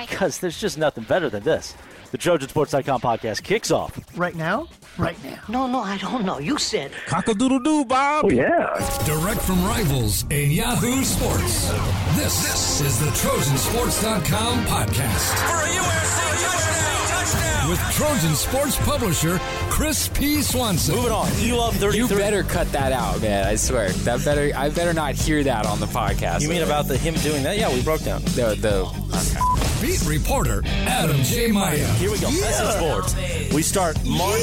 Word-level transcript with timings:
Why? 0.00 0.06
Because 0.06 0.38
there's 0.38 0.58
just 0.58 0.78
nothing 0.78 1.04
better 1.04 1.28
than 1.28 1.42
this. 1.42 1.74
The 2.10 2.16
TrojanSports.com 2.16 3.02
podcast 3.02 3.42
kicks 3.42 3.70
off. 3.70 4.00
Right 4.16 4.34
now? 4.34 4.66
Right 4.96 5.22
now. 5.22 5.38
No, 5.48 5.66
no, 5.66 5.80
I 5.80 5.98
don't 5.98 6.24
know. 6.24 6.38
You 6.38 6.56
said. 6.58 6.92
Cock-a-doodle-doo, 7.06 7.84
Bob. 7.84 8.24
Oh, 8.24 8.30
yeah. 8.30 8.78
Direct 9.04 9.40
from 9.42 9.62
rivals 9.64 10.24
in 10.30 10.50
Yahoo 10.52 11.04
Sports. 11.04 11.68
This, 12.16 12.42
this 12.42 12.80
is 12.80 12.98
the 12.98 13.10
Trojansports.com 13.10 14.64
podcast. 14.64 15.36
For 15.46 15.56
a 15.56 15.68
USC 15.68 16.30
touchdown! 16.44 17.70
With 17.70 17.78
Trojan 17.92 18.34
Sports 18.34 18.76
publisher 18.84 19.38
Chris 19.68 20.08
P. 20.08 20.42
Swanson. 20.42 20.96
Moving 20.96 21.12
on. 21.12 21.28
You 21.38 21.56
love 21.56 21.76
33. 21.76 21.98
You 21.98 22.08
better 22.08 22.42
cut 22.42 22.72
that 22.72 22.90
out, 22.92 23.20
man. 23.20 23.46
I 23.46 23.54
swear. 23.54 23.90
That 23.90 24.24
better. 24.24 24.50
I 24.56 24.70
better 24.70 24.92
not 24.92 25.14
hear 25.14 25.44
that 25.44 25.66
on 25.66 25.78
the 25.78 25.86
podcast. 25.86 26.40
You 26.40 26.48
mean 26.48 26.62
about 26.62 26.88
the 26.88 26.96
him 26.96 27.14
doing 27.14 27.44
that? 27.44 27.56
Yeah, 27.58 27.72
we 27.72 27.82
broke 27.82 28.02
down. 28.02 28.22
the 28.22 28.56
the? 28.58 28.80
Okay. 29.16 29.39
Beat 29.80 30.04
reporter 30.04 30.62
Adam 30.66 31.22
J. 31.22 31.50
Maya. 31.50 31.86
Here 31.94 32.10
we 32.10 32.18
go. 32.18 32.30
Message 32.30 32.78
boards. 32.78 33.14
We 33.54 33.62
start 33.62 33.96
March. 34.04 34.40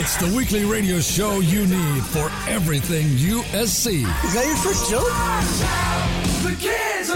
It's 0.00 0.16
the 0.16 0.32
weekly 0.36 0.64
radio 0.64 0.98
show 1.00 1.38
you 1.38 1.66
need 1.66 2.02
for 2.02 2.30
everything 2.48 3.06
USC. 3.06 4.02
Is 4.24 4.34
that 4.34 4.46
your 4.46 4.56
first 4.56 4.90
joke? 4.90 5.08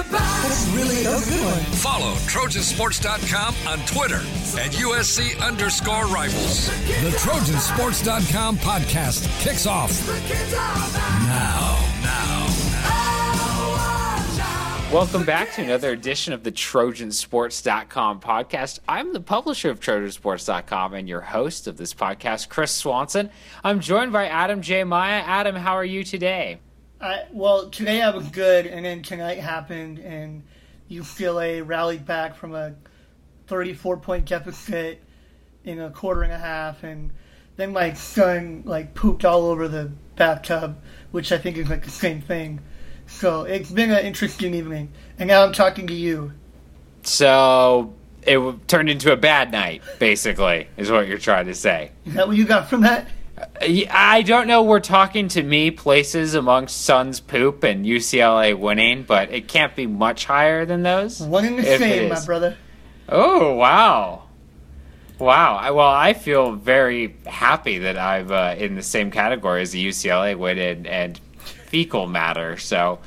That's 0.08 0.68
really 0.68 1.00
a 1.00 1.18
good 1.18 1.44
one. 1.44 1.60
Follow 1.76 2.14
Trojansports.com 2.26 3.54
on 3.66 3.78
Twitter 3.86 4.20
at 4.60 4.72
USC 4.72 5.40
underscore 5.40 6.06
rivals. 6.06 6.68
The 7.02 7.10
Trojansports.com 7.18 8.58
podcast 8.58 9.28
kicks 9.40 9.66
off 9.66 9.90
now. 11.26 11.26
Now. 11.26 11.87
Welcome 14.92 15.26
back 15.26 15.52
to 15.52 15.62
another 15.62 15.90
edition 15.90 16.32
of 16.32 16.44
the 16.44 16.50
Trojansports.com 16.50 18.20
podcast. 18.20 18.78
I'm 18.88 19.12
the 19.12 19.20
publisher 19.20 19.68
of 19.68 19.80
Trojansports.com 19.80 20.94
and 20.94 21.06
your 21.06 21.20
host 21.20 21.66
of 21.66 21.76
this 21.76 21.92
podcast, 21.92 22.48
Chris 22.48 22.70
Swanson. 22.70 23.28
I'm 23.62 23.80
joined 23.80 24.12
by 24.12 24.28
Adam 24.28 24.62
J. 24.62 24.84
Maya. 24.84 25.22
Adam, 25.26 25.56
how 25.56 25.74
are 25.74 25.84
you 25.84 26.04
today? 26.04 26.60
I, 27.02 27.24
well, 27.32 27.68
today 27.68 28.00
I 28.00 28.08
was 28.16 28.28
good, 28.28 28.66
and 28.66 28.86
then 28.86 29.02
tonight 29.02 29.40
happened, 29.40 29.98
and 29.98 30.42
UCLA 30.90 31.60
rallied 31.64 32.06
back 32.06 32.34
from 32.34 32.54
a 32.54 32.74
34 33.46 33.98
point 33.98 34.24
deficit 34.24 35.02
in 35.64 35.80
a 35.80 35.90
quarter 35.90 36.22
and 36.22 36.32
a 36.32 36.38
half, 36.38 36.82
and 36.82 37.10
then 37.56 37.74
my 37.74 37.92
son 37.92 38.62
like 38.64 38.94
pooped 38.94 39.26
all 39.26 39.44
over 39.50 39.68
the 39.68 39.92
bathtub, 40.16 40.80
which 41.10 41.30
I 41.30 41.36
think 41.36 41.58
is 41.58 41.68
like 41.68 41.84
the 41.84 41.90
same 41.90 42.22
thing. 42.22 42.60
So 43.08 43.44
it's 43.44 43.70
been 43.70 43.90
an 43.90 44.04
interesting 44.04 44.54
evening, 44.54 44.92
and 45.18 45.28
now 45.28 45.42
I'm 45.42 45.52
talking 45.52 45.86
to 45.88 45.94
you. 45.94 46.32
So 47.02 47.94
it 48.22 48.68
turned 48.68 48.90
into 48.90 49.12
a 49.12 49.16
bad 49.16 49.50
night, 49.50 49.82
basically, 49.98 50.68
is 50.76 50.90
what 50.90 51.08
you're 51.08 51.18
trying 51.18 51.46
to 51.46 51.54
say. 51.54 51.90
Is 52.04 52.14
that 52.14 52.28
what 52.28 52.36
you 52.36 52.44
got 52.44 52.68
from 52.68 52.82
that? 52.82 53.08
I 53.62 54.22
don't 54.22 54.46
know. 54.46 54.62
We're 54.62 54.80
talking 54.80 55.28
to 55.28 55.42
me 55.42 55.70
places 55.70 56.34
amongst 56.34 56.82
Suns 56.82 57.20
poop 57.20 57.64
and 57.64 57.84
UCLA 57.84 58.58
winning, 58.58 59.04
but 59.04 59.30
it 59.30 59.48
can't 59.48 59.74
be 59.74 59.86
much 59.86 60.26
higher 60.26 60.64
than 60.64 60.82
those. 60.82 61.20
One 61.20 61.44
and 61.44 61.58
the 61.58 61.62
same, 61.62 62.08
my 62.10 62.24
brother. 62.24 62.56
Oh 63.08 63.54
wow, 63.54 64.24
wow! 65.18 65.56
I, 65.56 65.70
well, 65.70 65.88
I 65.88 66.12
feel 66.12 66.52
very 66.52 67.16
happy 67.26 67.78
that 67.78 67.96
I'm 67.96 68.30
uh, 68.30 68.54
in 68.54 68.74
the 68.74 68.82
same 68.82 69.10
category 69.10 69.62
as 69.62 69.72
the 69.72 69.86
UCLA 69.86 70.36
win 70.36 70.58
and, 70.58 70.86
and 70.86 71.20
fecal 71.68 72.06
matter. 72.06 72.56
So, 72.56 72.98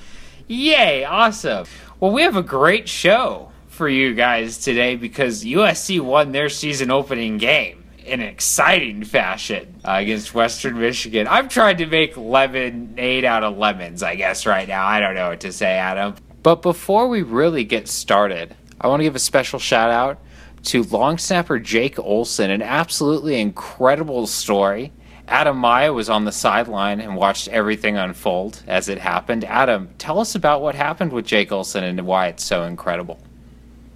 yay! 0.48 1.04
Awesome. 1.04 1.66
Well, 2.00 2.12
we 2.12 2.22
have 2.24 2.36
a 2.36 2.44
great 2.44 2.88
show 2.88 3.52
for 3.68 3.88
you 3.88 4.14
guys 4.14 4.58
today 4.58 4.96
because 4.96 5.44
USC 5.44 6.00
won 6.00 6.32
their 6.32 6.50
season 6.50 6.92
opening 6.92 7.38
game 7.38 7.84
in 8.06 8.20
an 8.20 8.28
exciting 8.28 9.04
fashion 9.04 9.76
uh, 9.86 9.94
against 9.94 10.34
Western 10.34 10.80
Michigan. 10.80 11.28
I'm 11.28 11.48
trying 11.50 11.78
to 11.78 11.86
make 11.86 12.18
lemonade 12.18 13.26
out 13.26 13.44
of 13.44 13.58
lemons, 13.58 14.04
I 14.04 14.16
guess, 14.16 14.46
right 14.46 14.68
now. 14.68 14.86
I 14.86 15.00
don't 15.00 15.16
know 15.16 15.30
what 15.30 15.40
to 15.42 15.52
say, 15.52 15.74
Adam. 15.74 16.16
But 16.44 16.62
before 16.62 17.08
we 17.08 17.22
really 17.22 17.64
get 17.64 17.88
started, 17.88 18.56
I 18.80 18.88
want 18.88 19.02
to 19.02 19.04
give 19.04 19.16
a 19.16 19.20
special 19.20 19.60
shout 19.60 19.92
out 19.92 20.20
to 20.64 20.84
long 20.84 21.18
snapper 21.18 21.60
Jake 21.60 22.00
Olson, 22.00 22.50
an 22.52 22.62
absolutely 22.62 23.40
incredible 23.40 24.28
story. 24.28 24.92
Adam 25.28 25.58
Maya 25.58 25.94
was 25.94 26.10
on 26.10 26.26
the 26.26 26.32
sideline 26.32 27.00
and 27.00 27.16
watched 27.16 27.48
everything 27.48 27.98
unfold 27.98 28.64
as 28.68 28.90
it 28.90 28.98
happened. 28.98 29.44
Adam, 29.46 29.90
tell 29.98 30.20
us 30.20 30.36
about 30.36 30.62
what 30.62 30.76
happened 30.76 31.14
with 31.14 31.26
Jake 31.26 31.52
Olson 31.52 31.84
and 31.84 32.06
why 32.06 32.28
it's 32.28 32.44
so 32.44 32.64
incredible. 32.64 33.20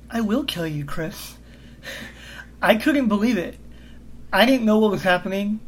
I 0.10 0.22
will 0.22 0.44
kill 0.44 0.68
you, 0.68 0.86
Chris. 0.86 1.38
I 2.62 2.76
couldn't 2.76 3.08
believe 3.08 3.38
it. 3.38 3.58
I 4.32 4.46
didn't 4.46 4.66
know 4.66 4.80
what 4.80 4.92
was 4.92 5.04
happening. 5.04 5.60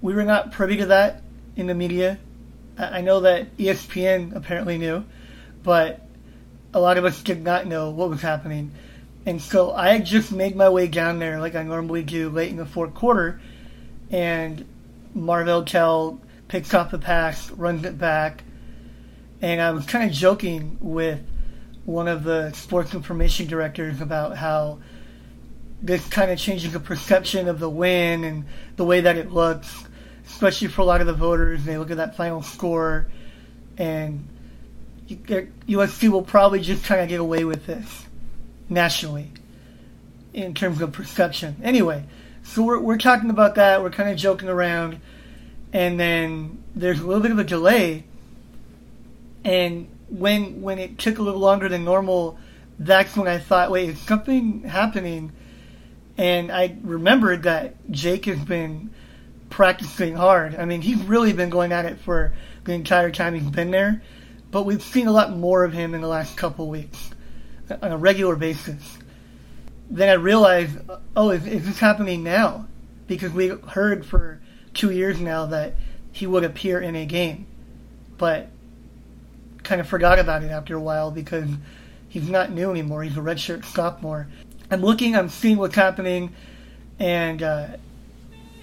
We 0.00 0.14
were 0.14 0.24
not 0.24 0.52
privy 0.52 0.76
to 0.78 0.86
that 0.86 1.22
in 1.56 1.66
the 1.66 1.74
media. 1.74 2.18
I 2.78 3.00
know 3.00 3.20
that 3.20 3.56
ESPN 3.56 4.34
apparently 4.34 4.78
knew, 4.78 5.04
but 5.62 6.00
a 6.72 6.80
lot 6.80 6.96
of 6.96 7.04
us 7.04 7.22
did 7.22 7.42
not 7.42 7.66
know 7.66 7.90
what 7.90 8.10
was 8.10 8.22
happening. 8.22 8.72
And 9.26 9.42
so 9.42 9.72
I 9.72 9.98
just 9.98 10.32
made 10.32 10.54
my 10.54 10.68
way 10.68 10.86
down 10.86 11.18
there 11.18 11.40
like 11.40 11.54
I 11.54 11.62
normally 11.62 12.02
do 12.02 12.30
late 12.30 12.50
in 12.50 12.56
the 12.56 12.66
fourth 12.66 12.94
quarter, 12.94 13.40
and 14.10 14.64
Marvell 15.14 15.64
Tell 15.64 16.20
picks 16.48 16.72
up 16.74 16.90
the 16.90 16.98
pass, 16.98 17.50
runs 17.50 17.84
it 17.84 17.98
back, 17.98 18.42
and 19.40 19.60
I 19.60 19.70
was 19.70 19.86
kind 19.86 20.08
of 20.08 20.16
joking 20.16 20.78
with 20.80 21.20
one 21.84 22.08
of 22.08 22.24
the 22.24 22.52
sports 22.52 22.94
information 22.94 23.46
directors 23.46 24.00
about 24.00 24.36
how 24.36 24.78
this 25.80 26.06
kind 26.08 26.30
of 26.30 26.38
changes 26.38 26.72
the 26.72 26.80
perception 26.80 27.48
of 27.48 27.60
the 27.60 27.70
win 27.70 28.24
and 28.24 28.44
the 28.76 28.84
way 28.84 29.00
that 29.00 29.16
it 29.16 29.30
looks, 29.30 29.84
especially 30.26 30.68
for 30.68 30.82
a 30.82 30.84
lot 30.84 31.00
of 31.00 31.06
the 31.06 31.14
voters. 31.14 31.64
They 31.64 31.78
look 31.78 31.90
at 31.90 31.98
that 31.98 32.16
final 32.16 32.42
score, 32.42 33.06
and 33.76 34.28
USC 35.08 36.08
will 36.08 36.22
probably 36.22 36.60
just 36.60 36.84
kind 36.84 37.00
of 37.00 37.08
get 37.08 37.20
away 37.20 37.44
with 37.44 37.66
this 37.66 38.06
nationally 38.68 39.30
in 40.34 40.54
terms 40.54 40.80
of 40.80 40.92
perception. 40.92 41.56
Anyway, 41.62 42.04
so 42.48 42.62
we're, 42.62 42.78
we're 42.78 42.96
talking 42.96 43.28
about 43.28 43.56
that. 43.56 43.82
We're 43.82 43.90
kind 43.90 44.08
of 44.08 44.16
joking 44.16 44.48
around, 44.48 45.00
and 45.72 46.00
then 46.00 46.62
there's 46.74 46.98
a 46.98 47.06
little 47.06 47.22
bit 47.22 47.30
of 47.30 47.38
a 47.38 47.44
delay. 47.44 48.04
And 49.44 49.88
when 50.08 50.62
when 50.62 50.78
it 50.78 50.98
took 50.98 51.18
a 51.18 51.22
little 51.22 51.40
longer 51.40 51.68
than 51.68 51.84
normal, 51.84 52.38
that's 52.78 53.14
when 53.16 53.28
I 53.28 53.38
thought, 53.38 53.70
wait, 53.70 53.90
is 53.90 54.00
something 54.00 54.62
happening? 54.62 55.32
And 56.16 56.50
I 56.50 56.76
remembered 56.82 57.42
that 57.42 57.74
Jake 57.90 58.24
has 58.24 58.38
been 58.38 58.90
practicing 59.50 60.16
hard. 60.16 60.54
I 60.56 60.64
mean, 60.64 60.80
he's 60.80 61.02
really 61.02 61.34
been 61.34 61.50
going 61.50 61.70
at 61.70 61.84
it 61.84 62.00
for 62.00 62.32
the 62.64 62.72
entire 62.72 63.10
time 63.10 63.34
he's 63.34 63.50
been 63.50 63.70
there. 63.70 64.02
But 64.50 64.64
we've 64.64 64.82
seen 64.82 65.06
a 65.06 65.12
lot 65.12 65.36
more 65.36 65.64
of 65.64 65.74
him 65.74 65.94
in 65.94 66.00
the 66.00 66.08
last 66.08 66.36
couple 66.36 66.68
weeks 66.70 67.10
on 67.70 67.92
a 67.92 67.98
regular 67.98 68.36
basis. 68.36 68.97
Then 69.90 70.08
I 70.08 70.14
realized, 70.14 70.78
oh, 71.16 71.30
is, 71.30 71.46
is 71.46 71.64
this 71.64 71.78
happening 71.78 72.22
now? 72.22 72.66
Because 73.06 73.32
we 73.32 73.48
heard 73.48 74.04
for 74.04 74.40
two 74.74 74.90
years 74.90 75.18
now 75.18 75.46
that 75.46 75.74
he 76.12 76.26
would 76.26 76.44
appear 76.44 76.80
in 76.80 76.94
a 76.94 77.06
game, 77.06 77.46
but 78.18 78.48
kind 79.62 79.80
of 79.80 79.88
forgot 79.88 80.18
about 80.18 80.42
it 80.42 80.50
after 80.50 80.76
a 80.76 80.80
while 80.80 81.10
because 81.10 81.48
he's 82.08 82.28
not 82.28 82.50
new 82.50 82.70
anymore. 82.70 83.02
He's 83.02 83.16
a 83.16 83.20
redshirt 83.20 83.64
sophomore. 83.64 84.28
I'm 84.70 84.82
looking, 84.82 85.16
I'm 85.16 85.28
seeing 85.28 85.56
what's 85.56 85.74
happening, 85.74 86.34
and 86.98 87.42
uh, 87.42 87.68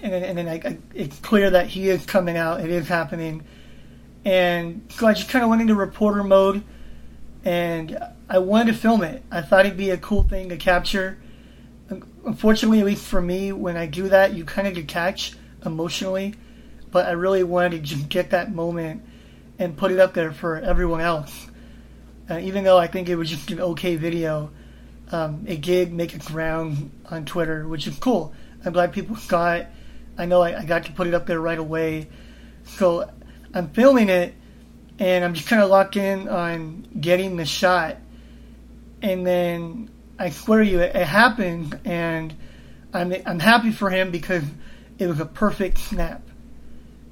and 0.02 0.12
then, 0.12 0.22
and 0.22 0.38
then 0.38 0.48
I, 0.48 0.68
I, 0.68 0.78
it's 0.94 1.18
clear 1.18 1.50
that 1.50 1.66
he 1.66 1.88
is 1.88 2.04
coming 2.06 2.36
out. 2.36 2.60
It 2.60 2.70
is 2.70 2.86
happening, 2.86 3.44
and 4.24 4.86
so 4.90 5.06
I 5.06 5.14
just 5.14 5.28
kind 5.28 5.42
of 5.42 5.50
went 5.50 5.62
into 5.62 5.74
reporter 5.74 6.22
mode, 6.22 6.62
and 7.44 7.98
I 8.28 8.38
wanted 8.38 8.72
to 8.72 8.78
film 8.78 9.02
it. 9.02 9.22
I 9.30 9.42
thought 9.42 9.66
it'd 9.66 9.78
be 9.78 9.90
a 9.90 9.96
cool 9.96 10.22
thing 10.22 10.48
to 10.50 10.56
capture. 10.56 11.18
Unfortunately, 12.26 12.80
at 12.80 12.86
least 12.86 13.06
for 13.06 13.20
me, 13.20 13.52
when 13.52 13.76
I 13.76 13.86
do 13.86 14.08
that, 14.08 14.34
you 14.34 14.44
kind 14.44 14.66
of 14.66 14.74
detach 14.74 15.34
emotionally, 15.64 16.34
but 16.90 17.06
I 17.06 17.12
really 17.12 17.44
wanted 17.44 17.70
to 17.70 17.78
just 17.78 18.08
get 18.08 18.30
that 18.30 18.52
moment 18.52 19.04
and 19.60 19.76
put 19.76 19.92
it 19.92 20.00
up 20.00 20.12
there 20.12 20.32
for 20.32 20.56
everyone 20.56 21.00
else. 21.00 21.46
Uh, 22.28 22.40
even 22.40 22.64
though 22.64 22.78
I 22.78 22.88
think 22.88 23.08
it 23.08 23.14
was 23.14 23.30
just 23.30 23.52
an 23.52 23.60
okay 23.60 23.94
video, 23.94 24.50
um, 25.12 25.44
it 25.46 25.60
did 25.60 25.92
make 25.92 26.14
its 26.14 26.28
round 26.28 26.90
on 27.08 27.26
Twitter, 27.26 27.68
which 27.68 27.86
is 27.86 27.96
cool. 28.00 28.34
I'm 28.64 28.72
glad 28.72 28.92
people 28.92 29.14
saw 29.16 29.54
it. 29.54 29.68
I 30.18 30.26
know 30.26 30.42
I, 30.42 30.58
I 30.58 30.64
got 30.64 30.86
to 30.86 30.92
put 30.92 31.06
it 31.06 31.14
up 31.14 31.26
there 31.26 31.40
right 31.40 31.58
away. 31.58 32.08
So 32.64 33.08
I'm 33.54 33.68
filming 33.70 34.08
it, 34.08 34.34
and 34.98 35.24
I'm 35.24 35.34
just 35.34 35.46
kind 35.46 35.62
of 35.62 35.70
locked 35.70 35.94
in 35.96 36.28
on 36.28 36.88
getting 37.00 37.36
the 37.36 37.44
shot. 37.44 37.98
And 39.00 39.24
then 39.24 39.90
I 40.18 40.30
swear 40.30 40.62
you, 40.62 40.80
it, 40.80 40.94
it 40.96 41.06
happened, 41.06 41.78
and 41.84 42.34
I'm 42.92 43.14
I'm 43.26 43.38
happy 43.38 43.70
for 43.70 43.90
him 43.90 44.10
because 44.10 44.44
it 44.98 45.06
was 45.06 45.20
a 45.20 45.26
perfect 45.26 45.78
snap. 45.78 46.22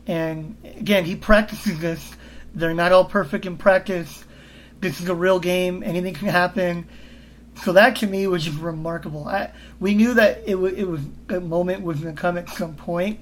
And 0.06 0.56
again, 0.64 1.04
he 1.04 1.16
practices 1.16 1.78
this. 1.80 2.12
They're 2.54 2.74
not 2.74 2.92
all 2.92 3.04
perfect 3.04 3.46
in 3.46 3.56
practice. 3.56 4.24
This 4.80 5.00
is 5.00 5.08
a 5.08 5.14
real 5.14 5.40
game. 5.40 5.82
Anything 5.82 6.14
can 6.14 6.28
happen. 6.28 6.86
So 7.62 7.72
that 7.74 7.96
to 7.96 8.06
me 8.06 8.26
was 8.26 8.44
just 8.44 8.58
remarkable. 8.58 9.28
I, 9.28 9.52
we 9.80 9.94
knew 9.94 10.14
that 10.14 10.42
it, 10.46 10.52
w- 10.52 10.74
it 10.74 10.86
was 10.86 11.00
a 11.28 11.40
moment 11.40 11.82
was 11.82 12.00
going 12.00 12.14
to 12.14 12.20
come 12.20 12.36
at 12.36 12.48
some 12.50 12.74
point, 12.74 13.20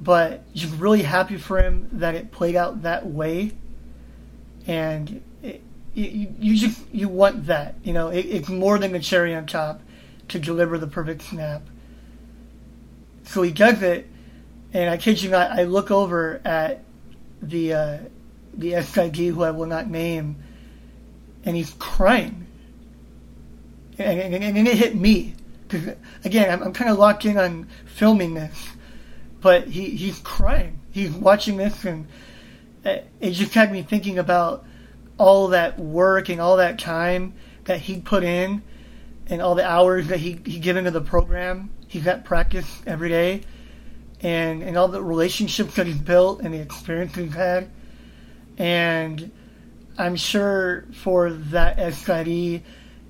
but 0.00 0.52
just 0.54 0.74
really 0.78 1.02
happy 1.02 1.38
for 1.38 1.60
him 1.60 1.88
that 1.92 2.14
it 2.14 2.30
played 2.30 2.54
out 2.54 2.82
that 2.82 3.06
way. 3.06 3.52
And 4.66 5.22
you, 5.96 6.34
you 6.38 6.56
just 6.56 6.80
you 6.92 7.08
want 7.08 7.46
that, 7.46 7.74
you 7.82 7.92
know. 7.92 8.08
It, 8.08 8.26
it's 8.26 8.48
more 8.48 8.78
than 8.78 8.94
a 8.94 9.00
cherry 9.00 9.34
on 9.34 9.46
top 9.46 9.80
to 10.28 10.38
deliver 10.38 10.76
the 10.76 10.86
perfect 10.86 11.22
snap. 11.22 11.62
So 13.24 13.42
he 13.42 13.50
does 13.50 13.82
it, 13.82 14.06
and 14.74 14.90
I 14.90 14.98
kid 14.98 15.22
you 15.22 15.30
not, 15.30 15.50
I 15.52 15.64
look 15.64 15.90
over 15.90 16.40
at 16.44 16.84
the 17.40 17.72
uh, 17.72 17.98
the 18.52 18.82
SID 18.82 19.16
who 19.16 19.42
I 19.42 19.50
will 19.52 19.66
not 19.66 19.88
name, 19.88 20.36
and 21.44 21.56
he's 21.56 21.70
crying. 21.78 22.46
And, 23.98 24.34
and, 24.34 24.44
and, 24.58 24.68
it 24.68 24.76
hit 24.76 24.94
me. 24.94 25.34
Because, 25.66 25.96
again, 26.24 26.50
I'm, 26.52 26.62
I'm 26.62 26.72
kind 26.74 26.90
of 26.90 26.98
locked 26.98 27.24
in 27.24 27.38
on 27.38 27.66
filming 27.86 28.34
this, 28.34 28.68
but 29.40 29.66
he, 29.66 29.88
he's 29.90 30.18
crying. 30.18 30.78
He's 30.90 31.10
watching 31.10 31.56
this, 31.56 31.86
and 31.86 32.06
it 32.84 33.30
just 33.30 33.54
had 33.54 33.72
me 33.72 33.82
thinking 33.82 34.18
about 34.18 34.66
all 35.18 35.48
that 35.48 35.78
work 35.78 36.28
and 36.28 36.40
all 36.40 36.56
that 36.56 36.78
time 36.78 37.34
that 37.64 37.80
he 37.80 38.00
put 38.00 38.22
in, 38.22 38.62
and 39.28 39.42
all 39.42 39.54
the 39.54 39.66
hours 39.66 40.08
that 40.08 40.20
he, 40.20 40.38
he 40.44 40.58
given 40.58 40.84
to 40.84 40.90
the 40.90 41.00
program. 41.00 41.70
He's 41.88 42.06
at 42.06 42.24
practice 42.24 42.66
every 42.86 43.08
day, 43.08 43.42
and, 44.20 44.62
and 44.62 44.76
all 44.76 44.88
the 44.88 45.02
relationships 45.02 45.76
that 45.76 45.86
he's 45.86 45.98
built 45.98 46.40
and 46.40 46.54
the 46.54 46.60
experience 46.60 47.14
he's 47.14 47.34
had. 47.34 47.70
And 48.58 49.30
I'm 49.98 50.16
sure 50.16 50.84
for 50.92 51.30
that 51.32 51.94
SID, 51.94 52.62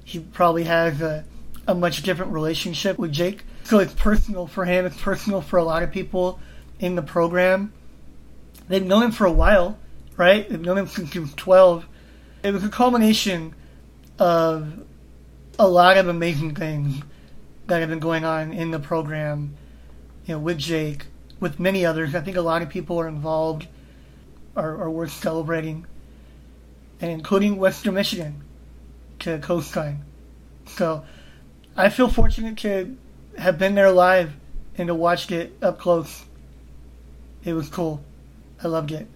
he 0.04 0.20
probably 0.32 0.64
has 0.64 1.00
a, 1.00 1.24
a 1.66 1.74
much 1.74 2.02
different 2.02 2.32
relationship 2.32 2.98
with 2.98 3.12
Jake. 3.12 3.44
So 3.64 3.80
it's 3.80 3.94
personal 3.94 4.46
for 4.46 4.64
him. 4.64 4.86
It's 4.86 5.00
personal 5.00 5.40
for 5.40 5.58
a 5.58 5.64
lot 5.64 5.82
of 5.82 5.90
people 5.90 6.38
in 6.78 6.94
the 6.94 7.02
program. 7.02 7.72
They've 8.68 8.84
known 8.84 9.02
him 9.02 9.10
for 9.10 9.26
a 9.26 9.32
while, 9.32 9.78
right? 10.16 10.48
They've 10.48 10.60
known 10.60 10.78
him 10.78 10.86
since 10.86 11.12
he 11.12 11.18
was 11.18 11.34
12. 11.34 11.86
It 12.42 12.52
was 12.52 12.64
a 12.64 12.68
culmination 12.68 13.54
of 14.18 14.84
a 15.58 15.68
lot 15.68 15.96
of 15.96 16.08
amazing 16.08 16.54
things 16.54 17.02
that 17.66 17.80
have 17.80 17.88
been 17.88 17.98
going 17.98 18.24
on 18.24 18.52
in 18.52 18.70
the 18.70 18.78
program, 18.78 19.56
you 20.26 20.34
know, 20.34 20.38
with 20.38 20.58
Jake, 20.58 21.06
with 21.40 21.58
many 21.58 21.84
others. 21.84 22.14
I 22.14 22.20
think 22.20 22.36
a 22.36 22.42
lot 22.42 22.62
of 22.62 22.68
people 22.68 22.98
are 23.00 23.08
involved, 23.08 23.66
are, 24.54 24.82
are 24.82 24.90
worth 24.90 25.12
celebrating, 25.12 25.86
and 27.00 27.10
including 27.10 27.56
Western 27.56 27.94
Michigan 27.94 28.42
to 29.20 29.38
Coastline. 29.38 30.04
So 30.66 31.04
I 31.76 31.88
feel 31.88 32.08
fortunate 32.08 32.58
to 32.58 32.96
have 33.38 33.58
been 33.58 33.74
there 33.74 33.90
live 33.90 34.32
and 34.78 34.88
to 34.88 34.94
watch 34.94 35.30
it 35.30 35.56
up 35.62 35.78
close. 35.78 36.24
It 37.44 37.52
was 37.52 37.68
cool. 37.68 38.02
I 38.62 38.68
loved 38.68 38.92
it. 38.92 39.06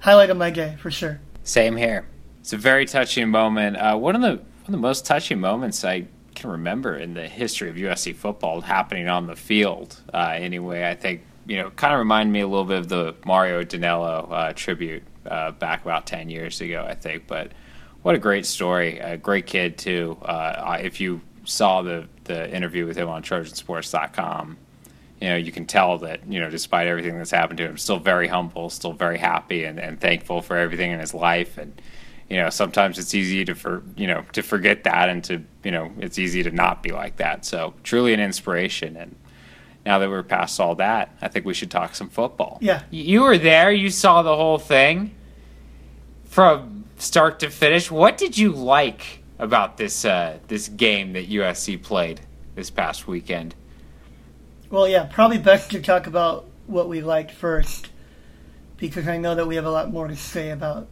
Highlight 0.00 0.30
of 0.30 0.36
my 0.36 0.50
day 0.50 0.76
for 0.80 0.90
sure. 0.90 1.20
Same 1.44 1.76
here. 1.76 2.06
It's 2.44 2.52
a 2.52 2.58
very 2.58 2.84
touching 2.84 3.30
moment. 3.30 3.78
Uh, 3.78 3.96
one 3.96 4.14
of 4.14 4.20
the 4.20 4.32
one 4.32 4.66
of 4.66 4.72
the 4.72 4.76
most 4.76 5.06
touching 5.06 5.40
moments 5.40 5.82
I 5.82 6.04
can 6.34 6.50
remember 6.50 6.94
in 6.94 7.14
the 7.14 7.26
history 7.26 7.70
of 7.70 7.76
USC 7.76 8.14
football 8.14 8.60
happening 8.60 9.08
on 9.08 9.26
the 9.26 9.34
field. 9.34 9.98
Uh, 10.12 10.34
anyway, 10.36 10.86
I 10.86 10.94
think 10.94 11.22
you 11.46 11.56
know, 11.56 11.70
kind 11.70 11.94
of 11.94 12.00
reminded 12.00 12.34
me 12.34 12.40
a 12.40 12.46
little 12.46 12.66
bit 12.66 12.80
of 12.80 12.88
the 12.90 13.14
Mario 13.24 13.62
Danelo 13.62 14.30
uh, 14.30 14.52
tribute 14.52 15.04
uh, 15.24 15.52
back 15.52 15.86
about 15.86 16.06
ten 16.06 16.28
years 16.28 16.60
ago. 16.60 16.84
I 16.86 16.94
think, 16.94 17.26
but 17.26 17.52
what 18.02 18.14
a 18.14 18.18
great 18.18 18.44
story! 18.44 18.98
A 18.98 19.16
great 19.16 19.46
kid 19.46 19.78
too. 19.78 20.18
Uh, 20.20 20.80
if 20.82 21.00
you 21.00 21.22
saw 21.44 21.80
the 21.80 22.06
the 22.24 22.54
interview 22.54 22.84
with 22.84 22.98
him 22.98 23.08
on 23.08 23.22
TrojanSports.com, 23.22 24.58
you 25.18 25.28
know 25.30 25.36
you 25.36 25.50
can 25.50 25.64
tell 25.64 25.96
that 25.96 26.20
you 26.28 26.40
know 26.40 26.50
despite 26.50 26.88
everything 26.88 27.16
that's 27.16 27.30
happened 27.30 27.56
to 27.56 27.64
him, 27.64 27.78
still 27.78 28.00
very 28.00 28.28
humble, 28.28 28.68
still 28.68 28.92
very 28.92 29.16
happy 29.16 29.64
and, 29.64 29.80
and 29.80 29.98
thankful 29.98 30.42
for 30.42 30.58
everything 30.58 30.90
in 30.90 31.00
his 31.00 31.14
life 31.14 31.56
and 31.56 31.80
you 32.28 32.36
know 32.36 32.50
sometimes 32.50 32.98
it's 32.98 33.14
easy 33.14 33.44
to 33.44 33.54
for 33.54 33.82
you 33.96 34.06
know 34.06 34.24
to 34.32 34.42
forget 34.42 34.84
that 34.84 35.08
and 35.08 35.22
to 35.24 35.42
you 35.62 35.70
know 35.70 35.92
it's 35.98 36.18
easy 36.18 36.42
to 36.42 36.50
not 36.50 36.82
be 36.82 36.90
like 36.90 37.16
that. 37.16 37.44
So 37.44 37.74
truly 37.82 38.12
an 38.14 38.20
inspiration. 38.20 38.96
And 38.96 39.16
now 39.84 39.98
that 39.98 40.08
we're 40.08 40.22
past 40.22 40.58
all 40.60 40.74
that 40.76 41.14
i 41.20 41.28
think 41.28 41.44
we 41.44 41.52
should 41.52 41.70
talk 41.70 41.94
some 41.94 42.08
football. 42.08 42.58
Yeah. 42.60 42.82
you 42.90 43.22
were 43.22 43.38
there. 43.38 43.70
You 43.70 43.90
saw 43.90 44.22
the 44.22 44.34
whole 44.34 44.58
thing 44.58 45.14
from 46.24 46.84
start 46.96 47.40
to 47.40 47.50
finish. 47.50 47.90
What 47.90 48.16
did 48.16 48.38
you 48.38 48.52
like 48.52 49.22
about 49.38 49.76
this 49.76 50.04
uh, 50.04 50.38
this 50.48 50.68
game 50.68 51.12
that 51.12 51.28
usc 51.28 51.82
played 51.82 52.20
this 52.54 52.70
past 52.70 53.06
weekend? 53.06 53.54
Well, 54.70 54.88
yeah, 54.88 55.04
probably 55.04 55.38
best 55.38 55.70
to 55.72 55.82
talk 55.82 56.06
about 56.06 56.46
what 56.66 56.88
we 56.88 57.00
liked 57.00 57.30
first, 57.30 57.90
because 58.76 59.06
I 59.06 59.18
know 59.18 59.34
that 59.34 59.46
we 59.46 59.56
have 59.56 59.66
a 59.66 59.70
lot 59.70 59.92
more 59.92 60.08
to 60.08 60.16
say 60.16 60.50
about 60.50 60.88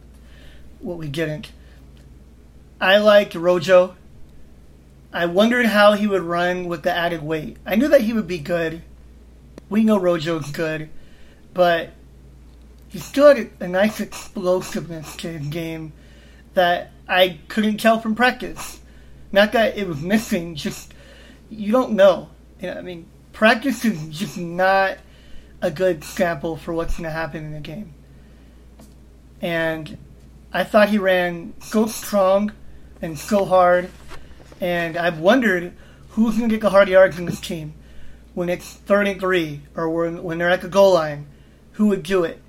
what 0.83 0.97
we 0.97 1.07
didn't. 1.07 1.51
I 2.79 2.97
liked 2.97 3.35
Rojo. 3.35 3.95
I 5.11 5.25
wondered 5.27 5.67
how 5.67 5.93
he 5.93 6.07
would 6.07 6.23
run 6.23 6.65
with 6.65 6.83
the 6.83 6.91
added 6.91 7.23
weight. 7.23 7.57
I 7.65 7.75
knew 7.75 7.87
that 7.87 8.01
he 8.01 8.13
would 8.13 8.27
be 8.27 8.39
good. 8.39 8.81
We 9.69 9.83
know 9.83 9.97
Rojo's 9.97 10.51
good, 10.51 10.89
but 11.53 11.91
he 12.89 12.99
still 12.99 13.27
had 13.27 13.49
a 13.59 13.67
nice 13.67 13.99
explosiveness 13.99 15.15
to 15.17 15.29
his 15.29 15.47
game 15.47 15.93
that 16.53 16.91
I 17.07 17.39
couldn't 17.47 17.77
tell 17.77 17.99
from 17.99 18.15
practice. 18.15 18.79
Not 19.31 19.51
that 19.53 19.77
it 19.77 19.87
was 19.87 20.01
missing, 20.01 20.55
just 20.55 20.93
you 21.49 21.71
don't 21.71 21.93
know. 21.93 22.29
You 22.59 22.67
know, 22.67 22.77
I 22.77 22.81
mean, 22.81 23.05
practice 23.31 23.83
is 23.85 24.07
just 24.09 24.37
not 24.37 24.97
a 25.61 25.71
good 25.71 26.03
sample 26.03 26.57
for 26.57 26.73
what's 26.73 26.97
going 26.97 27.05
to 27.05 27.09
happen 27.09 27.45
in 27.45 27.53
a 27.53 27.61
game. 27.61 27.93
And 29.41 29.97
I 30.55 30.63
thought 30.63 30.89
he 30.89 30.99
ran 30.99 31.55
so 31.61 31.87
strong 31.87 32.51
and 33.01 33.17
so 33.17 33.43
hard, 33.43 33.89
and 34.61 34.95
I've 34.95 35.17
wondered 35.17 35.73
who's 36.09 36.37
going 36.37 36.49
to 36.49 36.55
get 36.55 36.61
the 36.61 36.69
hard 36.69 36.87
yards 36.87 37.17
in 37.17 37.25
this 37.25 37.41
team 37.41 37.73
when 38.35 38.49
it's 38.49 38.73
third 38.73 39.07
and 39.07 39.19
three 39.19 39.61
or 39.75 39.89
when, 39.89 40.21
when 40.21 40.37
they're 40.37 40.51
at 40.51 40.61
the 40.61 40.67
goal 40.67 40.93
line. 40.93 41.25
Who 41.73 41.87
would 41.87 42.03
do 42.03 42.23
it? 42.23 42.39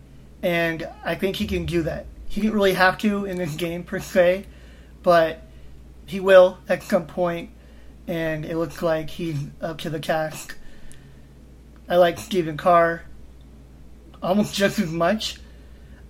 And 0.43 0.87
I 1.03 1.15
think 1.15 1.37
he 1.37 1.47
can 1.47 1.65
do 1.65 1.83
that. 1.85 2.05
He 2.29 2.43
didn't 2.43 2.55
really 2.55 2.75
have 2.75 2.99
to 2.99 3.25
in 3.25 3.39
this 3.39 3.55
game 3.55 3.85
per 3.85 4.01
se, 4.01 4.45
but 5.03 5.41
he 6.05 6.21
will 6.21 6.59
at 6.69 6.83
some 6.83 7.07
point, 7.07 7.51
and 8.07 8.45
it 8.45 8.59
looks 8.59 8.83
like 8.83 9.09
he's 9.09 9.39
up 9.63 9.79
to 9.79 9.89
the 9.89 9.99
task. 9.99 10.59
I 11.89 11.97
like 11.97 12.19
Stephen 12.19 12.59
Carr 12.59 13.03
almost 14.23 14.55
just 14.55 14.79
as 14.79 14.91
much. 14.91 15.39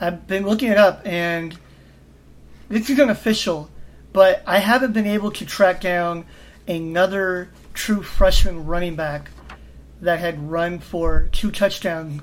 I've 0.00 0.26
been 0.26 0.44
looking 0.44 0.72
it 0.72 0.78
up, 0.78 1.02
and 1.04 1.56
this 2.68 2.90
is 2.90 2.98
unofficial, 2.98 3.70
but 4.12 4.42
I 4.46 4.58
haven't 4.58 4.92
been 4.92 5.06
able 5.06 5.30
to 5.32 5.46
track 5.46 5.80
down 5.80 6.26
another 6.66 7.50
true 7.74 8.02
freshman 8.02 8.66
running 8.66 8.96
back 8.96 9.30
that 10.00 10.18
had 10.18 10.50
run 10.50 10.78
for 10.78 11.28
two 11.32 11.50
touchdowns 11.50 12.22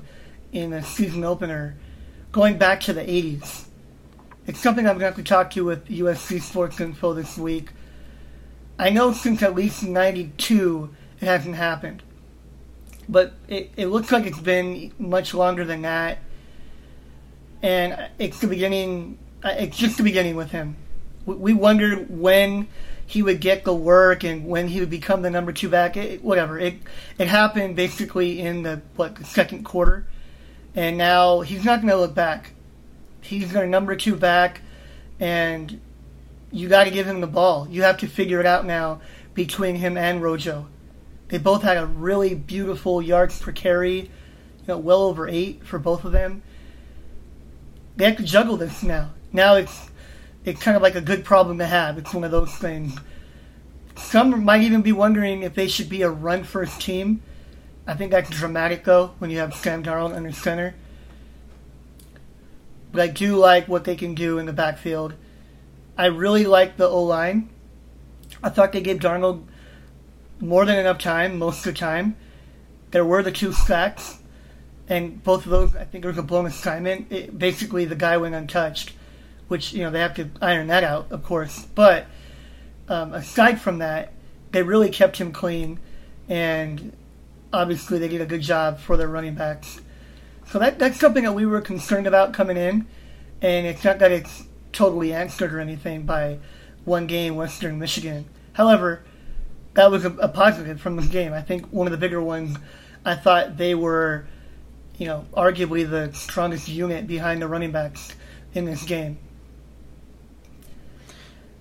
in 0.52 0.72
a 0.72 0.82
season 0.82 1.24
opener 1.24 1.76
going 2.30 2.58
back 2.58 2.80
to 2.82 2.92
the 2.92 3.02
80s. 3.02 3.66
It's 4.46 4.60
something 4.60 4.86
I'm 4.86 4.98
going 4.98 5.00
to 5.00 5.06
have 5.06 5.16
to 5.16 5.22
talk 5.22 5.50
to 5.50 5.56
you 5.56 5.64
with 5.64 5.86
USC 5.88 6.40
Sports 6.42 6.80
Info 6.80 7.14
this 7.14 7.38
week. 7.38 7.70
I 8.78 8.90
know 8.90 9.12
since 9.12 9.42
at 9.42 9.54
least 9.54 9.84
92 9.84 10.90
it 11.20 11.26
hasn't 11.26 11.54
happened. 11.54 12.02
But 13.08 13.34
it, 13.48 13.70
it 13.76 13.86
looks 13.86 14.10
like 14.10 14.26
it's 14.26 14.40
been 14.40 14.92
much 14.98 15.34
longer 15.34 15.64
than 15.64 15.82
that. 15.82 16.18
And 17.62 18.08
it's 18.18 18.40
the 18.40 18.48
beginning, 18.48 19.18
uh, 19.42 19.54
it's 19.58 19.76
just 19.76 19.96
the 19.96 20.02
beginning 20.02 20.36
with 20.36 20.50
him. 20.50 20.76
We, 21.26 21.34
we 21.34 21.52
wondered 21.54 22.08
when 22.10 22.68
he 23.06 23.22
would 23.22 23.40
get 23.40 23.64
the 23.64 23.74
work 23.74 24.24
and 24.24 24.46
when 24.46 24.68
he 24.68 24.80
would 24.80 24.90
become 24.90 25.22
the 25.22 25.30
number 25.30 25.52
two 25.52 25.68
back. 25.68 25.96
It, 25.96 26.22
whatever. 26.22 26.58
It, 26.58 26.76
it 27.18 27.28
happened 27.28 27.76
basically 27.76 28.40
in 28.40 28.62
the, 28.62 28.80
what, 28.96 29.16
the 29.16 29.24
second 29.24 29.64
quarter. 29.64 30.06
And 30.74 30.96
now 30.96 31.40
he's 31.40 31.64
not 31.64 31.80
going 31.80 31.90
to 31.90 31.98
look 31.98 32.14
back. 32.14 32.52
He's 33.20 33.52
going 33.52 33.66
to 33.66 33.70
number 33.70 33.96
two 33.96 34.16
back. 34.16 34.62
And 35.20 35.80
you 36.50 36.68
got 36.68 36.84
to 36.84 36.90
give 36.90 37.06
him 37.06 37.20
the 37.20 37.26
ball. 37.26 37.68
You 37.68 37.82
have 37.82 37.98
to 37.98 38.06
figure 38.06 38.40
it 38.40 38.46
out 38.46 38.64
now 38.64 39.00
between 39.34 39.76
him 39.76 39.96
and 39.96 40.22
Rojo. 40.22 40.68
They 41.28 41.38
both 41.38 41.62
had 41.62 41.78
a 41.78 41.86
really 41.86 42.34
beautiful 42.34 43.00
yards 43.00 43.40
per 43.40 43.52
carry, 43.52 44.00
you 44.00 44.08
know, 44.68 44.78
well 44.78 45.02
over 45.02 45.28
eight 45.28 45.64
for 45.64 45.78
both 45.78 46.04
of 46.04 46.12
them. 46.12 46.42
They 47.96 48.04
have 48.06 48.16
to 48.16 48.22
juggle 48.22 48.56
this 48.56 48.82
now. 48.82 49.10
Now 49.32 49.54
it's 49.54 49.90
it's 50.44 50.62
kind 50.62 50.76
of 50.76 50.82
like 50.82 50.94
a 50.94 51.00
good 51.00 51.24
problem 51.24 51.58
to 51.58 51.66
have. 51.66 51.98
It's 51.98 52.12
one 52.12 52.24
of 52.24 52.30
those 52.30 52.52
things. 52.54 52.96
Some 53.96 54.44
might 54.44 54.62
even 54.62 54.82
be 54.82 54.92
wondering 54.92 55.42
if 55.42 55.54
they 55.54 55.68
should 55.68 55.88
be 55.88 56.02
a 56.02 56.10
run 56.10 56.44
first 56.44 56.80
team. 56.80 57.22
I 57.86 57.94
think 57.94 58.10
that's 58.10 58.30
dramatic 58.30 58.84
though 58.84 59.12
when 59.18 59.30
you 59.30 59.38
have 59.38 59.54
Sam 59.54 59.82
Darnold 59.82 60.14
under 60.14 60.32
center. 60.32 60.74
But 62.92 63.00
I 63.00 63.06
do 63.08 63.36
like 63.36 63.68
what 63.68 63.84
they 63.84 63.96
can 63.96 64.14
do 64.14 64.38
in 64.38 64.46
the 64.46 64.52
backfield. 64.52 65.14
I 65.96 66.06
really 66.06 66.44
like 66.44 66.76
the 66.76 66.88
O 66.88 67.02
line. 67.02 67.48
I 68.42 68.50
thought 68.50 68.72
they 68.72 68.80
gave 68.80 68.98
Darnold 68.98 69.44
more 70.40 70.64
than 70.64 70.78
enough 70.78 70.98
time 70.98 71.38
most 71.38 71.58
of 71.58 71.72
the 71.74 71.78
time. 71.78 72.16
There 72.90 73.04
were 73.04 73.22
the 73.22 73.32
two 73.32 73.52
sacks, 73.52 74.18
and 74.88 75.22
both 75.22 75.44
of 75.44 75.50
those, 75.50 75.76
I 75.76 75.84
think, 75.84 76.04
was 76.04 76.18
a 76.18 76.22
blown 76.22 76.46
assignment. 76.46 77.10
It, 77.10 77.38
basically, 77.38 77.84
the 77.84 77.94
guy 77.94 78.16
went 78.16 78.34
untouched, 78.34 78.92
which 79.52 79.74
you 79.74 79.82
know 79.82 79.90
they 79.90 80.00
have 80.00 80.14
to 80.14 80.30
iron 80.40 80.68
that 80.68 80.82
out, 80.82 81.12
of 81.12 81.22
course. 81.22 81.66
But 81.74 82.06
um, 82.88 83.12
aside 83.12 83.60
from 83.60 83.78
that, 83.80 84.14
they 84.50 84.62
really 84.62 84.88
kept 84.88 85.18
him 85.18 85.30
clean, 85.30 85.78
and 86.26 86.96
obviously 87.52 87.98
they 87.98 88.08
did 88.08 88.22
a 88.22 88.26
good 88.26 88.40
job 88.40 88.80
for 88.80 88.96
their 88.96 89.08
running 89.08 89.34
backs. 89.34 89.82
So 90.46 90.58
that 90.58 90.78
that's 90.78 90.98
something 90.98 91.24
that 91.24 91.34
we 91.34 91.44
were 91.44 91.60
concerned 91.60 92.06
about 92.06 92.32
coming 92.32 92.56
in, 92.56 92.86
and 93.42 93.66
it's 93.66 93.84
not 93.84 93.98
that 93.98 94.10
it's 94.10 94.44
totally 94.72 95.12
answered 95.12 95.52
or 95.52 95.60
anything 95.60 96.04
by 96.04 96.38
one 96.86 97.06
game, 97.06 97.36
Western 97.36 97.78
Michigan. 97.78 98.24
However, 98.54 99.04
that 99.74 99.90
was 99.90 100.06
a, 100.06 100.12
a 100.12 100.28
positive 100.28 100.80
from 100.80 100.96
the 100.96 101.02
game. 101.02 101.34
I 101.34 101.42
think 101.42 101.66
one 101.66 101.86
of 101.86 101.90
the 101.90 101.98
bigger 101.98 102.22
ones. 102.22 102.56
I 103.04 103.16
thought 103.16 103.58
they 103.58 103.74
were, 103.74 104.24
you 104.96 105.06
know, 105.06 105.26
arguably 105.34 105.88
the 105.88 106.10
strongest 106.14 106.68
unit 106.68 107.06
behind 107.06 107.42
the 107.42 107.48
running 107.48 107.72
backs 107.72 108.14
in 108.54 108.64
this 108.64 108.82
game. 108.84 109.18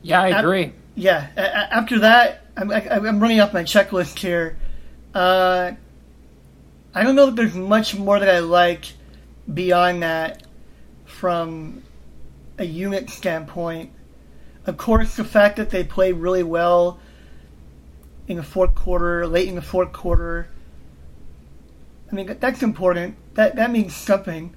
Yeah, 0.01 0.21
I 0.21 0.31
Ap- 0.31 0.39
agree. 0.43 0.73
Yeah. 0.95 1.27
a- 1.37 1.73
After 1.75 1.99
that, 1.99 2.45
I'm, 2.57 2.71
I, 2.71 2.89
I'm 2.89 3.19
running 3.19 3.39
off 3.39 3.53
my 3.53 3.63
checklist 3.63 4.19
here. 4.19 4.57
Uh, 5.13 5.71
I 6.93 7.03
don't 7.03 7.15
know 7.15 7.27
that 7.27 7.35
there's 7.35 7.55
much 7.55 7.95
more 7.95 8.19
that 8.19 8.29
I 8.29 8.39
like 8.39 8.85
beyond 9.51 10.03
that 10.03 10.43
from 11.05 11.83
a 12.57 12.63
unit 12.65 13.09
standpoint. 13.09 13.91
Of 14.65 14.77
course, 14.77 15.15
the 15.15 15.23
fact 15.23 15.57
that 15.57 15.69
they 15.71 15.83
played 15.83 16.13
really 16.15 16.43
well 16.43 16.99
in 18.27 18.37
the 18.37 18.43
fourth 18.43 18.75
quarter, 18.75 19.27
late 19.27 19.47
in 19.49 19.55
the 19.55 19.61
fourth 19.61 19.91
quarter. 19.91 20.47
I 22.11 22.15
mean, 22.15 22.37
that's 22.39 22.61
important. 22.63 23.15
That 23.33 23.55
that 23.55 23.71
means 23.71 23.95
something. 23.95 24.55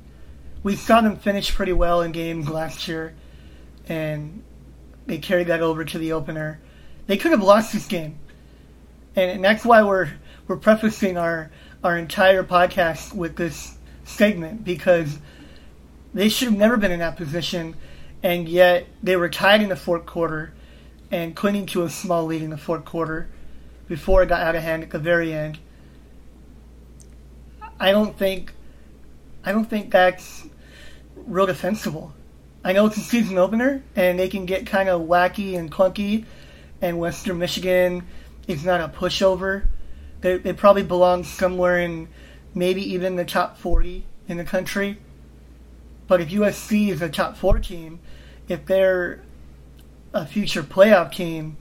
We 0.63 0.77
saw 0.77 1.01
them 1.01 1.17
finish 1.17 1.55
pretty 1.55 1.73
well 1.73 2.03
in 2.03 2.13
games 2.13 2.49
last 2.49 2.87
year, 2.89 3.15
and 3.89 4.43
they 5.07 5.19
carried 5.19 5.49
that 5.49 5.61
over 5.61 5.85
to 5.85 5.99
the 5.99 6.13
opener. 6.13 6.61
They 7.07 7.17
could 7.17 7.33
have 7.33 7.43
lost 7.43 7.73
this 7.73 7.87
game, 7.87 8.19
and, 9.15 9.31
and 9.31 9.45
that's 9.45 9.65
why 9.65 9.83
we're 9.83 10.11
we're 10.47 10.57
prefacing 10.57 11.17
our 11.17 11.51
our 11.83 11.99
entire 11.99 12.43
podcast 12.43 13.15
with 13.15 13.37
this 13.37 13.77
segment 14.05 14.65
because 14.65 15.19
they 16.15 16.29
should 16.29 16.49
have 16.49 16.59
never 16.59 16.77
been 16.77 16.93
in 16.93 17.01
that 17.01 17.17
position, 17.17 17.75
and 18.23 18.49
yet 18.49 18.87
they 19.03 19.17
were 19.17 19.29
tied 19.29 19.61
in 19.61 19.69
the 19.69 19.77
fourth 19.77 20.07
quarter 20.07 20.53
and 21.11 21.37
clinging 21.37 21.67
to 21.67 21.83
a 21.83 21.91
small 21.91 22.25
lead 22.25 22.43
in 22.43 22.51
the 22.51 22.57
fourth 22.57 22.85
quarter 22.85 23.29
before 23.87 24.23
it 24.23 24.29
got 24.29 24.41
out 24.41 24.55
of 24.55 24.63
hand 24.63 24.83
at 24.83 24.91
the 24.91 24.99
very 24.99 25.33
end. 25.33 25.59
I 27.79 27.93
don't 27.93 28.17
think 28.17 28.55
I 29.45 29.53
don't 29.53 29.69
think 29.69 29.91
that's 29.91 30.47
real 31.17 31.47
defensible. 31.47 32.15
I 32.65 32.73
know 32.73 32.87
it's 32.87 32.97
a 32.97 33.01
season 33.01 33.37
opener 33.37 33.83
and 33.95 34.19
they 34.19 34.29
can 34.29 34.47
get 34.47 34.67
kind 34.67 34.89
of 34.89 35.03
wacky 35.03 35.59
and 35.59 35.71
clunky, 35.71 36.25
and 36.81 36.99
Western 36.99 37.39
Michigan 37.39 38.07
is 38.49 38.65
not 38.65 38.81
a 38.81 38.89
pushover. 38.89 39.67
They, 40.23 40.39
they 40.39 40.55
probably 40.55 40.83
belong 40.83 41.25
somewhere 41.25 41.79
in 41.79 42.09
maybe 42.55 42.83
even 42.95 43.17
the 43.17 43.25
top 43.25 43.59
40 43.59 44.05
in 44.29 44.39
the 44.39 44.45
country. 44.45 44.99
But 46.07 46.21
if 46.21 46.31
USC 46.31 46.89
is 46.89 47.03
a 47.03 47.09
top 47.09 47.37
four 47.37 47.59
team, 47.59 48.01
if 48.49 48.65
they're 48.67 49.23
a 50.13 50.27
future 50.27 50.63
playoff 50.63 51.13
team, 51.13 51.57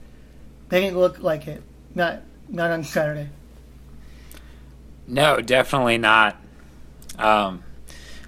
they 0.68 0.80
didn't 0.80 0.98
look 0.98 1.18
like 1.20 1.46
it. 1.46 1.62
Not 1.94 2.22
not 2.48 2.70
on 2.70 2.84
Saturday. 2.84 3.30
No, 5.06 5.40
definitely 5.40 5.98
not. 5.98 6.36
Um, 7.18 7.62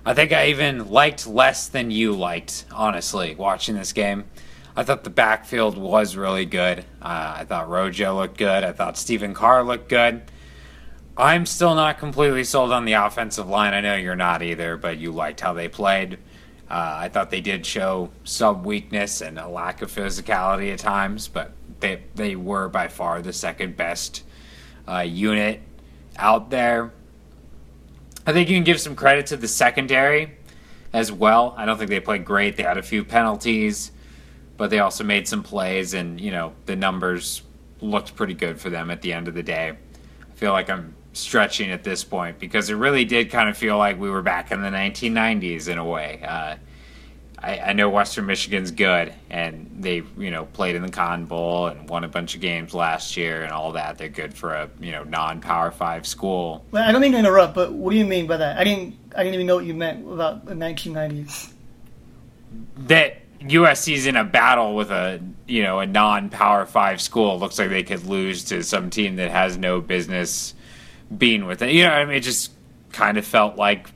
I 0.06 0.14
think 0.14 0.32
I 0.32 0.46
even 0.46 0.88
liked 0.88 1.26
less 1.26 1.66
than 1.66 1.90
you 1.90 2.12
liked, 2.12 2.64
honestly, 2.70 3.34
watching 3.34 3.74
this 3.74 3.92
game. 3.92 4.24
I 4.76 4.84
thought 4.84 5.02
the 5.02 5.10
backfield 5.10 5.76
was 5.76 6.14
really 6.14 6.44
good. 6.44 6.80
Uh, 7.02 7.34
I 7.38 7.44
thought 7.44 7.68
Rojo 7.68 8.14
looked 8.14 8.38
good. 8.38 8.62
I 8.62 8.70
thought 8.70 8.96
Stephen 8.96 9.34
Carr 9.34 9.64
looked 9.64 9.88
good. 9.88 10.22
I'm 11.16 11.44
still 11.44 11.74
not 11.74 11.98
completely 11.98 12.44
sold 12.44 12.70
on 12.70 12.84
the 12.84 12.92
offensive 12.92 13.48
line. 13.48 13.74
I 13.74 13.80
know 13.80 13.96
you're 13.96 14.14
not 14.14 14.42
either, 14.42 14.76
but 14.76 14.98
you 14.98 15.10
liked 15.10 15.40
how 15.40 15.54
they 15.54 15.66
played. 15.66 16.18
Uh, 16.70 16.98
I 17.00 17.08
thought 17.08 17.30
they 17.30 17.40
did 17.40 17.66
show 17.66 18.10
some 18.22 18.62
weakness 18.62 19.22
and 19.22 19.40
a 19.40 19.48
lack 19.48 19.82
of 19.82 19.90
physicality 19.90 20.72
at 20.72 20.78
times, 20.78 21.26
but 21.26 21.50
they 21.80 22.02
they 22.14 22.36
were 22.36 22.68
by 22.68 22.86
far 22.86 23.22
the 23.22 23.32
second 23.32 23.76
best 23.76 24.22
uh, 24.86 25.00
unit 25.00 25.62
out 26.16 26.50
there. 26.50 26.92
I 28.26 28.32
think 28.32 28.48
you 28.48 28.56
can 28.56 28.64
give 28.64 28.80
some 28.80 28.96
credit 28.96 29.26
to 29.26 29.36
the 29.36 29.46
secondary 29.46 30.36
as 30.92 31.12
well. 31.12 31.54
I 31.56 31.64
don't 31.64 31.78
think 31.78 31.90
they 31.90 32.00
played 32.00 32.24
great. 32.24 32.56
They 32.56 32.64
had 32.64 32.76
a 32.76 32.82
few 32.82 33.04
penalties, 33.04 33.92
but 34.56 34.68
they 34.70 34.80
also 34.80 35.04
made 35.04 35.28
some 35.28 35.44
plays, 35.44 35.94
and 35.94 36.20
you 36.20 36.32
know 36.32 36.52
the 36.66 36.74
numbers 36.74 37.42
looked 37.80 38.16
pretty 38.16 38.34
good 38.34 38.60
for 38.60 38.68
them 38.68 38.90
at 38.90 39.00
the 39.02 39.12
end 39.12 39.28
of 39.28 39.34
the 39.34 39.42
day. 39.42 39.70
I 39.70 40.34
feel 40.34 40.52
like 40.52 40.68
I'm 40.68 40.94
stretching 41.12 41.70
at 41.70 41.84
this 41.84 42.02
point 42.02 42.38
because 42.38 42.68
it 42.68 42.74
really 42.74 43.04
did 43.04 43.30
kind 43.30 43.48
of 43.48 43.56
feel 43.56 43.78
like 43.78 43.98
we 43.98 44.10
were 44.10 44.22
back 44.22 44.50
in 44.50 44.60
the 44.60 44.68
1990s 44.68 45.68
in 45.68 45.78
a 45.78 45.84
way. 45.84 46.20
Uh, 46.26 46.56
I, 47.38 47.58
I 47.58 47.72
know 47.74 47.90
Western 47.90 48.26
Michigan's 48.26 48.70
good, 48.70 49.12
and 49.28 49.70
they 49.80 50.02
you 50.16 50.30
know 50.30 50.46
played 50.46 50.74
in 50.74 50.82
the 50.82 50.90
Cotton 50.90 51.26
Bowl 51.26 51.66
and 51.66 51.88
won 51.88 52.04
a 52.04 52.08
bunch 52.08 52.34
of 52.34 52.40
games 52.40 52.74
last 52.74 53.16
year 53.16 53.42
and 53.42 53.52
all 53.52 53.72
that. 53.72 53.98
They're 53.98 54.08
good 54.08 54.34
for 54.34 54.54
a 54.54 54.70
you 54.80 54.92
know 54.92 55.04
non-power 55.04 55.70
five 55.70 56.06
school. 56.06 56.64
Well, 56.70 56.88
I 56.88 56.92
don't 56.92 57.00
mean 57.00 57.12
to 57.12 57.18
interrupt, 57.18 57.54
but 57.54 57.72
what 57.72 57.90
do 57.90 57.98
you 57.98 58.06
mean 58.06 58.26
by 58.26 58.38
that? 58.38 58.58
I 58.58 58.64
didn't 58.64 58.96
I 59.14 59.22
didn't 59.22 59.34
even 59.34 59.46
know 59.46 59.56
what 59.56 59.66
you 59.66 59.74
meant 59.74 60.10
about 60.10 60.46
the 60.46 60.54
1990s. 60.54 61.52
that 62.78 63.18
USC's 63.40 64.06
in 64.06 64.16
a 64.16 64.24
battle 64.24 64.74
with 64.74 64.90
a 64.90 65.20
you 65.46 65.62
know 65.62 65.80
a 65.80 65.86
non-power 65.86 66.64
five 66.64 67.00
school. 67.02 67.34
It 67.34 67.38
looks 67.38 67.58
like 67.58 67.68
they 67.68 67.82
could 67.82 68.06
lose 68.06 68.44
to 68.44 68.62
some 68.62 68.88
team 68.88 69.16
that 69.16 69.30
has 69.30 69.58
no 69.58 69.80
business 69.82 70.54
being 71.16 71.46
with 71.46 71.60
it. 71.62 71.72
You 71.72 71.84
know, 71.84 71.90
I 71.90 72.04
mean, 72.06 72.16
it 72.16 72.20
just 72.20 72.52
kind 72.92 73.18
of 73.18 73.26
felt 73.26 73.56
like 73.56 73.90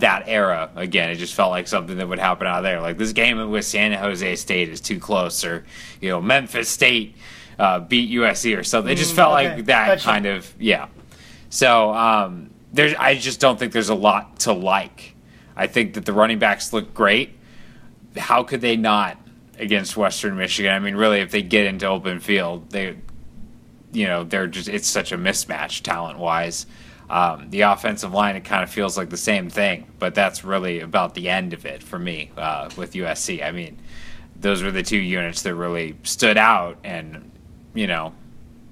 that 0.00 0.24
era 0.26 0.70
again. 0.76 1.10
It 1.10 1.16
just 1.16 1.34
felt 1.34 1.50
like 1.50 1.68
something 1.68 1.96
that 1.98 2.08
would 2.08 2.18
happen 2.18 2.46
out 2.46 2.62
there. 2.62 2.80
Like 2.80 2.98
this 2.98 3.12
game 3.12 3.50
with 3.50 3.64
San 3.64 3.92
Jose 3.92 4.36
State 4.36 4.68
is 4.68 4.80
too 4.80 4.98
close, 4.98 5.44
or 5.44 5.64
you 6.00 6.08
know, 6.08 6.20
Memphis 6.20 6.68
State 6.68 7.16
uh, 7.58 7.80
beat 7.80 8.10
USC 8.10 8.58
or 8.58 8.62
something. 8.64 8.92
It 8.92 8.96
just 8.96 9.12
Mm, 9.12 9.16
felt 9.16 9.34
okay. 9.38 9.54
like 9.56 9.64
that 9.66 9.86
Gotcha. 9.88 10.04
kind 10.04 10.26
of 10.26 10.54
yeah. 10.58 10.88
So 11.50 11.92
um, 11.92 12.50
there's, 12.72 12.94
I 12.94 13.14
just 13.14 13.40
don't 13.40 13.58
think 13.58 13.72
there's 13.72 13.88
a 13.88 13.94
lot 13.94 14.40
to 14.40 14.52
like. 14.52 15.14
I 15.56 15.66
think 15.66 15.94
that 15.94 16.04
the 16.04 16.12
running 16.12 16.38
backs 16.38 16.72
look 16.72 16.92
great 16.94 17.32
how 18.16 18.42
could 18.42 18.60
they 18.62 18.76
not 18.76 19.18
against 19.58 19.96
Western 19.96 20.36
Michigan? 20.36 20.72
I 20.72 20.78
mean, 20.78 20.94
really, 20.96 21.20
if 21.20 21.30
they 21.30 21.42
get 21.42 21.66
into 21.66 21.86
open 21.86 22.20
field, 22.20 22.70
they, 22.70 22.96
you 23.92 24.06
know, 24.06 24.24
they're 24.24 24.46
just 24.46 24.68
it's 24.68 24.88
such 24.88 25.12
a 25.12 25.18
mismatch 25.18 25.82
talent 25.82 26.18
wise. 26.18 26.66
Um, 27.08 27.50
the 27.50 27.60
offensive 27.62 28.12
line, 28.12 28.36
it 28.36 28.44
kind 28.44 28.62
of 28.64 28.70
feels 28.70 28.96
like 28.96 29.10
the 29.10 29.16
same 29.16 29.48
thing, 29.48 29.86
but 29.98 30.14
that's 30.14 30.44
really 30.44 30.80
about 30.80 31.14
the 31.14 31.28
end 31.28 31.52
of 31.52 31.64
it 31.64 31.82
for 31.82 31.98
me 31.98 32.30
uh, 32.36 32.68
with 32.76 32.94
USC. 32.94 33.44
I 33.44 33.52
mean, 33.52 33.78
those 34.34 34.62
were 34.62 34.72
the 34.72 34.82
two 34.82 34.98
units 34.98 35.42
that 35.42 35.54
really 35.54 35.96
stood 36.02 36.36
out, 36.36 36.78
and 36.82 37.30
you 37.74 37.86
know, 37.86 38.12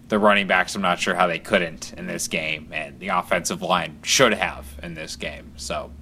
the 0.09 0.19
running 0.19 0.47
backs, 0.47 0.75
I'm 0.75 0.83
not 0.83 0.99
sure 0.99 1.15
how 1.15 1.27
they 1.27 1.39
couldn't 1.39 1.95
in 1.97 2.07
this 2.07 2.27
game, 2.27 2.71
and 2.73 2.99
the 2.99 3.09
offensive 3.09 3.63
line 3.63 3.99
should 4.03 4.35
have 4.35 4.67
in 4.83 4.95
this 4.95 5.17
game. 5.17 5.53
So, 5.57 5.93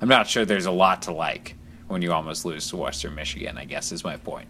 I'm 0.00 0.08
not 0.08 0.26
sure 0.26 0.44
there's 0.44 0.66
a 0.66 0.72
lot 0.72 1.02
to 1.02 1.12
like 1.12 1.54
when 1.86 2.02
you 2.02 2.12
almost 2.12 2.44
lose 2.44 2.68
to 2.70 2.76
Western 2.76 3.14
Michigan. 3.14 3.56
I 3.58 3.64
guess 3.64 3.92
is 3.92 4.02
my 4.02 4.16
point. 4.16 4.48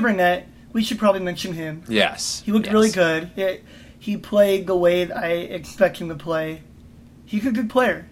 Burnett, 0.00 0.48
we 0.72 0.82
should 0.82 0.98
probably 0.98 1.20
mention 1.20 1.52
him. 1.52 1.82
Yes, 1.88 2.42
He 2.44 2.52
looked 2.52 2.66
yes. 2.66 2.72
really 2.72 2.90
good. 2.90 3.30
It, 3.36 3.64
he 4.02 4.16
played 4.16 4.66
the 4.66 4.74
way 4.74 5.04
that 5.04 5.16
I 5.16 5.28
expect 5.28 5.98
him 5.98 6.08
to 6.08 6.16
play. 6.16 6.60
He's 7.24 7.46
a 7.46 7.52
good 7.52 7.70
player, 7.70 8.04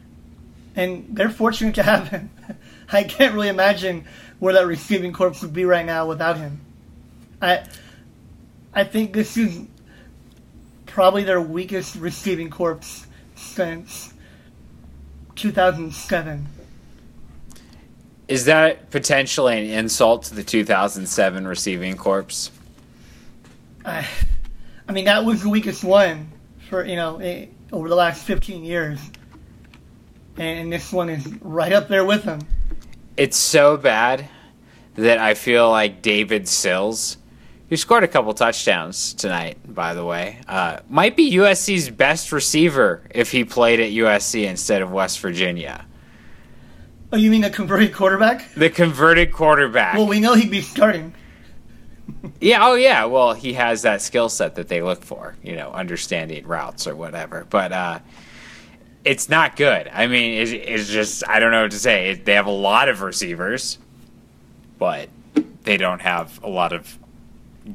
and 0.76 1.04
they're 1.10 1.30
fortunate 1.30 1.74
to 1.74 1.82
have 1.82 2.06
him. 2.06 2.30
I 2.92 3.02
can't 3.02 3.34
really 3.34 3.48
imagine 3.48 4.04
where 4.38 4.54
that 4.54 4.68
receiving 4.68 5.12
corps 5.12 5.42
would 5.42 5.52
be 5.52 5.64
right 5.64 5.84
now 5.84 6.06
without 6.06 6.36
him. 6.36 6.60
I, 7.42 7.66
I 8.72 8.84
think 8.84 9.12
this 9.12 9.36
is 9.36 9.62
probably 10.86 11.24
their 11.24 11.40
weakest 11.40 11.96
receiving 11.96 12.50
corps 12.50 13.04
since 13.34 14.14
2007. 15.34 16.46
Is 18.28 18.44
that 18.44 18.92
potentially 18.92 19.58
an 19.58 19.76
insult 19.76 20.22
to 20.26 20.36
the 20.36 20.44
2007 20.44 21.48
receiving 21.48 21.96
corps? 21.96 22.48
I, 23.84 24.06
I 24.90 24.92
mean, 24.92 25.04
that 25.04 25.24
was 25.24 25.44
the 25.44 25.48
weakest 25.48 25.84
one 25.84 26.32
for 26.68 26.84
you 26.84 26.96
know 26.96 27.18
eh, 27.18 27.46
over 27.70 27.88
the 27.88 27.94
last 27.94 28.24
15 28.24 28.64
years, 28.64 28.98
and 30.36 30.72
this 30.72 30.92
one 30.92 31.08
is 31.08 31.24
right 31.42 31.72
up 31.72 31.86
there 31.86 32.04
with 32.04 32.24
them. 32.24 32.40
It's 33.16 33.36
so 33.36 33.76
bad 33.76 34.28
that 34.96 35.18
I 35.18 35.34
feel 35.34 35.70
like 35.70 36.02
David 36.02 36.48
Sills 36.48 37.18
who 37.68 37.76
scored 37.76 38.02
a 38.02 38.08
couple 38.08 38.34
touchdowns 38.34 39.14
tonight, 39.14 39.58
by 39.72 39.94
the 39.94 40.04
way, 40.04 40.40
uh, 40.48 40.80
might 40.88 41.14
be 41.14 41.34
USC's 41.34 41.88
best 41.88 42.32
receiver 42.32 43.00
if 43.10 43.30
he 43.30 43.44
played 43.44 43.78
at 43.78 43.92
USC 43.92 44.44
instead 44.44 44.82
of 44.82 44.90
West 44.90 45.20
Virginia. 45.20 45.86
Oh, 47.12 47.16
you 47.16 47.30
mean 47.30 47.44
a 47.44 47.50
converted 47.50 47.94
quarterback? 47.94 48.52
The 48.54 48.70
converted 48.70 49.30
quarterback. 49.30 49.94
Well, 49.94 50.08
we 50.08 50.18
know 50.18 50.34
he'd 50.34 50.50
be 50.50 50.62
starting. 50.62 51.14
Yeah, 52.40 52.66
oh 52.66 52.74
yeah. 52.74 53.04
Well, 53.04 53.34
he 53.34 53.52
has 53.54 53.82
that 53.82 54.02
skill 54.02 54.28
set 54.28 54.54
that 54.56 54.68
they 54.68 54.82
look 54.82 55.02
for, 55.02 55.36
you 55.42 55.56
know, 55.56 55.70
understanding 55.70 56.46
routes 56.46 56.86
or 56.86 56.94
whatever. 56.94 57.46
But 57.48 57.72
uh, 57.72 57.98
it's 59.04 59.28
not 59.28 59.56
good. 59.56 59.88
I 59.92 60.06
mean, 60.06 60.40
it's, 60.40 60.52
it's 60.52 60.88
just 60.88 61.28
I 61.28 61.40
don't 61.40 61.50
know 61.52 61.62
what 61.62 61.70
to 61.72 61.78
say. 61.78 62.14
They 62.14 62.34
have 62.34 62.46
a 62.46 62.50
lot 62.50 62.88
of 62.88 63.02
receivers, 63.02 63.78
but 64.78 65.08
they 65.64 65.76
don't 65.76 66.00
have 66.00 66.42
a 66.42 66.48
lot 66.48 66.72
of 66.72 66.98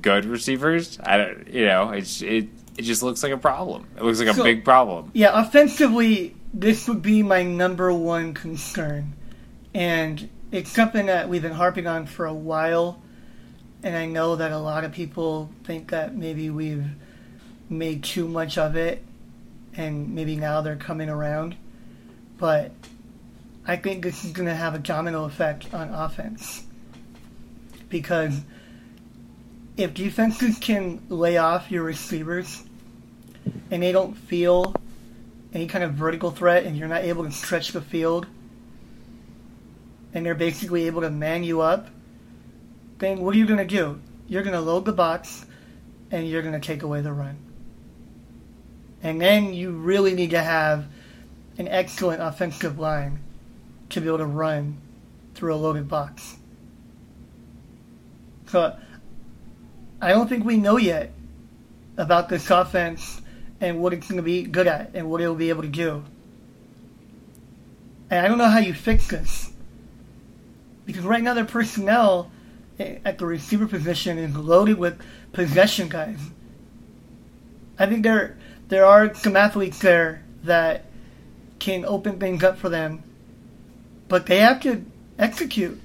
good 0.02 0.26
receivers. 0.26 1.00
I 1.04 1.18
don't, 1.18 1.48
you 1.48 1.66
know, 1.66 1.92
it's 1.92 2.22
it 2.22 2.48
it 2.78 2.82
just 2.82 3.04
looks 3.04 3.24
like 3.24 3.32
a 3.32 3.38
problem. 3.38 3.88
It 3.98 4.04
looks 4.04 4.20
like 4.20 4.36
a 4.38 4.44
big 4.44 4.66
problem. 4.66 5.12
Yeah, 5.14 5.32
offensively, 5.34 6.36
this 6.54 6.88
would 6.88 7.02
be 7.02 7.24
my 7.24 7.44
number 7.44 7.94
one 7.94 8.34
concern. 8.34 9.14
And 9.74 10.30
it's 10.52 10.72
something 10.72 11.06
that 11.08 11.30
we've 11.30 11.42
been 11.42 11.52
harping 11.52 11.88
on 11.88 12.06
for 12.06 12.26
a 12.26 12.34
while. 12.34 13.02
And 13.86 13.96
I 13.96 14.08
know 14.08 14.36
that 14.36 14.52
a 14.52 14.58
lot 14.58 14.84
of 14.84 14.94
people 14.94 15.52
think 15.64 15.92
that 15.92 16.16
maybe 16.16 16.50
we've 16.50 16.88
made 17.70 18.04
too 18.04 18.28
much 18.28 18.58
of 18.58 18.76
it. 18.76 19.04
And 19.78 20.16
maybe 20.16 20.36
now 20.36 20.62
they're 20.62 20.76
coming 20.76 21.08
around. 21.08 21.56
But 22.40 22.72
I 23.68 23.76
think 23.76 24.04
this 24.04 24.26
is 24.26 24.32
going 24.32 24.48
to 24.48 24.56
have 24.56 24.74
a 24.74 24.80
domino 24.80 25.26
effect 25.26 25.72
on 25.72 25.90
offense. 25.90 26.66
Because 27.88 28.42
if 29.78 29.94
defenses 29.94 30.58
can 30.58 31.04
lay 31.08 31.38
off 31.38 31.70
your 31.70 31.84
receivers 31.84 32.64
and 33.70 33.84
they 33.84 33.92
don't 33.92 34.16
feel 34.16 34.74
any 35.54 35.68
kind 35.68 35.84
of 35.84 35.94
vertical 35.94 36.32
threat 36.32 36.64
and 36.64 36.76
you're 36.76 36.88
not 36.88 37.04
able 37.04 37.24
to 37.24 37.32
stretch 37.32 37.72
the 37.72 37.82
field 37.82 38.26
and 40.12 40.26
they're 40.26 40.34
basically 40.34 40.88
able 40.88 41.02
to 41.02 41.12
man 41.12 41.44
you 41.44 41.62
up, 41.62 41.90
then 43.06 43.20
what 43.20 43.36
are 43.36 43.38
you 43.38 43.46
going 43.46 43.60
to 43.60 43.66
do? 43.66 44.00
You're 44.28 44.42
going 44.42 44.56
to 44.56 44.62
load 44.62 44.86
the 44.86 44.92
box 44.92 45.46
and 46.12 46.28
you're 46.28 46.42
going 46.42 46.60
to 46.60 46.66
take 46.66 46.82
away 46.82 47.02
the 47.02 47.14
run. 47.14 47.38
And 49.04 49.22
then 49.22 49.54
you 49.54 49.72
really 49.72 50.16
need 50.16 50.32
to 50.32 50.42
have 50.42 50.86
an 51.58 51.68
excellent 51.68 52.22
offensive 52.22 52.80
line 52.80 53.20
to 53.90 54.02
be 54.02 54.08
able 54.08 54.18
to 54.18 54.26
run 54.26 54.78
through 55.36 55.54
a 55.54 55.58
loaded 55.58 55.88
box. 55.88 56.36
So 58.48 58.76
I 60.02 60.10
don't 60.10 60.28
think 60.28 60.44
we 60.44 60.58
know 60.58 60.78
yet 60.78 61.12
about 61.98 62.30
this 62.30 62.50
offense 62.50 63.22
and 63.62 63.80
what 63.80 63.94
it's 63.94 64.08
going 64.08 64.18
to 64.18 64.24
be 64.24 64.44
good 64.44 64.68
at 64.68 64.92
and 64.96 65.10
what 65.10 65.22
it'll 65.22 65.36
be 65.36 65.50
able 65.50 65.62
to 65.62 65.68
do. 65.68 66.04
And 68.10 68.26
I 68.26 68.28
don't 68.28 68.38
know 68.38 68.50
how 68.50 68.60
you 68.60 68.74
fix 68.74 69.08
this. 69.08 69.52
Because 70.86 71.04
right 71.04 71.24
now 71.24 71.34
their 71.34 71.46
personnel 71.46 72.32
at 72.80 73.18
the 73.18 73.26
receiver 73.26 73.68
position 73.68 74.18
is 74.18 74.36
loaded 74.36 74.78
with 74.78 75.00
possession 75.32 75.88
guys. 75.88 76.20
I 77.78 77.86
think 77.86 78.04
there 78.04 78.38
there 78.68 78.86
are 78.86 79.14
some 79.14 79.36
athletes 79.36 79.80
there 79.80 80.24
that 80.44 80.86
can 81.60 81.86
open 81.86 82.20
things 82.20 82.44
up 82.44 82.58
for 82.58 82.70
them, 82.70 83.04
but 84.08 84.26
they 84.26 84.40
have 84.40 84.62
to 84.62 84.84
execute. 85.18 85.80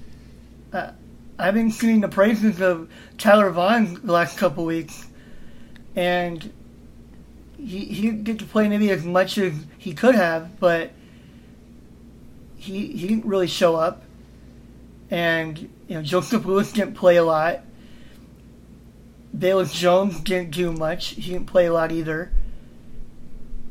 Uh, 0.73 0.91
I've 1.37 1.53
been 1.53 1.71
seeing 1.71 2.01
the 2.01 2.07
praises 2.07 2.61
of 2.61 2.89
Tyler 3.17 3.49
Vaughn 3.49 3.99
the 4.03 4.11
last 4.11 4.37
couple 4.37 4.65
weeks, 4.65 5.07
and 5.95 6.51
he, 7.57 7.85
he 7.85 8.01
didn't 8.01 8.23
get 8.23 8.39
to 8.39 8.45
play 8.45 8.67
maybe 8.67 8.89
as 8.91 9.03
much 9.03 9.37
as 9.37 9.53
he 9.77 9.93
could 9.93 10.15
have, 10.15 10.59
but 10.59 10.91
he 12.57 12.87
he 12.87 13.07
didn't 13.07 13.25
really 13.25 13.47
show 13.47 13.75
up. 13.75 14.03
And 15.09 15.69
you 15.91 15.97
know, 15.97 16.03
Joseph 16.03 16.45
Lewis 16.45 16.71
didn't 16.71 16.93
play 16.93 17.17
a 17.17 17.23
lot. 17.23 17.65
Velus 19.37 19.73
Jones 19.73 20.21
didn't 20.21 20.51
do 20.51 20.71
much. 20.71 21.07
He 21.07 21.33
didn't 21.33 21.47
play 21.47 21.65
a 21.65 21.73
lot 21.73 21.91
either. 21.91 22.31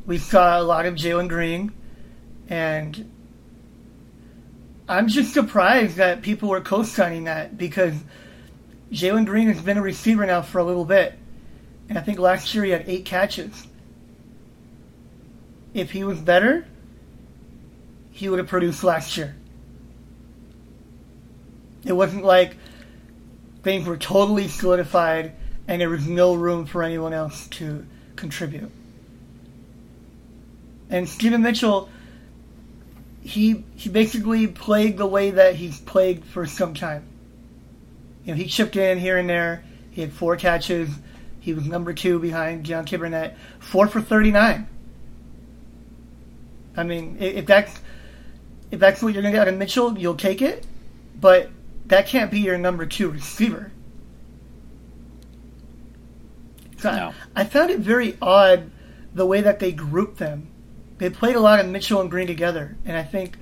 We 0.04 0.18
saw 0.18 0.61
a 0.61 0.62
lot 0.62 0.85
of 0.85 0.96
Jalen 0.96 1.30
Greene, 1.30 1.72
and 2.46 3.11
I'm 4.87 5.09
just 5.09 5.33
surprised 5.33 5.96
that 5.96 6.20
people 6.20 6.50
were 6.50 6.61
co-signing 6.61 7.24
that 7.24 7.56
because 7.56 7.94
Jalen 8.92 9.24
Greene 9.24 9.48
has 9.48 9.62
been 9.62 9.78
a 9.78 9.83
receiver 9.83 10.26
now 10.26 10.42
for 10.42 10.59
a 10.59 10.64
little 10.64 10.85
bit, 10.85 11.18
and 11.88 11.96
I 11.96 12.02
think 12.02 12.18
last 12.18 12.54
year 12.54 12.64
he 12.64 12.70
had 12.70 12.85
eight 12.87 13.06
catches. 13.06 13.66
If 15.72 15.92
he 15.92 16.04
was 16.04 16.20
better, 16.20 16.66
he 18.11 18.28
would 18.28 18.40
have 18.40 18.48
produced 18.48 18.85
last 18.85 19.16
year. 19.16 19.37
It 21.84 21.92
wasn't 21.92 22.24
like 22.24 22.56
things 23.62 23.86
were 23.86 23.96
totally 23.96 24.48
solidified 24.48 25.32
and 25.68 25.80
there 25.80 25.88
was 25.88 26.06
no 26.06 26.34
room 26.34 26.66
for 26.66 26.82
anyone 26.82 27.12
else 27.12 27.46
to 27.48 27.86
contribute. 28.16 28.70
And 30.90 31.08
Steven 31.08 31.42
Mitchell, 31.42 31.88
he 33.22 33.64
he 33.76 33.88
basically 33.88 34.48
played 34.48 34.98
the 34.98 35.06
way 35.06 35.30
that 35.30 35.54
he's 35.54 35.78
played 35.78 36.24
for 36.24 36.46
some 36.46 36.74
time. 36.74 37.04
You 38.24 38.32
know, 38.32 38.36
he 38.36 38.46
chipped 38.46 38.76
in 38.76 38.98
here 38.98 39.16
and 39.16 39.28
there. 39.28 39.62
He 39.92 40.00
had 40.00 40.12
four 40.12 40.36
catches. 40.36 40.90
He 41.38 41.54
was 41.54 41.66
number 41.66 41.94
two 41.94 42.18
behind 42.18 42.66
Deontay 42.66 42.98
Burnett, 42.98 43.36
four 43.60 43.86
for 43.86 44.00
thirty-nine. 44.00 44.68
I 46.76 46.82
mean, 46.82 47.16
if 47.20 47.46
that's 47.46 47.80
if 48.70 48.80
that's 48.80 49.02
what 49.02 49.14
you're 49.14 49.22
gonna 49.22 49.32
get 49.32 49.42
out 49.42 49.48
of 49.48 49.56
Mitchell, 49.56 49.96
you'll 49.96 50.16
take 50.16 50.42
it. 50.42 50.66
But 51.20 51.50
that 51.90 52.07
can't 52.07 52.31
be 52.31 52.40
your 52.40 52.57
number 52.57 52.87
two 52.87 53.11
receiver. 53.11 53.72
So 56.79 56.88
I- 57.35 57.42
I 57.42 57.44
found 57.44 57.70
it 57.70 57.81
very 57.81 58.16
odd 58.22 58.70
the 59.12 59.26
way 59.26 59.40
that 59.42 59.59
they 59.59 59.72
grouped 59.72 60.18
them. 60.18 60.46
They 60.98 61.11
played 61.11 61.37
a 61.37 61.40
lot 61.40 61.61
of 61.61 61.68
Mitchell 61.68 62.00
and 62.00 62.11
Greene 62.11 62.26
together, 62.26 62.76
and 62.85 62.96
I 62.96 63.03
think 63.03 63.37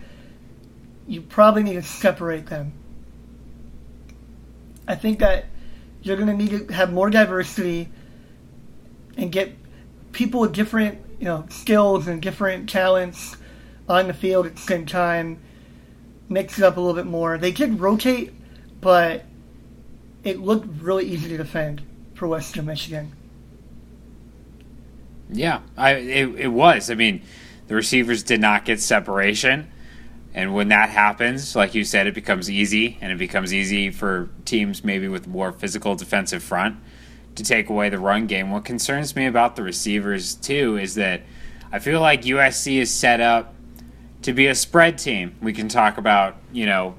you 1.06 1.20
probably 1.20 1.62
need 1.62 1.74
to 1.74 1.82
separate 1.82 2.46
them. 2.46 2.72
I 4.86 4.94
think 4.94 5.18
that 5.18 5.46
you're 6.02 6.16
going 6.16 6.28
to 6.28 6.34
need 6.34 6.68
to 6.68 6.72
have 6.72 6.92
more 6.92 7.10
diversity 7.10 7.90
and 9.16 9.30
get 9.30 9.54
people 10.12 10.40
with 10.40 10.52
different, 10.52 10.98
you 11.18 11.26
know, 11.26 11.44
skills 11.50 12.08
and 12.08 12.22
different 12.22 12.68
talents 12.68 13.36
on 13.88 14.06
the 14.06 14.14
field 14.14 14.46
at 14.46 14.56
the 14.56 14.62
same 14.62 14.86
time. 14.86 15.38
Mix 16.30 16.58
it 16.58 16.64
up 16.64 16.76
a 16.76 16.80
little 16.80 16.94
bit 16.94 17.06
more. 17.06 17.36
They 17.36 17.52
did 17.52 17.80
rotate, 17.80 18.32
but 18.80 19.24
it 20.24 20.38
looked 20.40 20.66
really 20.82 21.06
easy 21.06 21.28
to 21.28 21.36
defend 21.36 21.82
for 22.14 22.28
Western 22.28 22.66
Michigan. 22.66 23.12
Yeah, 25.30 25.60
I 25.76 25.92
it, 25.92 26.34
it 26.36 26.48
was. 26.48 26.90
I 26.90 26.94
mean, 26.94 27.22
the 27.66 27.74
receivers 27.74 28.22
did 28.22 28.40
not 28.40 28.64
get 28.64 28.80
separation, 28.80 29.70
and 30.34 30.54
when 30.54 30.68
that 30.68 30.88
happens, 30.88 31.54
like 31.54 31.74
you 31.74 31.84
said, 31.84 32.06
it 32.06 32.14
becomes 32.14 32.50
easy, 32.50 32.98
and 33.00 33.12
it 33.12 33.18
becomes 33.18 33.52
easy 33.52 33.90
for 33.90 34.30
teams 34.44 34.82
maybe 34.82 35.08
with 35.08 35.26
more 35.26 35.52
physical 35.52 35.94
defensive 35.94 36.42
front 36.42 36.76
to 37.34 37.44
take 37.44 37.68
away 37.68 37.88
the 37.88 37.98
run 37.98 38.26
game. 38.26 38.50
What 38.50 38.64
concerns 38.64 39.14
me 39.14 39.26
about 39.26 39.56
the 39.56 39.62
receivers 39.62 40.34
too 40.34 40.76
is 40.76 40.94
that 40.94 41.22
I 41.70 41.78
feel 41.78 42.00
like 42.00 42.22
USC 42.22 42.78
is 42.78 42.90
set 42.92 43.20
up 43.20 43.54
to 44.22 44.32
be 44.32 44.46
a 44.46 44.54
spread 44.54 44.98
team. 44.98 45.36
We 45.40 45.52
can 45.52 45.68
talk 45.68 45.98
about 45.98 46.36
you 46.52 46.66
know 46.66 46.94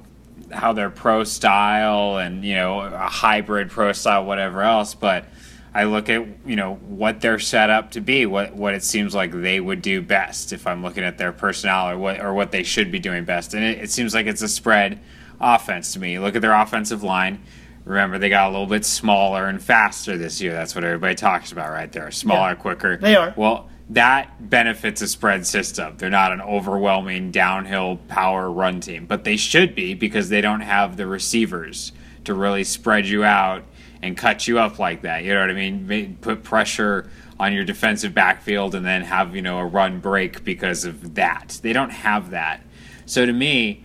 how 0.52 0.72
they're 0.72 0.90
pro 0.90 1.24
style 1.24 2.16
and 2.18 2.44
you 2.44 2.54
know 2.54 2.80
a 2.80 3.08
hybrid 3.08 3.70
pro 3.70 3.92
style, 3.92 4.24
whatever 4.24 4.62
else, 4.62 4.94
but. 4.94 5.24
I 5.72 5.84
look 5.84 6.08
at 6.08 6.26
you 6.44 6.56
know 6.56 6.74
what 6.74 7.20
they're 7.20 7.38
set 7.38 7.70
up 7.70 7.92
to 7.92 8.00
be, 8.00 8.26
what 8.26 8.56
what 8.56 8.74
it 8.74 8.82
seems 8.82 9.14
like 9.14 9.30
they 9.30 9.60
would 9.60 9.82
do 9.82 10.02
best 10.02 10.52
if 10.52 10.66
I'm 10.66 10.82
looking 10.82 11.04
at 11.04 11.16
their 11.16 11.30
personnel 11.30 11.90
or 11.90 11.96
what 11.96 12.18
or 12.20 12.34
what 12.34 12.50
they 12.50 12.64
should 12.64 12.90
be 12.90 12.98
doing 12.98 13.24
best, 13.24 13.54
and 13.54 13.62
it, 13.62 13.78
it 13.84 13.90
seems 13.92 14.12
like 14.12 14.26
it's 14.26 14.42
a 14.42 14.48
spread 14.48 14.98
offense 15.40 15.92
to 15.92 16.00
me. 16.00 16.18
Look 16.18 16.34
at 16.34 16.42
their 16.42 16.54
offensive 16.54 17.04
line. 17.04 17.40
Remember, 17.84 18.18
they 18.18 18.28
got 18.28 18.48
a 18.48 18.50
little 18.50 18.66
bit 18.66 18.84
smaller 18.84 19.46
and 19.46 19.62
faster 19.62 20.18
this 20.18 20.40
year. 20.40 20.52
That's 20.54 20.74
what 20.74 20.82
everybody 20.82 21.14
talks 21.14 21.52
about, 21.52 21.70
right? 21.70 21.90
They're 21.92 22.10
smaller, 22.10 22.48
Yeah. 22.48 22.54
quicker. 22.56 22.96
They 22.96 23.14
are. 23.14 23.32
Well, 23.36 23.70
that 23.90 24.48
benefits 24.48 25.02
a 25.02 25.08
spread 25.08 25.44
system. 25.44 25.96
They're 25.96 26.10
not 26.10 26.32
an 26.32 26.40
overwhelming 26.40 27.32
downhill 27.32 27.96
power 28.08 28.50
run 28.50 28.80
team, 28.80 29.06
but 29.06 29.24
they 29.24 29.36
should 29.36 29.74
be 29.74 29.94
because 29.94 30.28
they 30.28 30.40
don't 30.40 30.60
have 30.60 30.96
the 30.96 31.06
receivers 31.06 31.90
to 32.24 32.32
really 32.32 32.62
spread 32.62 33.06
you 33.06 33.24
out 33.24 33.64
and 34.00 34.16
cut 34.16 34.46
you 34.46 34.60
up 34.60 34.78
like 34.78 35.02
that. 35.02 35.24
You 35.24 35.34
know 35.34 35.40
what 35.40 35.50
I 35.50 35.54
mean? 35.54 36.16
Put 36.20 36.44
pressure 36.44 37.10
on 37.40 37.52
your 37.52 37.64
defensive 37.64 38.14
backfield 38.14 38.76
and 38.76 38.86
then 38.86 39.02
have, 39.02 39.34
you 39.34 39.42
know, 39.42 39.58
a 39.58 39.66
run 39.66 39.98
break 39.98 40.44
because 40.44 40.84
of 40.84 41.14
that. 41.16 41.58
They 41.60 41.72
don't 41.72 41.90
have 41.90 42.30
that. 42.30 42.62
So 43.06 43.26
to 43.26 43.32
me, 43.32 43.82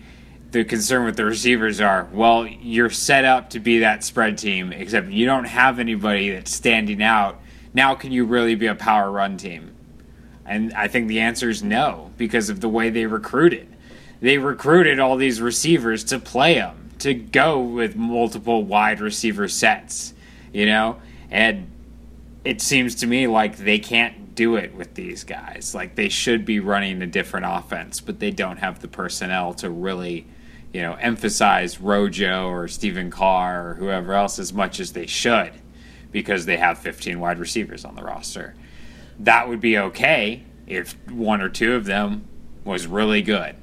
the 0.51 0.63
concern 0.63 1.05
with 1.05 1.17
the 1.17 1.25
receivers 1.25 1.81
are 1.81 2.07
well, 2.13 2.45
you're 2.45 2.91
set 2.91 3.25
up 3.25 3.49
to 3.51 3.59
be 3.59 3.79
that 3.79 4.03
spread 4.03 4.37
team, 4.37 4.71
except 4.71 5.07
you 5.07 5.25
don't 5.25 5.45
have 5.45 5.79
anybody 5.79 6.29
that's 6.29 6.53
standing 6.53 7.01
out. 7.01 7.41
Now, 7.73 7.95
can 7.95 8.11
you 8.11 8.23
really 8.25 8.55
be 8.55 8.67
a 8.67 8.75
power 8.75 9.11
run 9.11 9.37
team? 9.37 9.74
And 10.45 10.73
I 10.73 10.87
think 10.87 11.07
the 11.07 11.19
answer 11.19 11.49
is 11.49 11.63
no 11.63 12.11
because 12.17 12.49
of 12.49 12.61
the 12.61 12.69
way 12.69 12.89
they 12.89 13.05
recruited. 13.05 13.67
They 14.21 14.37
recruited 14.37 14.99
all 14.99 15.17
these 15.17 15.41
receivers 15.41 16.03
to 16.05 16.19
play 16.19 16.55
them, 16.55 16.91
to 16.99 17.13
go 17.13 17.59
with 17.59 17.95
multiple 17.95 18.63
wide 18.63 18.99
receiver 18.99 19.47
sets, 19.47 20.13
you 20.53 20.65
know? 20.65 21.01
And 21.29 21.67
it 22.43 22.61
seems 22.61 22.95
to 22.95 23.07
me 23.07 23.27
like 23.27 23.57
they 23.57 23.79
can't 23.79 24.35
do 24.35 24.55
it 24.55 24.75
with 24.75 24.93
these 24.93 25.23
guys. 25.23 25.73
Like 25.73 25.95
they 25.95 26.09
should 26.09 26.45
be 26.45 26.59
running 26.59 27.01
a 27.01 27.07
different 27.07 27.45
offense, 27.47 27.99
but 27.99 28.19
they 28.19 28.31
don't 28.31 28.57
have 28.57 28.81
the 28.81 28.87
personnel 28.87 29.53
to 29.55 29.69
really, 29.69 30.27
you 30.73 30.81
know, 30.81 30.93
emphasize 30.93 31.81
Rojo 31.81 32.49
or 32.49 32.67
Stephen 32.67 33.09
Carr 33.09 33.71
or 33.71 33.73
whoever 33.75 34.13
else 34.13 34.37
as 34.37 34.53
much 34.53 34.79
as 34.79 34.93
they 34.93 35.07
should 35.07 35.51
because 36.11 36.45
they 36.45 36.57
have 36.57 36.77
15 36.77 37.19
wide 37.19 37.39
receivers 37.39 37.83
on 37.83 37.95
the 37.95 38.03
roster. 38.03 38.55
That 39.19 39.47
would 39.47 39.61
be 39.61 39.77
okay 39.77 40.43
if 40.67 40.95
one 41.09 41.41
or 41.41 41.49
two 41.49 41.73
of 41.73 41.85
them 41.85 42.25
was 42.63 42.87
really 42.87 43.21
good. 43.21 43.55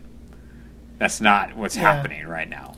That's 0.99 1.21
not 1.21 1.57
what's 1.57 1.77
Yeah. 1.77 1.83
happening 1.95 2.27
right 2.27 2.49
now. 2.49 2.77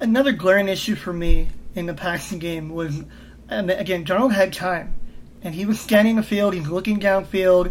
Another 0.00 0.32
glaring 0.32 0.68
issue 0.68 0.94
for 0.94 1.12
me 1.12 1.48
in 1.74 1.86
the 1.86 1.94
passing 1.94 2.38
game 2.38 2.70
was, 2.70 3.04
and 3.48 3.70
again, 3.70 4.04
Darnold 4.04 4.32
had 4.32 4.52
time, 4.52 4.94
and 5.42 5.54
he 5.54 5.64
was 5.66 5.78
scanning 5.78 6.16
the 6.16 6.22
field. 6.22 6.54
He 6.54 6.60
was 6.60 6.70
looking 6.70 6.98
downfield, 6.98 7.70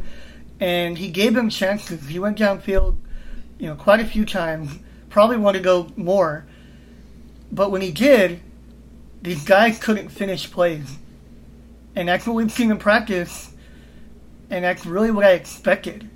and 0.60 0.98
he 0.98 1.10
gave 1.10 1.34
them 1.34 1.50
chances. 1.50 2.08
He 2.08 2.20
went 2.20 2.38
downfield, 2.38 2.96
you 3.58 3.68
know, 3.68 3.76
quite 3.76 4.00
a 4.00 4.06
few 4.06 4.26
times. 4.26 4.80
Probably 5.10 5.38
wanted 5.38 5.60
to 5.60 5.64
go 5.64 5.88
more, 5.96 6.46
but 7.52 7.72
when 7.72 7.82
he 7.82 7.92
did, 7.92 8.40
these 9.22 9.44
guys 9.44 9.80
couldn't 9.80 10.10
finish 10.10 10.50
plays, 10.52 10.98
and 11.96 12.08
that's 12.08 12.28
what 12.28 12.36
we've 12.36 12.52
seen 12.52 12.70
in 12.70 12.78
practice, 12.78 13.52
and 14.50 14.64
that's 14.64 14.86
really 14.86 15.12
what 15.12 15.26
I 15.26 15.32
expected. 15.32 16.10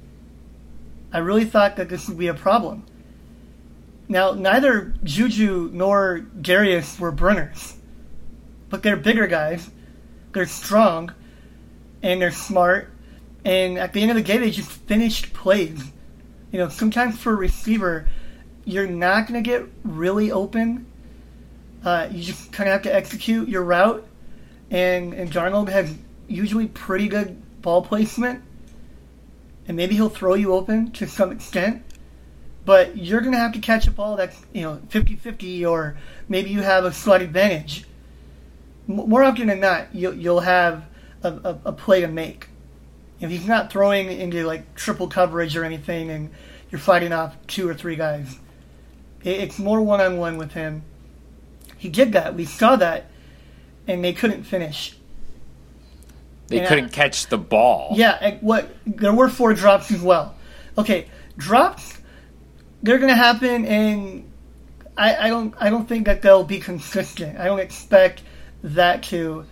I 1.11 1.19
really 1.19 1.45
thought 1.45 1.77
that 1.77 1.89
this 1.89 2.07
would 2.07 2.17
be 2.17 2.27
a 2.27 2.33
problem. 2.33 2.85
Now, 4.07 4.33
neither 4.33 4.93
Juju 5.03 5.69
nor 5.73 6.19
Darius 6.19 6.99
were 6.99 7.11
burners, 7.11 7.75
but 8.69 8.83
they're 8.83 8.97
bigger 8.97 9.27
guys. 9.27 9.69
They're 10.31 10.45
strong, 10.45 11.13
and 12.01 12.21
they're 12.21 12.31
smart. 12.31 12.91
And 13.45 13.77
at 13.77 13.93
the 13.93 14.01
end 14.01 14.11
of 14.11 14.17
the 14.17 14.23
day, 14.23 14.37
they 14.37 14.51
just 14.51 14.69
finished 14.71 15.33
plays. 15.33 15.83
You 16.51 16.59
know, 16.59 16.69
sometimes 16.69 17.17
for 17.17 17.33
a 17.33 17.35
receiver, 17.35 18.07
you're 18.65 18.87
not 18.87 19.27
going 19.27 19.43
to 19.43 19.47
get 19.47 19.65
really 19.83 20.31
open. 20.31 20.85
Uh, 21.83 22.09
you 22.11 22.23
just 22.23 22.51
kind 22.51 22.67
of 22.67 22.73
have 22.73 22.81
to 22.83 22.93
execute 22.93 23.47
your 23.47 23.63
route. 23.63 24.05
And, 24.69 25.13
and 25.13 25.31
Darnold 25.31 25.69
has 25.69 25.95
usually 26.27 26.67
pretty 26.67 27.07
good 27.07 27.41
ball 27.61 27.81
placement. 27.81 28.43
And 29.67 29.77
maybe 29.77 29.95
he'll 29.95 30.09
throw 30.09 30.33
you 30.33 30.53
open 30.53 30.91
to 30.93 31.07
some 31.07 31.31
extent 31.31 31.83
but 32.69 32.95
you're 32.95 33.21
going 33.21 33.31
to 33.31 33.39
have 33.39 33.53
to 33.53 33.59
catch 33.59 33.87
a 33.87 33.91
ball 33.91 34.15
that's, 34.15 34.39
you 34.53 34.61
know, 34.61 34.79
50-50 34.89 35.67
or 35.67 35.97
maybe 36.27 36.51
you 36.51 36.61
have 36.61 36.85
a 36.85 36.93
slight 36.93 37.23
advantage. 37.23 37.85
More 38.85 39.23
often 39.23 39.47
than 39.47 39.59
not, 39.59 39.87
you'll, 39.91 40.13
you'll 40.13 40.41
have 40.41 40.85
a, 41.23 41.29
a, 41.29 41.59
a 41.65 41.71
play 41.71 42.01
to 42.01 42.07
make. 42.07 42.47
If 43.19 43.31
he's 43.31 43.47
not 43.47 43.71
throwing 43.71 44.11
into 44.11 44.45
like 44.45 44.75
triple 44.75 45.07
coverage 45.07 45.57
or 45.57 45.63
anything 45.63 46.11
and 46.11 46.29
you're 46.69 46.77
fighting 46.77 47.11
off 47.11 47.35
two 47.47 47.67
or 47.67 47.73
three 47.73 47.95
guys, 47.95 48.37
it, 49.23 49.39
it's 49.39 49.57
more 49.57 49.81
one-on-one 49.81 50.37
with 50.37 50.51
him. 50.51 50.83
He 51.75 51.89
did 51.89 52.11
that. 52.11 52.35
We 52.35 52.45
saw 52.45 52.75
that, 52.75 53.09
and 53.87 54.03
they 54.03 54.13
couldn't 54.13 54.43
finish. 54.43 54.95
They 56.49 56.57
Yeah. 56.57 56.67
couldn't 56.67 56.89
catch 56.89 57.27
the 57.27 57.38
ball. 57.38 57.93
Yeah, 57.95 58.38
what 58.41 58.69
there 58.85 59.13
were 59.13 59.29
four 59.29 59.53
drops 59.53 59.91
as 59.91 60.01
well. 60.01 60.35
Okay, 60.77 61.05
drops 61.38 61.95
they're 62.81 62.97
gonna 62.97 63.15
happen, 63.15 63.65
and 63.65 64.31
I, 64.97 65.27
I 65.27 65.29
don't 65.29 65.53
I 65.59 65.69
don't 65.69 65.88
think 65.88 66.05
that 66.07 66.21
they'll 66.21 66.43
be 66.43 66.59
consistent. 66.71 67.39
I 67.39 67.45
don't 67.45 67.59
expect 67.59 68.23
that 68.63 69.03
to 69.03 69.45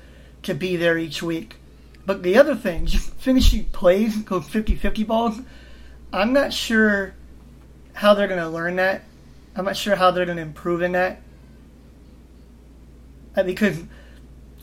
to 0.43 0.53
be 0.53 0.75
there 0.75 0.97
each 0.97 1.21
week. 1.21 1.55
But 2.05 2.23
the 2.23 2.37
other 2.37 2.55
thing, 2.55 2.85
just 2.85 3.13
finishing 3.15 3.65
plays, 3.65 4.15
go 4.21 4.39
50-50 4.39 5.05
balls, 5.05 5.41
I'm 6.13 6.31
not 6.31 6.53
sure 6.53 7.13
how 7.93 8.13
they're 8.13 8.29
gonna 8.29 8.49
learn 8.49 8.77
that. 8.77 9.03
I'm 9.55 9.65
not 9.65 9.75
sure 9.75 9.95
how 9.97 10.11
they're 10.11 10.25
gonna 10.25 10.41
improve 10.41 10.81
in 10.81 10.93
that. 10.93 11.21
Uh, 13.35 13.43
because 13.43 13.83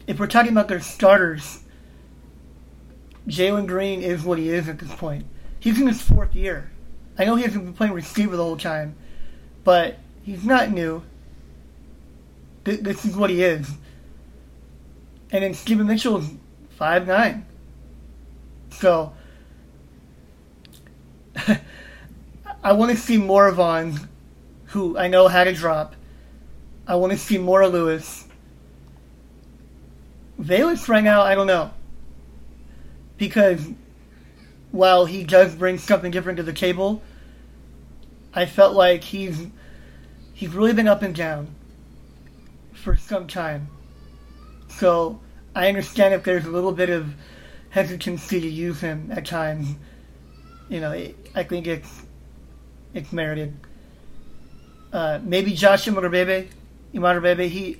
if 0.06 0.18
we're 0.18 0.26
talking 0.26 0.52
about 0.52 0.68
their 0.68 0.80
starters, 0.80 1.60
Jalen 3.28 3.66
Greene 3.66 4.02
is 4.02 4.22
what 4.22 4.38
he 4.38 4.50
is 4.50 4.68
at 4.68 4.78
this 4.78 4.94
point. 4.94 5.24
He's 5.58 5.80
in 5.80 5.86
his 5.86 6.02
fourth 6.02 6.34
year. 6.34 6.70
I 7.18 7.24
know 7.24 7.36
he 7.36 7.44
hasn't 7.44 7.64
been 7.64 7.74
playing 7.74 7.92
receiver 7.92 8.36
the 8.36 8.42
whole 8.42 8.56
time, 8.56 8.96
but 9.62 9.98
he's 10.22 10.44
not 10.44 10.70
new. 10.70 11.02
Th- 12.64 12.80
This 12.80 13.04
is 13.04 13.16
what 13.16 13.30
he 13.30 13.42
is. 13.42 13.70
And 15.30 15.42
then 15.42 15.54
Steven 15.54 15.86
Mitchell's 15.86 16.30
five 16.70 17.06
nine. 17.06 17.46
So 18.70 19.12
I 22.62 22.72
want 22.72 22.90
to 22.92 22.96
see 22.96 23.16
more 23.16 23.48
of 23.48 23.58
on, 23.60 24.08
who 24.66 24.98
I 24.98 25.08
know 25.08 25.28
had 25.28 25.46
a 25.46 25.52
drop. 25.52 25.94
I 26.86 26.96
want 26.96 27.12
to 27.12 27.18
see 27.18 27.38
more 27.38 27.62
of 27.62 27.72
Lewis. 27.72 28.26
Valence 30.38 30.88
right 30.88 31.02
now, 31.04 31.22
I 31.22 31.34
don't 31.34 31.46
know. 31.46 31.70
Because 33.16 33.68
while 34.70 35.06
he 35.06 35.22
does 35.22 35.54
bring 35.54 35.78
something 35.78 36.10
different 36.10 36.36
to 36.38 36.42
the 36.42 36.52
table, 36.52 37.02
I 38.32 38.46
felt 38.46 38.74
like 38.74 39.04
he's 39.04 39.46
he's 40.32 40.50
really 40.50 40.72
been 40.72 40.88
up 40.88 41.02
and 41.02 41.14
down 41.14 41.54
for 42.72 42.96
some 42.96 43.28
time. 43.28 43.68
So 44.68 45.20
I 45.54 45.68
understand 45.68 46.12
if 46.14 46.24
there's 46.24 46.44
a 46.44 46.50
little 46.50 46.72
bit 46.72 46.90
of 46.90 47.14
hesitancy 47.70 48.40
to 48.40 48.48
use 48.48 48.80
him 48.80 49.10
at 49.12 49.24
times. 49.24 49.76
You 50.68 50.80
know, 50.80 50.90
it, 50.90 51.16
I 51.34 51.44
think 51.44 51.68
it's 51.68 52.02
it's 52.92 53.12
merited. 53.12 53.54
Uh, 54.92 55.20
maybe 55.22 55.52
Josh 55.54 55.86
Imatorbhebhe, 55.86 56.48
Imatorbhebhe, 56.92 57.48
he 57.48 57.78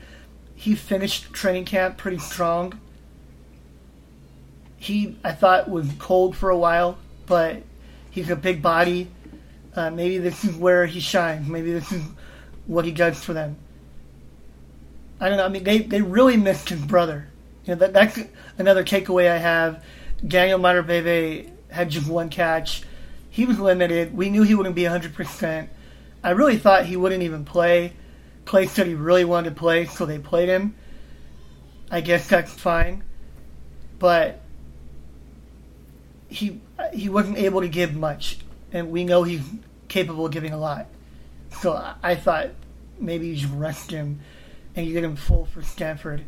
he 0.55 0.77
finished 0.77 1.33
training 1.33 1.65
camp 1.65 1.97
pretty 1.97 2.19
strong 2.19 2.81
he 4.85 5.17
I 5.25 5.33
thought 5.33 5.69
was 5.69 5.89
cold 5.99 6.37
for 6.37 6.51
a 6.51 6.59
while, 6.59 6.99
but 7.27 7.63
he's 8.11 8.31
a 8.31 8.37
big 8.37 8.61
body. 8.61 9.11
Uh, 9.75 9.91
maybe 9.91 10.19
this 10.19 10.45
is 10.45 10.55
where 10.55 10.87
he 10.87 11.01
shines. 11.01 11.49
Maybe 11.49 11.73
this 11.73 11.91
is 11.91 12.03
what 12.67 12.85
he 12.85 12.93
does 12.93 13.23
for 13.25 13.33
them. 13.33 13.57
I 15.19 15.29
don't 15.29 15.39
know. 15.39 15.47
I 15.47 15.49
mean, 15.49 15.65
they, 15.65 15.79
they 15.79 16.03
really 16.03 16.37
missed 16.37 16.69
his 16.69 16.81
brother. 16.81 17.27
You 17.65 17.75
know, 17.75 17.81
that, 17.81 17.93
that's 17.93 18.19
another 18.59 18.85
takeaway 18.85 19.31
I 19.31 19.39
have. 19.39 19.83
Daniel 20.27 20.59
Imatorbhebhe 20.59 21.51
had 21.71 21.91
just 21.91 22.07
one 22.07 22.29
catch. 22.29 22.83
He 23.31 23.47
was 23.47 23.59
limited. 23.59 24.15
We 24.15 24.29
knew 24.29 24.43
he 24.43 24.55
wouldn't 24.55 24.77
be 24.77 24.83
100%. 24.83 25.69
I 26.23 26.31
really 26.31 26.59
thought 26.59 26.85
he 26.85 26.97
wouldn't 26.97 27.23
even 27.23 27.45
play. 27.45 27.95
Clay 28.45 28.67
said 28.67 28.87
he 28.87 28.95
really 28.95 29.25
wanted 29.25 29.51
to 29.51 29.57
play, 29.57 29.87
so 29.87 30.05
they 30.05 30.19
played 30.19 30.49
him. 30.49 30.75
I 31.91 32.01
guess 32.01 32.29
that's 32.29 32.53
fine. 32.53 33.03
But 33.99 34.44
he 36.35 36.61
he 36.93 37.09
wasn't 37.09 37.39
able 37.39 37.61
to 37.61 37.69
give 37.69 37.95
much, 37.95 38.39
and 38.73 38.91
we 38.91 39.05
know 39.05 39.23
he's 39.23 39.43
capable 39.89 40.27
of 40.27 40.33
giving 40.33 40.53
a 40.53 40.59
lot. 40.59 40.87
So 41.61 41.73
I, 41.73 41.95
I 42.03 42.15
thought 42.17 42.51
maybe 42.99 43.29
you 43.29 43.37
should 43.37 43.59
rest 43.59 43.91
him 43.91 44.21
and 44.75 44.87
you 44.87 44.93
get 44.93 45.05
him 45.05 45.17
full 45.17 45.47
for 45.47 45.63
Stanford. 45.63 46.25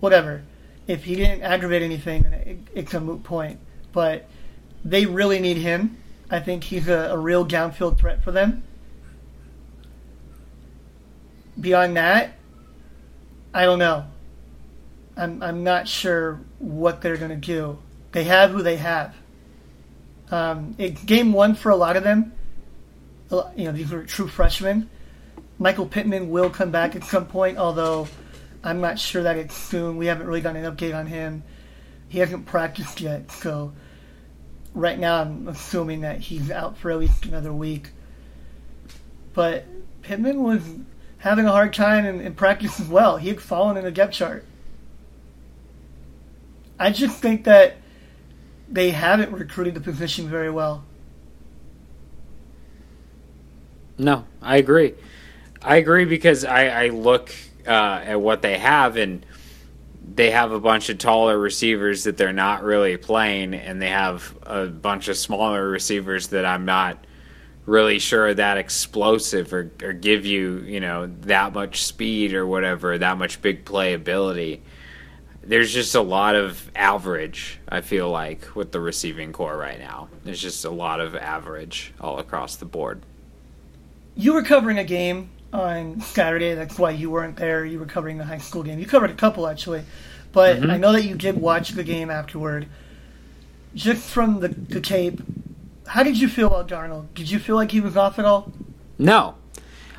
Whatever. 0.00 0.42
If 0.86 1.04
he 1.04 1.14
didn't 1.14 1.42
aggravate 1.42 1.82
anything, 1.82 2.24
it, 2.24 2.58
it's 2.74 2.94
a 2.94 3.00
moot 3.00 3.22
point. 3.22 3.60
But 3.92 4.28
they 4.84 5.06
really 5.06 5.38
need 5.38 5.58
him. 5.58 5.98
I 6.30 6.40
think 6.40 6.64
he's 6.64 6.88
a, 6.88 7.10
a 7.10 7.18
real 7.18 7.46
downfield 7.46 7.98
threat 7.98 8.24
for 8.24 8.32
them. 8.32 8.64
Beyond 11.60 11.96
that, 11.98 12.32
I 13.52 13.66
don't 13.66 13.78
know. 13.78 14.06
I'm 15.14 15.42
I'm 15.42 15.62
not 15.62 15.86
sure 15.86 16.40
what 16.58 17.02
they're 17.02 17.18
gonna 17.18 17.36
do. 17.36 17.78
They 18.12 18.24
have 18.24 18.50
who 18.50 18.62
they 18.62 18.76
have. 18.76 19.14
Um, 20.30 20.72
game 21.04 21.32
one 21.32 21.54
for 21.54 21.70
a 21.70 21.76
lot 21.76 21.96
of 21.96 22.04
them. 22.04 22.32
You 23.30 23.64
know, 23.64 23.72
these 23.72 23.92
are 23.92 24.04
true 24.04 24.28
freshmen. 24.28 24.88
Michael 25.58 25.86
Pittman 25.86 26.30
will 26.30 26.50
come 26.50 26.70
back 26.70 26.96
at 26.96 27.04
some 27.04 27.26
point, 27.26 27.58
although 27.58 28.08
I'm 28.62 28.80
not 28.80 28.98
sure 28.98 29.22
that 29.22 29.36
it's 29.36 29.56
soon. 29.56 29.96
We 29.96 30.06
haven't 30.06 30.26
really 30.26 30.40
gotten 30.40 30.64
an 30.64 30.74
update 30.74 30.94
on 30.96 31.06
him. 31.06 31.42
He 32.08 32.18
hasn't 32.18 32.46
practiced 32.46 33.00
yet, 33.00 33.30
so 33.32 33.72
right 34.74 34.98
now 34.98 35.20
I'm 35.20 35.48
assuming 35.48 36.02
that 36.02 36.20
he's 36.20 36.50
out 36.50 36.76
for 36.76 36.90
at 36.90 36.98
least 36.98 37.24
another 37.24 37.52
week. 37.52 37.90
But 39.32 39.64
Pittman 40.02 40.42
was 40.42 40.62
having 41.18 41.46
a 41.46 41.52
hard 41.52 41.72
time 41.72 42.04
in, 42.04 42.20
in 42.20 42.34
practice 42.34 42.80
as 42.80 42.88
well. 42.88 43.16
He 43.16 43.28
had 43.28 43.40
fallen 43.40 43.76
in 43.78 43.84
the 43.84 43.90
depth 43.90 44.12
chart. 44.12 44.44
I 46.78 46.90
just 46.90 47.18
think 47.18 47.44
that 47.44 47.76
they 48.72 48.90
haven't 48.90 49.32
recruited 49.32 49.74
the 49.74 49.80
position 49.80 50.28
very 50.28 50.50
well. 50.50 50.84
No, 53.98 54.24
I 54.40 54.56
agree. 54.56 54.94
I 55.60 55.76
agree 55.76 56.06
because 56.06 56.44
I, 56.44 56.86
I 56.86 56.88
look 56.88 57.32
uh, 57.66 57.70
at 57.70 58.20
what 58.20 58.42
they 58.42 58.58
have 58.58 58.96
and 58.96 59.24
they 60.14 60.30
have 60.30 60.50
a 60.52 60.58
bunch 60.58 60.88
of 60.88 60.98
taller 60.98 61.38
receivers 61.38 62.04
that 62.04 62.16
they're 62.16 62.32
not 62.32 62.64
really 62.64 62.96
playing, 62.96 63.54
and 63.54 63.80
they 63.80 63.90
have 63.90 64.36
a 64.42 64.66
bunch 64.66 65.08
of 65.08 65.16
smaller 65.16 65.68
receivers 65.68 66.28
that 66.28 66.44
I'm 66.44 66.64
not 66.64 66.98
really 67.64 67.98
sure 68.00 68.26
are 68.26 68.34
that 68.34 68.58
explosive 68.58 69.52
or, 69.52 69.70
or 69.82 69.92
give 69.92 70.26
you, 70.26 70.58
you 70.66 70.80
know, 70.80 71.06
that 71.22 71.52
much 71.52 71.84
speed 71.84 72.34
or 72.34 72.46
whatever, 72.46 72.98
that 72.98 73.16
much 73.16 73.40
big 73.40 73.64
play 73.64 73.94
ability. 73.94 74.62
There's 75.44 75.72
just 75.72 75.94
a 75.94 76.00
lot 76.00 76.34
of 76.36 76.70
average, 76.76 77.58
I 77.68 77.80
feel 77.80 78.08
like, 78.10 78.54
with 78.54 78.70
the 78.70 78.80
receiving 78.80 79.32
core 79.32 79.56
right 79.56 79.78
now. 79.78 80.08
There's 80.24 80.40
just 80.40 80.64
a 80.64 80.70
lot 80.70 81.00
of 81.00 81.16
average 81.16 81.92
all 82.00 82.18
across 82.18 82.56
the 82.56 82.64
board. 82.64 83.02
You 84.14 84.34
were 84.34 84.42
covering 84.42 84.78
a 84.78 84.84
game 84.84 85.30
on 85.52 86.00
Saturday. 86.00 86.54
That's 86.54 86.78
why 86.78 86.90
you 86.92 87.10
weren't 87.10 87.36
there. 87.36 87.64
You 87.64 87.80
were 87.80 87.86
covering 87.86 88.18
the 88.18 88.24
high 88.24 88.38
school 88.38 88.62
game. 88.62 88.78
You 88.78 88.86
covered 88.86 89.10
a 89.10 89.14
couple 89.14 89.46
actually, 89.48 89.82
but 90.32 90.58
Mm-hmm. 90.58 90.70
I 90.70 90.76
know 90.78 90.92
that 90.92 91.04
you 91.04 91.14
did 91.16 91.40
watch 91.40 91.70
the 91.70 91.84
game 91.84 92.08
afterward. 92.10 92.68
Just 93.74 94.08
from 94.08 94.40
the, 94.40 94.48
the 94.48 94.80
tape, 94.80 95.20
how 95.86 96.02
did 96.02 96.20
you 96.20 96.28
feel 96.28 96.46
about 96.48 96.68
Darnold? 96.68 97.06
Did 97.14 97.30
you 97.30 97.38
feel 97.38 97.56
like 97.56 97.70
he 97.70 97.80
was 97.80 97.96
off 97.96 98.18
at 98.18 98.24
all? 98.24 98.52
No, 98.98 99.34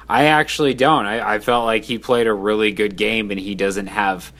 I 0.07 0.25
actually 0.25 0.73
don't. 0.75 1.05
I, 1.05 1.35
I 1.35 1.39
felt 1.39 1.65
like 1.65 1.83
he 1.83 1.97
played 1.97 2.27
a 2.27 2.33
really 2.33 2.71
good 2.71 2.95
game, 2.95 3.31
and 3.31 3.39
he 3.39 3.55
doesn't 3.55 3.87
have 3.87 4.31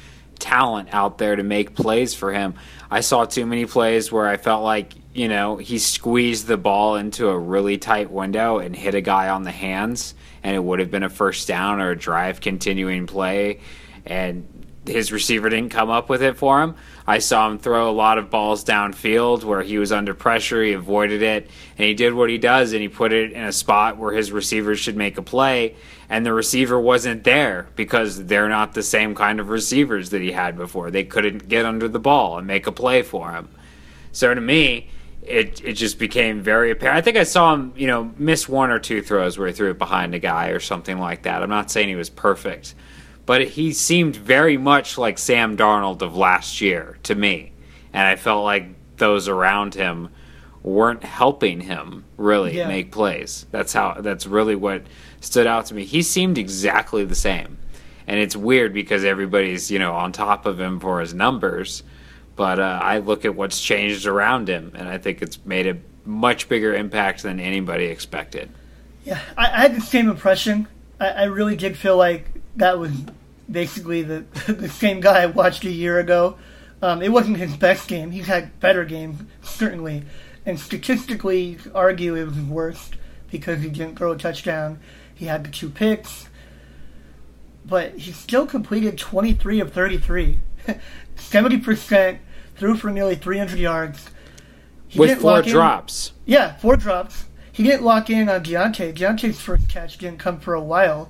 talent 0.44 0.90
out 0.94 1.18
there 1.18 1.38
to 1.38 1.44
make 1.44 1.74
plays 1.74 2.14
for 2.14 2.34
him. 2.34 2.56
I 2.92 3.00
saw 3.00 3.24
too 3.24 3.46
many 3.46 3.66
plays 3.66 4.12
where 4.12 4.28
I 4.28 4.36
felt 4.36 4.64
like 4.64 4.94
you 5.14 5.30
know 5.30 5.56
he 5.56 5.80
squeezed 5.80 6.48
the 6.48 6.58
ball 6.58 6.96
into 6.96 7.30
a 7.30 7.38
really 7.38 7.78
tight 7.78 8.12
window 8.12 8.60
and 8.60 8.76
hit 8.76 8.94
a 8.94 9.02
guy 9.02 9.30
on 9.30 9.44
the 9.44 9.52
hands, 9.52 10.14
and 10.44 10.54
it 10.56 10.60
would 10.60 10.80
have 10.80 10.92
been 10.92 11.04
a 11.04 11.10
first 11.10 11.48
down 11.48 11.80
or 11.80 11.92
a 11.92 11.98
drive 11.98 12.42
continuing 12.42 13.08
play, 13.08 13.62
and 14.06 14.46
his 14.86 15.12
receiver 15.12 15.50
didn't 15.50 15.70
come 15.72 15.90
up 15.90 16.10
with 16.10 16.22
it 16.22 16.38
for 16.38 16.62
him. 16.62 16.76
I 17.08 17.20
saw 17.20 17.50
him 17.50 17.58
throw 17.58 17.90
a 17.90 17.92
lot 17.92 18.18
of 18.18 18.30
balls 18.30 18.64
downfield 18.64 19.44
where 19.44 19.62
he 19.62 19.78
was 19.78 19.92
under 19.92 20.14
pressure, 20.14 20.64
he 20.64 20.74
avoided 20.74 21.22
it, 21.22 21.50
and 21.78 21.88
he 21.88 21.94
did 21.94 22.14
what 22.14 22.30
he 22.30 22.38
does 22.38 22.74
and 22.74 22.82
he 22.82 22.88
put 22.88 23.14
it 23.14 23.32
in 23.32 23.44
a 23.44 23.52
spot 23.52 23.98
where 23.98 24.14
his 24.14 24.32
receivers 24.32 24.80
should 24.80 24.98
make 24.98 25.18
a 25.18 25.22
play 25.22 25.76
and 26.10 26.26
the 26.26 26.34
receiver 26.34 26.80
wasn't 26.80 27.24
there 27.24 27.68
because 27.76 28.26
they're 28.26 28.50
not 28.50 28.74
the 28.74 28.84
same 28.84 29.16
kind 29.16 29.40
of 29.40 29.50
receivers 29.50 30.12
that 30.12 30.22
he 30.22 30.32
had 30.32 30.56
before. 30.56 30.92
They 30.92 31.04
couldn't 31.04 31.48
get 31.48 31.66
under 31.66 31.88
the 31.88 32.00
ball 32.00 32.38
and 32.38 32.46
make 32.46 32.68
a 32.68 32.72
play 32.72 33.02
for 33.02 33.32
him. 33.32 33.50
So 34.12 34.34
to 34.34 34.40
me, 34.40 34.90
it 35.24 35.62
it 35.64 35.74
just 35.74 35.98
became 35.98 36.42
very 36.42 36.72
apparent. 36.72 36.98
I 36.98 37.02
think 37.02 37.18
I 37.18 37.24
saw 37.24 37.54
him, 37.54 37.74
you 37.76 37.88
know, 37.88 38.12
miss 38.18 38.48
one 38.48 38.70
or 38.70 38.80
two 38.80 39.02
throws 39.02 39.38
where 39.38 39.48
he 39.48 39.54
threw 39.54 39.72
it 39.72 39.80
behind 39.80 40.14
a 40.14 40.20
guy 40.20 40.50
or 40.50 40.60
something 40.60 41.00
like 41.00 41.24
that. 41.24 41.42
I'm 41.42 41.50
not 41.50 41.72
saying 41.72 41.88
he 41.88 41.96
was 41.96 42.10
perfect, 42.10 42.76
but 43.26 43.48
he 43.50 43.72
seemed 43.74 44.16
very 44.16 44.58
much 44.58 44.98
like 44.98 45.18
Sam 45.18 45.56
Darnold 45.58 46.02
of 46.02 46.16
last 46.16 46.62
year 46.62 46.98
to 47.04 47.16
me, 47.16 47.52
and 47.94 48.08
I 48.08 48.16
felt 48.16 48.44
like 48.44 48.68
those 48.98 49.28
around 49.28 49.76
him 49.76 50.10
weren't 50.62 51.04
helping 51.04 51.62
him 51.62 52.06
really 52.18 52.58
Yeah. 52.58 52.68
make 52.68 52.92
plays. 52.92 53.46
That's 53.52 53.74
how. 53.74 53.98
That's 54.00 54.26
really 54.26 54.56
what 54.56 54.84
stood 55.20 55.46
out 55.48 55.66
to 55.68 55.74
me. 55.74 55.84
He 55.86 56.02
seemed 56.02 56.38
exactly 56.38 57.04
the 57.06 57.16
same, 57.16 57.58
and 58.08 58.20
it's 58.20 58.36
weird 58.36 58.74
because 58.74 59.04
everybody's 59.04 59.70
you 59.72 59.80
know 59.80 59.94
on 59.94 60.12
top 60.12 60.46
of 60.46 60.60
him 60.60 60.80
for 60.80 61.00
his 61.02 61.14
numbers, 61.14 61.84
but 62.36 62.60
uh, 62.60 62.80
I 62.82 63.00
look 63.00 63.26
at 63.26 63.36
what's 63.36 63.62
changed 63.62 64.06
around 64.06 64.48
him, 64.48 64.72
and 64.76 64.88
I 64.88 64.98
think 64.98 65.22
it's 65.22 65.38
made 65.46 65.68
a 65.68 65.78
much 66.06 66.50
bigger 66.50 66.74
impact 66.76 67.24
than 67.24 67.40
anybody 67.40 67.86
expected. 67.86 68.50
Yeah, 69.06 69.20
I, 69.38 69.46
I 69.48 69.60
had 69.62 69.76
the 69.76 69.82
same 69.82 70.10
impression. 70.10 70.68
I, 71.00 71.08
I 71.10 71.24
really 71.26 71.56
did 71.58 71.78
feel 71.78 71.98
like 71.98 72.26
that 72.56 72.80
was 72.80 72.92
basically 73.50 74.02
the 74.04 74.26
the 74.48 74.70
same 74.70 75.00
guy 75.00 75.24
I 75.24 75.26
watched 75.28 75.64
a 75.66 75.72
year 75.72 76.00
ago. 76.00 76.38
Um, 76.82 77.02
it 77.02 77.12
wasn't 77.12 77.38
his 77.38 77.56
best 77.56 77.88
game. 77.88 78.12
He's 78.12 78.28
had 78.28 78.60
better 78.60 78.84
games, 78.84 79.22
certainly. 79.42 80.04
And 80.46 80.60
statistically, 80.60 81.58
argue 81.74 82.16
it 82.16 82.26
was 82.26 82.36
his 82.36 82.46
worst 82.46 82.96
because 83.32 83.62
he 83.62 83.70
didn't 83.70 83.98
throw 83.98 84.12
a 84.12 84.18
touchdown. 84.18 84.80
He 85.16 85.26
had 85.26 85.46
the 85.46 85.50
two 85.52 85.70
picks. 85.70 86.28
But 87.66 87.98
he 87.98 88.12
still 88.12 88.46
completed 88.46 88.98
23 88.98 89.62
of 89.62 89.72
33. 89.72 90.40
70% 91.16 92.18
threw 92.58 92.76
for 92.76 92.92
nearly 92.92 93.16
300 93.16 93.58
yards. 93.58 94.10
He 94.88 95.00
With 95.00 95.22
four 95.22 95.32
lock 95.32 95.46
in- 95.48 95.52
drops, 95.54 96.12
yeah, 96.26 96.56
four 96.58 96.76
drops. 96.76 97.26
He 97.52 97.64
didn't 97.64 97.84
lock 97.84 98.10
in 98.10 98.30
on 98.30 98.44
Deontay. 98.44 98.94
Deontay's 98.96 99.40
first 99.40 99.70
catch 99.70 99.98
didn't 99.98 100.20
come 100.20 100.40
for 100.40 100.54
a 100.54 100.62
while, 100.62 101.10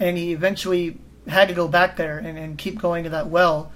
and 0.00 0.16
he 0.16 0.32
eventually 0.32 0.98
had 1.26 1.48
to 1.48 1.54
go 1.54 1.68
back 1.68 1.96
there 1.96 2.18
and, 2.18 2.38
and 2.38 2.56
keep 2.58 2.78
going 2.78 3.04
to 3.04 3.10
that 3.10 3.28
well. 3.28 3.72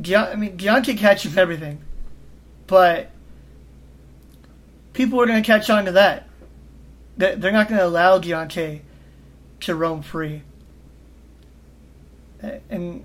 Deont- 0.00 0.32
I 0.32 0.34
mean, 0.36 0.56
Deontay 0.56 0.96
catches 0.96 1.36
everything, 1.36 1.82
but 2.66 3.10
people 4.92 5.20
are 5.20 5.26
going 5.26 5.42
to 5.42 5.46
catch 5.46 5.68
on 5.68 5.84
to 5.84 5.92
that. 5.92 6.28
They- 7.16 7.34
They're 7.34 7.52
not 7.52 7.68
going 7.68 7.78
to 7.80 7.86
allow 7.86 8.18
Deontay 8.18 8.80
to 9.60 9.74
roam 9.74 10.02
free. 10.02 10.42
And 12.70 13.04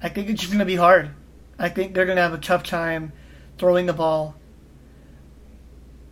I 0.00 0.08
think 0.08 0.28
it's 0.28 0.40
just 0.40 0.52
going 0.52 0.60
to 0.60 0.64
be 0.64 0.76
hard. 0.76 1.10
I 1.58 1.68
think 1.68 1.94
they're 1.94 2.04
going 2.04 2.16
to 2.16 2.22
have 2.22 2.34
a 2.34 2.38
tough 2.38 2.62
time 2.62 3.12
throwing 3.58 3.86
the 3.86 3.92
ball. 3.92 4.36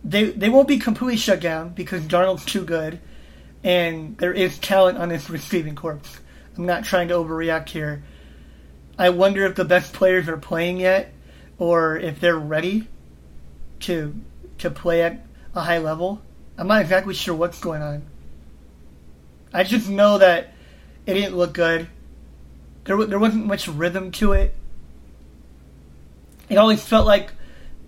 They 0.03 0.25
they 0.25 0.49
won't 0.49 0.67
be 0.67 0.77
completely 0.77 1.15
shut 1.17 1.39
down 1.39 1.69
because 1.69 2.01
Darnold's 2.03 2.45
too 2.45 2.63
good, 2.65 2.99
and 3.65 4.15
there 4.19 4.31
is 4.31 4.59
talent 4.59 4.99
on 4.99 5.09
this 5.09 5.27
receiving 5.27 5.75
corps. 5.75 5.99
I'm 6.55 6.67
not 6.67 6.85
trying 6.85 7.07
to 7.07 7.15
overreact 7.15 7.69
here. 7.69 8.03
I 8.97 9.09
wonder 9.09 9.43
if 9.45 9.55
the 9.55 9.65
best 9.65 9.91
players 9.91 10.29
are 10.29 10.37
playing 10.37 10.77
yet, 10.77 11.11
or 11.57 11.97
if 11.97 12.19
they're 12.19 12.37
ready 12.37 12.87
to 13.81 14.15
to 14.59 14.69
play 14.69 15.01
at 15.01 15.25
a 15.55 15.61
high 15.61 15.79
level. 15.79 16.21
I'm 16.57 16.67
not 16.67 16.81
exactly 16.81 17.15
sure 17.15 17.35
what's 17.35 17.59
going 17.59 17.81
on. 17.81 18.03
I 19.51 19.63
just 19.63 19.89
know 19.89 20.19
that 20.19 20.53
it 21.07 21.15
didn't 21.15 21.35
look 21.35 21.53
good. 21.53 21.87
There 22.85 23.03
there 23.05 23.19
wasn't 23.19 23.47
much 23.47 23.67
rhythm 23.67 24.11
to 24.11 24.33
it. 24.33 24.53
It 26.49 26.57
always 26.57 26.83
felt 26.83 27.07
like 27.07 27.31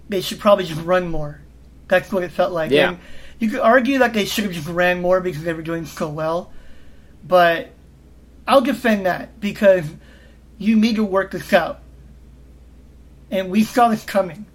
they 0.10 0.22
should 0.22 0.40
probably 0.40 0.66
just 0.66 0.82
run 0.82 1.08
more. 1.08 1.40
That's 1.88 2.12
what 2.12 2.24
it 2.24 2.32
felt 2.32 2.52
like. 2.52 2.72
Yeah. 2.72 2.90
And 2.90 3.00
you 3.40 3.50
could 3.50 3.60
argue 3.60 4.00
that 4.00 4.14
they 4.14 4.26
should 4.26 4.46
have 4.46 4.54
just 4.54 4.68
ran 4.68 5.02
more 5.02 5.22
because 5.22 5.44
they 5.44 5.54
were 5.54 5.62
doing 5.62 5.86
so 5.86 6.10
well, 6.10 6.52
but 7.24 7.70
I'll 8.48 8.62
defend 8.62 9.06
that 9.06 9.40
because 9.40 9.86
you 10.58 10.76
need 10.76 10.96
to 10.96 11.04
work 11.04 11.32
this 11.32 11.54
out. 11.54 11.80
And 13.30 13.50
we 13.50 13.64
saw 13.64 13.90
this 13.90 14.04
coming. 14.04 14.46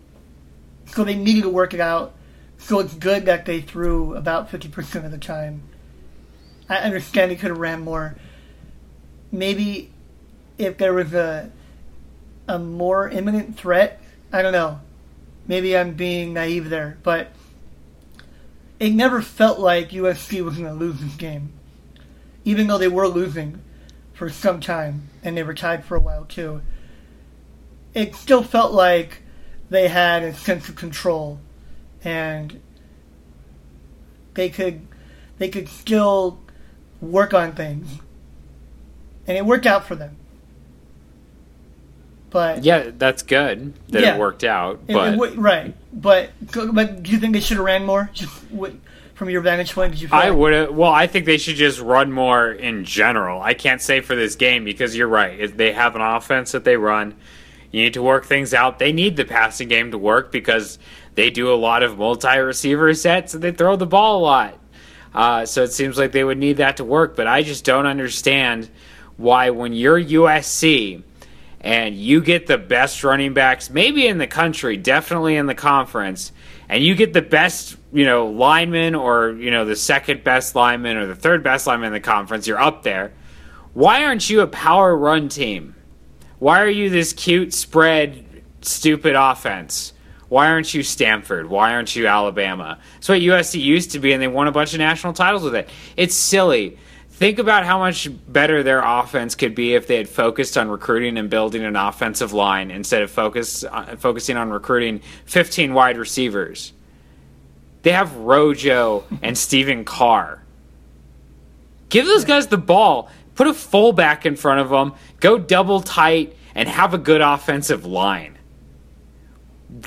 So 0.87 1.05
they 1.05 1.15
needed 1.15 1.43
to 1.43 1.51
work 1.51 1.75
it 1.75 1.81
out. 1.81 2.15
So 2.59 2.79
it's 2.81 2.95
good 2.95 3.27
that 3.27 3.45
they 3.45 3.61
threw 3.61 4.15
about 4.15 4.51
50% 4.51 5.05
of 5.05 5.11
the 5.11 5.19
time. 5.19 5.63
I 6.69 6.77
understand 6.77 7.31
they 7.31 7.37
could 7.37 7.51
have 7.51 7.59
ran 7.59 7.81
more. 7.81 8.17
Maybe 9.31 9.91
if 10.59 10.79
there 10.79 10.93
was 10.93 11.13
a 11.13 11.51
a 12.49 12.59
more 12.59 13.09
imminent 13.09 13.57
threat, 13.57 14.01
I 14.33 14.43
don't 14.43 14.53
know. 14.53 14.81
Maybe 15.47 15.77
I'm 15.77 15.95
being 15.95 16.33
naive 16.33 16.71
there, 16.71 16.99
but 17.03 17.33
it 18.83 18.93
never 18.93 19.23
felt 19.23 19.61
like 19.61 19.91
USC 19.91 20.45
was 20.45 20.57
going 20.59 20.67
to 20.67 20.75
lose 20.75 20.99
this 20.99 21.15
game. 21.15 21.53
Even 22.45 22.67
though 22.67 22.79
they 22.79 22.89
were 22.89 23.07
losing 23.07 23.61
for 24.13 24.29
some 24.29 24.59
time 24.59 25.09
and 25.23 25.37
they 25.37 25.45
were 25.45 25.55
tied 25.55 25.85
for 25.85 25.97
a 25.97 26.01
while 26.01 26.25
too. 26.25 26.63
It 27.95 28.17
still 28.17 28.43
felt 28.43 28.73
like 28.73 29.23
they 29.71 29.87
had 29.87 30.25
a 30.25 30.35
sense 30.35 30.69
of 30.69 30.75
control 30.75 31.39
and 32.03 32.61
they 34.35 34.49
could 34.49 34.85
they 35.39 35.49
could 35.49 35.69
still 35.69 36.41
work 37.01 37.33
on 37.33 37.53
things. 37.53 38.01
And 39.29 39.39
it 39.39 39.47
worked 39.47 39.67
out 39.67 39.87
for 39.87 39.95
them. 39.95 40.17
But 42.33 42.65
yeah, 42.65 42.91
that's 42.97 43.23
good 43.23 43.75
that 43.91 44.03
Yeah. 44.03 44.15
it 44.15 44.19
worked 44.19 44.43
out. 44.45 44.87
But 44.87 45.37
right, 45.37 45.75
but 45.93 46.31
but 46.73 47.03
do 47.03 47.11
you 47.13 47.19
think 47.19 47.35
they 47.35 47.41
should 47.41 47.59
have 47.59 47.67
ran 47.67 47.85
more? 47.85 48.11
From 49.15 49.29
your 49.31 49.43
vantage 49.43 49.73
point, 49.75 49.93
did 49.93 50.01
you? 50.03 50.09
I 50.11 50.31
like- 50.31 50.39
would. 50.39 50.71
Well, 50.75 50.91
I 50.91 51.07
think 51.07 51.27
they 51.27 51.37
should 51.37 51.55
just 51.57 51.79
run 51.81 52.11
more 52.11 52.51
in 52.51 52.85
general. 52.85 53.41
I 53.41 53.55
can't 53.55 53.81
say 53.81 54.01
for 54.01 54.17
this 54.17 54.35
game 54.35 54.65
because 54.65 54.97
you're 54.97 55.07
right. 55.07 55.39
If 55.39 55.57
They 55.57 55.73
have 55.73 55.95
an 55.95 56.03
offense 56.03 56.53
that 56.53 56.65
they 56.65 56.77
run. 56.77 57.15
You 57.71 57.83
need 57.83 57.95
to 57.95 58.03
work 58.03 58.27
things 58.27 58.53
out. 58.53 58.79
They 58.79 58.93
need 58.93 59.17
the 59.17 59.25
passing 59.25 59.69
game 59.69 59.93
to 59.93 59.99
work 59.99 60.31
because 60.33 60.79
they 61.15 61.31
do 61.31 61.51
a 61.53 61.55
lot 61.57 61.83
of 61.83 61.97
multi 61.97 62.37
receiver 62.39 62.93
sets 62.95 63.33
and 63.33 63.43
they 63.43 63.53
throw 63.53 63.77
the 63.77 63.87
ball 63.87 64.19
a 64.21 64.23
lot. 64.23 64.59
Uh, 65.15 65.47
so 65.47 65.63
it 65.63 65.73
seems 65.73 65.97
like 65.99 66.13
they 66.13 66.25
would 66.25 66.37
need 66.39 66.59
that 66.59 66.77
to 66.79 66.85
work. 66.85 67.15
But 67.17 67.27
I 67.27 67.43
just 67.43 67.65
don't 67.65 67.87
understand 67.87 68.69
why, 69.17 69.51
when 69.51 69.73
you're 69.73 69.99
USC 70.03 71.03
and 71.63 71.95
you 71.95 72.21
get 72.21 72.47
the 72.49 72.59
best 72.59 73.05
running 73.05 73.35
backs, 73.35 73.71
maybe 73.71 74.07
in 74.07 74.19
the 74.19 74.27
country, 74.27 74.77
definitely 74.77 75.37
in 75.37 75.47
the 75.47 75.55
conference, 75.55 76.33
and 76.69 76.83
you 76.83 76.95
get 76.95 77.13
the 77.13 77.23
best, 77.23 77.77
you 77.93 78.05
know, 78.05 78.27
lineman 78.27 78.95
or, 78.95 79.31
you 79.31 79.51
know, 79.51 79.65
the 79.65 79.77
second 79.77 80.25
best 80.25 80.57
lineman 80.57 80.97
or 80.97 81.07
the 81.07 81.15
third 81.15 81.45
best 81.45 81.67
lineman 81.67 81.89
in 81.89 81.93
the 81.93 82.01
conference, 82.01 82.47
you're 82.47 82.61
up 82.61 82.83
there. 82.83 83.13
Why 83.75 84.05
aren't 84.05 84.29
you 84.29 84.41
a 84.41 84.47
power 84.47 84.97
run 84.97 85.29
team? 85.29 85.77
Why 86.39 86.61
are 86.61 86.69
you 86.69 86.91
this 86.91 87.13
cute 87.13 87.55
spread, 87.55 88.43
stupid 88.63 89.15
offense? 89.15 89.93
Why 90.29 90.49
aren't 90.49 90.75
you 90.75 90.83
Stanford? 90.83 91.49
Why 91.49 91.75
aren't 91.75 91.95
you 91.95 92.07
Alabama? 92.07 92.79
That's 92.95 93.09
what 93.11 93.21
USC 93.21 93.63
used 93.63 93.93
to 93.93 93.99
be, 93.99 94.13
and 94.13 94.23
they 94.23 94.29
won 94.29 94.49
a 94.49 94.53
bunch 94.53 94.73
of 94.73 94.79
national 94.79 95.13
titles 95.13 95.43
with 95.43 95.55
it. 95.55 95.69
It's 95.97 96.15
silly. 96.15 96.79
Think 97.23 97.39
about 97.39 97.65
how 97.65 97.79
much 97.79 98.09
better 98.33 98.65
their 98.65 98.83
offense 98.83 99.37
could 99.37 99.55
be 99.55 99.75
if 99.77 99.87
they 99.87 99.97
had 99.97 100.09
focused 100.09 100.59
on 100.59 100.69
recruiting 100.69 101.17
and 101.17 101.31
building 101.31 101.63
an 101.63 101.77
offensive 101.77 102.33
line 102.33 102.73
instead 102.73 103.01
of 103.01 103.13
focus, 103.13 103.63
uh, 103.63 103.95
focusing 103.97 104.37
on 104.37 104.51
recruiting 104.51 105.01
15 105.27 105.73
wide 105.73 105.99
receivers. 105.99 106.73
They 107.83 107.93
have 107.93 108.17
Rojo 108.17 109.05
and 109.23 109.39
Stephen 109.39 109.85
Carr. 109.85 110.43
Give 111.91 112.07
those 112.07 112.25
guys 112.25 112.49
the 112.49 112.59
ball. 112.59 113.09
Put 113.37 113.47
a 113.47 113.55
fullback 113.55 114.27
in 114.27 114.35
front 114.35 114.59
of 114.59 114.71
them. 114.71 114.93
Go 115.21 115.39
double 115.39 115.81
tight 115.81 116.35
and 116.57 116.69
have 116.69 116.93
a 116.93 116.99
good 116.99 117.21
offensive 117.21 117.87
line. 117.87 118.37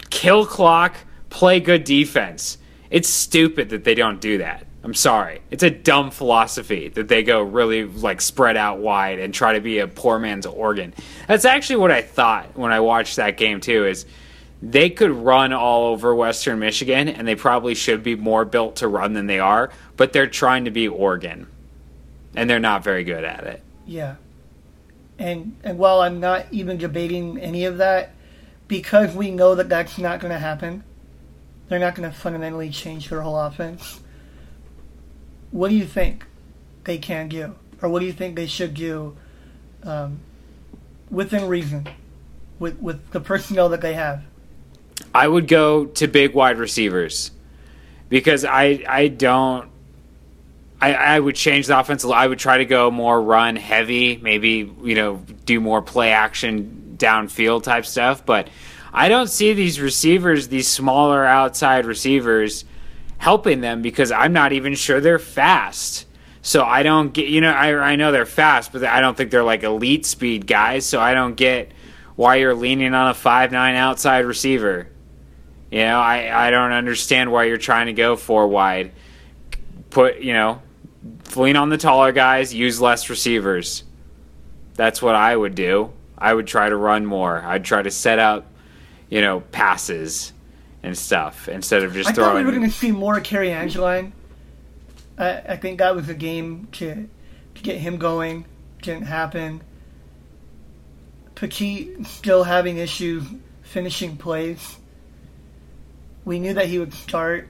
Kill 0.10 0.46
clock. 0.46 0.96
Play 1.30 1.60
good 1.60 1.84
defense. 1.84 2.60
It's 2.90 3.10
stupid 3.10 3.72
that 3.72 3.84
they 3.84 3.94
don't 3.94 4.22
do 4.22 4.38
that. 4.38 4.66
I'm 4.86 4.94
sorry. 4.94 5.42
It's 5.50 5.64
a 5.64 5.72
dumb 5.72 6.12
philosophy 6.12 6.90
that 6.90 7.08
they 7.08 7.24
go 7.24 7.42
really 7.42 7.86
like 7.86 8.22
spread 8.22 8.56
out 8.56 8.78
wide 8.78 9.18
and 9.18 9.34
try 9.34 9.54
to 9.54 9.60
be 9.60 9.80
a 9.80 9.88
poor 9.88 10.20
man's 10.20 10.46
Oregon. 10.46 10.94
That's 11.28 11.44
actually 11.44 11.78
what 11.78 11.90
I 11.90 12.04
thought 12.04 12.56
when 12.56 12.72
I 12.72 12.82
watched 12.82 13.16
that 13.16 13.36
game 13.36 13.62
too. 13.62 13.88
Is 13.88 14.06
they 14.62 14.92
could 14.92 15.10
run 15.10 15.54
all 15.54 15.88
over 15.88 16.14
Western 16.14 16.60
Michigan, 16.60 17.08
and 17.10 17.28
they 17.28 17.34
probably 17.34 17.74
should 17.74 18.04
be 18.04 18.16
more 18.16 18.46
built 18.46 18.76
to 18.78 18.88
run 18.88 19.14
than 19.14 19.26
they 19.26 19.40
are. 19.40 19.72
But 19.98 20.14
they're 20.14 20.28
trying 20.28 20.66
to 20.66 20.72
be 20.72 20.88
Oregon, 20.88 21.48
and 22.36 22.48
they're 22.48 22.60
not 22.60 22.84
very 22.84 23.04
good 23.04 23.24
at 23.24 23.44
it. 23.44 23.64
Yeah. 23.88 24.18
And 25.18 25.58
and 25.64 25.80
while 25.80 26.02
I'm 26.02 26.20
not 26.20 26.46
even 26.52 26.78
debating 26.78 27.40
any 27.40 27.66
of 27.66 27.78
that, 27.78 28.14
because 28.68 29.16
we 29.16 29.32
know 29.32 29.56
that 29.56 29.68
that's 29.68 29.98
not 29.98 30.20
going 30.20 30.32
to 30.32 30.38
happen, 30.38 30.84
they're 31.70 31.80
not 31.80 31.96
going 31.96 32.08
to 32.08 32.16
fundamentally 32.16 32.70
change 32.70 33.10
their 33.10 33.22
whole 33.22 33.40
offense. 33.40 34.02
What 35.52 35.70
do 35.70 35.76
you 35.76 35.86
think 35.86 36.26
they 36.84 36.98
can 36.98 37.30
do, 37.30 37.56
or 37.82 37.90
what 37.90 38.00
do 38.00 38.06
you 38.06 38.14
think 38.14 38.36
they 38.36 38.48
should 38.48 38.74
do, 38.74 39.16
um, 39.84 40.20
within 41.10 41.48
reason, 41.48 41.88
with 42.60 42.80
with 42.80 43.12
the 43.12 43.20
personnel 43.20 43.70
that 43.70 43.82
they 43.82 43.94
have? 43.94 44.24
I 45.14 45.28
would 45.28 45.48
go 45.48 45.86
to 45.86 46.08
big 46.08 46.34
wide 46.34 46.58
receivers 46.58 47.32
because 48.10 48.46
I 48.46 48.84
I 48.88 49.08
don't 49.08 49.70
I, 50.82 50.94
I 50.94 51.20
would 51.20 51.36
change 51.36 51.68
the 51.68 51.80
offense. 51.80 52.04
I 52.06 52.28
would 52.28 52.40
try 52.40 52.58
to 52.58 52.66
go 52.66 52.92
more 52.92 53.22
run 53.22 53.56
heavy, 53.56 54.18
maybe 54.18 54.72
you 54.84 54.96
know 54.96 55.22
do 55.46 55.60
more 55.60 55.82
play 55.82 56.12
action 56.12 56.96
downfield 56.98 57.64
type 57.64 57.86
stuff. 57.86 58.26
But 58.26 58.50
I 58.94 59.10
don't 59.10 59.28
see 59.28 59.54
these 59.54 59.80
receivers, 59.80 60.48
these 60.48 60.68
smaller 60.68 61.26
outside 61.26 61.86
receivers, 61.86 62.66
helping 63.26 63.60
them 63.60 63.82
because 63.82 64.12
I'm 64.12 64.34
not 64.34 64.54
even 64.54 64.76
sure 64.76 65.02
they're 65.02 65.18
fast. 65.18 66.06
So 66.44 66.64
I 66.64 66.84
don't 66.84 67.12
get 67.12 67.28
you 67.28 67.42
know 67.42 67.50
I 67.50 67.74
I 67.74 67.96
know 67.96 68.12
they're 68.12 68.28
fast, 68.28 68.72
but 68.72 68.84
I 68.84 69.02
don't 69.02 69.18
think 69.18 69.32
they're 69.32 69.44
like 69.44 69.64
elite 69.64 70.06
speed 70.06 70.46
guys. 70.46 70.86
So 70.86 71.02
I 71.02 71.16
don't 71.16 71.34
get 71.34 71.72
why 72.16 72.36
you're 72.36 72.54
leaning 72.54 72.94
on 72.94 73.08
a 73.08 73.16
five 73.16 73.52
nine 73.52 73.74
outside 73.74 74.26
receiver. 74.26 74.90
You 75.72 75.80
know, 75.80 76.00
I, 76.00 76.48
I 76.48 76.52
don't 76.52 76.72
understand 76.72 77.32
why 77.32 77.46
you're 77.46 77.58
trying 77.58 77.88
to 77.88 77.94
go 77.94 78.16
four 78.16 78.48
wide. 78.48 78.92
Put 79.90 80.20
you 80.20 80.34
know, 80.34 80.62
lean 81.36 81.56
on 81.56 81.70
the 81.70 81.80
taller 81.80 82.12
guys, 82.12 82.54
use 82.54 82.80
less 82.80 83.10
receivers. 83.10 83.84
That's 84.76 85.02
what 85.02 85.16
I 85.16 85.36
would 85.36 85.56
do. 85.56 85.92
I 86.16 86.32
would 86.32 86.46
try 86.46 86.70
to 86.70 86.76
run 86.76 87.08
more. 87.08 87.42
I'd 87.44 87.66
try 87.66 87.82
to 87.82 87.90
set 87.90 88.20
up, 88.20 88.46
you 89.10 89.22
know, 89.22 89.40
passes 89.40 90.32
and 90.86 90.98
stuff 90.98 91.50
instead 91.50 91.84
of 91.84 91.94
just 91.94 92.10
I 92.10 92.14
throwing. 92.14 92.30
thought 92.30 92.38
we 92.38 92.44
were 92.44 92.52
going 92.52 92.70
to 92.70 92.76
see 92.76 92.92
more 92.92 93.20
Cary 93.20 93.52
Angeline. 93.52 94.14
I, 95.18 95.38
I 95.38 95.58
think 95.58 95.80
that 95.80 95.96
was 95.96 96.08
a 96.10 96.14
game 96.14 96.68
to, 96.74 97.10
to 97.56 97.64
get 97.64 97.78
him 97.78 97.98
going. 97.98 98.46
Didn't 98.82 99.08
happen. 99.08 99.64
Petite 101.34 102.06
still 102.06 102.44
having 102.44 102.78
issues 102.78 103.24
finishing 103.64 104.16
plays. 104.18 104.78
We 106.24 106.40
knew 106.40 106.54
that 106.54 106.68
he 106.68 106.80
would 106.80 106.94
start, 106.94 107.50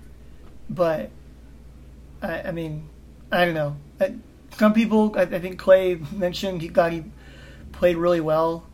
but 0.70 1.12
I, 2.22 2.44
I 2.44 2.52
mean, 2.52 2.90
I 3.32 3.46
don't 3.46 3.54
know. 3.54 3.76
I, 4.00 4.16
some 4.58 4.74
people, 4.74 5.14
I, 5.18 5.24
I 5.24 5.40
think 5.40 5.60
Clay 5.60 5.96
mentioned 6.14 6.62
he 6.62 6.70
got 6.70 6.94
he 6.94 7.04
played 7.74 7.98
really 7.98 8.22
well, 8.22 8.66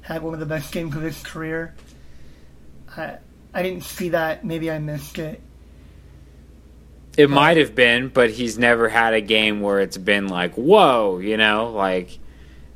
had 0.00 0.22
one 0.22 0.32
of 0.32 0.40
the 0.40 0.46
best 0.46 0.72
games 0.72 0.96
of 0.96 1.02
his 1.02 1.22
career. 1.22 1.74
I 2.96 3.18
I 3.56 3.62
didn't 3.62 3.84
see 3.84 4.10
that. 4.10 4.44
Maybe 4.44 4.70
I 4.70 4.78
missed 4.78 5.18
it. 5.18 5.40
It 7.16 7.30
might 7.30 7.56
have 7.56 7.74
been, 7.74 8.08
but 8.08 8.30
he's 8.30 8.58
never 8.58 8.90
had 8.90 9.14
a 9.14 9.22
game 9.22 9.62
where 9.62 9.80
it's 9.80 9.96
been 9.96 10.28
like, 10.28 10.54
whoa, 10.54 11.18
you 11.18 11.38
know, 11.38 11.70
like 11.72 12.18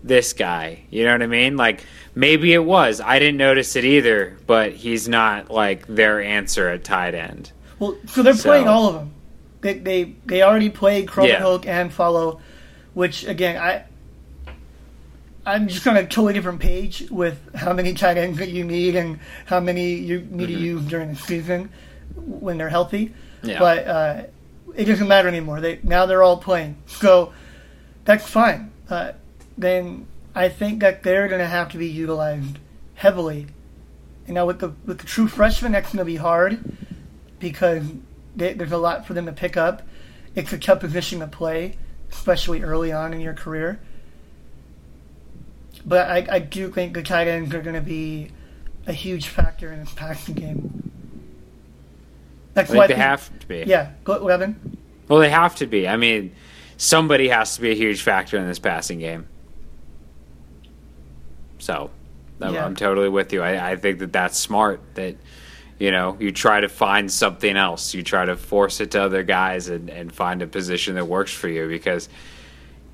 this 0.03 0.33
guy. 0.33 0.81
You 0.89 1.05
know 1.05 1.13
what 1.13 1.23
I 1.23 1.27
mean? 1.27 1.59
Like 1.59 1.85
maybe 2.15 2.55
it 2.55 2.65
was. 2.65 3.03
I 3.03 3.19
didn't 3.19 3.37
notice 3.37 3.77
it 3.77 3.85
either, 3.85 4.39
but 4.47 4.73
he's 4.73 5.07
not 5.09 5.51
like 5.51 5.87
their 5.87 6.23
answer 6.23 6.69
at 6.69 6.85
tight 6.85 7.15
end. 7.15 7.53
Well, 7.79 7.97
so 8.07 8.23
they're 8.23 8.33
So- 8.33 8.49
playing 8.49 8.67
all 8.69 8.89
of 8.89 8.95
them. 8.95 9.13
They 9.61 9.75
they 9.75 10.15
they 10.25 10.41
already 10.43 10.71
played 10.71 11.07
Croman 11.07 11.33
Yeah. 11.33 11.43
Hook 11.43 11.67
and 11.67 11.91
Falo, 11.93 12.41
which 12.95 13.27
again 13.27 13.61
I. 13.61 13.85
I'm 15.51 15.67
just 15.67 15.87
on 15.89 15.97
a 15.97 16.03
totally 16.03 16.33
different 16.33 16.61
page 16.61 17.09
with 17.11 17.55
how 17.57 17.73
many 17.73 17.93
tight 17.95 18.17
ends 18.17 18.39
that 18.39 18.51
you 18.51 18.63
need 18.63 18.95
and 18.95 19.19
how 19.47 19.59
many 19.59 19.95
you 19.95 20.21
need 20.31 20.47
to 20.47 20.53
use 20.53 20.85
during 20.85 21.09
the 21.09 21.17
season 21.17 21.71
when 22.15 22.57
they're 22.57 22.69
healthy. 22.69 23.07
Mm-hmm. 23.07 23.49
Yeah. 23.49 23.59
But 23.59 23.87
uh, 23.87 24.23
it 24.77 24.85
doesn't 24.85 25.09
matter 25.09 25.27
anymore. 25.27 25.61
They 25.61 25.81
now 25.83 26.07
they're 26.07 26.23
all 26.23 26.37
playing, 26.37 26.77
so 26.87 27.33
that's 28.05 28.29
fine. 28.29 28.71
Uh, 28.89 29.13
then 29.59 30.07
I 30.35 30.49
think 30.49 30.81
that 30.81 31.03
they're 31.03 31.27
going 31.27 31.41
to 31.41 31.49
have 31.49 31.71
to 31.71 31.79
be 31.79 31.89
utilized 31.89 32.59
heavily. 32.95 33.49
And 34.27 34.37
now 34.37 34.47
with 34.47 34.61
the 34.61 34.73
with 34.87 34.99
the 34.99 35.07
true 35.07 35.27
freshmen, 35.27 35.73
that's 35.73 35.89
going 35.89 35.99
to 35.99 36.05
be 36.05 36.17
hard 36.17 36.63
because 37.41 37.85
they, 38.37 38.53
there's 38.53 38.73
a 38.73 38.79
lot 38.79 39.05
for 39.05 39.15
them 39.15 39.27
to 39.27 39.33
pick 39.33 39.57
up. 39.57 39.83
It's 40.37 40.53
a 40.53 40.59
tough 40.59 40.79
position 40.79 41.19
to 41.21 41.27
play, 41.27 41.77
especially 42.13 42.63
early 42.63 42.93
on 42.93 43.13
in 43.13 43.21
your 43.21 43.35
career. 43.35 43.81
But 45.85 46.09
I, 46.09 46.27
I 46.37 46.39
do 46.41 46.71
think 46.71 46.95
the 46.95 47.03
tight 47.03 47.27
ends 47.29 47.55
are 47.55 47.63
going 47.63 47.75
to 47.75 47.81
be 47.81 48.31
a 48.87 48.93
huge 48.93 49.29
factor 49.29 49.73
in 49.73 49.81
this 49.81 49.93
passing 49.93 50.35
game. 50.35 50.91
That's 52.55 52.71
I 52.71 52.77
why 52.77 52.87
think 52.87 52.99
they 52.99 53.03
have 53.03 53.39
to 53.39 53.47
be. 53.47 53.65
Yeah, 53.67 53.93
go, 54.05 54.27
Evan. 54.29 54.79
Well, 55.09 55.21
they 55.21 55.31
have 55.31 55.57
to 55.57 55.67
be. 55.67 55.89
I 55.89 55.97
mean, 55.97 56.33
somebody 56.77 57.29
has 57.29 57.57
to 57.57 57.61
be 57.61 57.71
a 57.71 57.75
huge 57.75 58.03
factor 58.03 58.37
in 58.37 58.47
this 58.47 58.59
passing 58.59 58.99
game. 58.99 59.27
So, 61.59 61.91
I'm, 62.41 62.55
Yeah. 62.55 62.65
I'm 62.65 62.75
totally 62.75 63.09
with 63.09 63.33
you. 63.33 63.43
I, 63.43 63.73
I 63.73 63.77
think 63.77 63.99
that 64.01 64.13
that's 64.13 64.39
smart. 64.39 64.81
That 64.95 65.17
you 65.79 65.91
know, 65.91 66.17
you 66.21 66.31
try 66.31 66.61
to 66.61 66.69
find 66.69 67.11
something 67.11 67.57
else. 67.57 67.95
You 67.95 68.03
try 68.03 68.27
to 68.27 68.37
force 68.37 68.81
it 68.81 68.91
to 68.93 69.03
other 69.03 69.23
guys 69.23 69.69
and, 69.69 69.89
and 69.89 70.13
find 70.13 70.43
a 70.43 70.47
position 70.47 70.95
that 70.97 71.07
works 71.07 71.33
for 71.33 71.49
you. 71.49 71.69
Because 71.69 72.09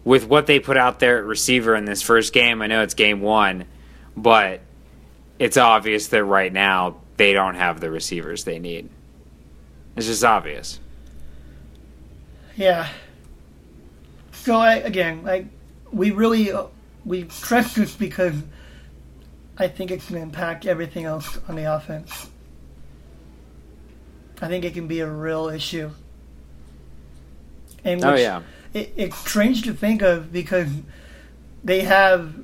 with 0.07 0.29
what 0.29 0.47
they 0.47 0.61
put 0.61 0.77
out 0.77 1.01
there 1.01 1.19
at 1.19 1.25
receiver 1.25 1.75
in 1.75 1.85
this 1.85 2.01
first 2.01 2.33
game, 2.33 2.63
I 2.63 2.69
know 2.69 2.83
it's 2.83 2.95
game 2.95 3.21
one, 3.21 3.65
but 4.17 4.61
it's 5.41 5.57
obvious 5.57 6.07
that 6.09 6.23
right 6.25 6.53
now 6.53 6.99
they 7.17 7.33
don't 7.33 7.57
have 7.57 7.81
the 7.81 7.91
receivers 7.91 8.45
they 8.45 8.61
need. 8.61 8.89
It's 9.97 10.07
just 10.07 10.23
obvious. 10.23 10.79
Yeah. 12.55 12.89
So 14.31 14.57
I, 14.57 14.77
again, 14.77 15.25
like 15.25 15.47
we 15.91 16.13
really 16.13 16.53
uh, 16.53 16.67
we 17.05 17.29
stress 17.29 17.75
this 17.75 17.93
because 17.93 18.37
I 19.59 19.67
think 19.67 19.91
it 19.91 20.03
can 20.07 20.19
impact 20.19 20.67
everything 20.67 21.05
else 21.05 21.41
on 21.49 21.57
the 21.57 21.75
offense. 21.75 22.31
I 24.41 24.47
think 24.47 24.65
it 24.65 24.73
can 24.73 24.87
be 24.87 25.01
a 25.01 25.11
real 25.11 25.49
issue. 25.49 25.91
And 27.83 28.05
Oh, 28.05 28.15
yeah. 28.15 28.43
It, 28.77 28.93
it's 28.97 29.17
strange 29.17 29.63
to 29.63 29.73
think 29.73 30.03
of 30.03 30.31
because 30.31 30.69
they 31.65 31.81
have 31.81 32.35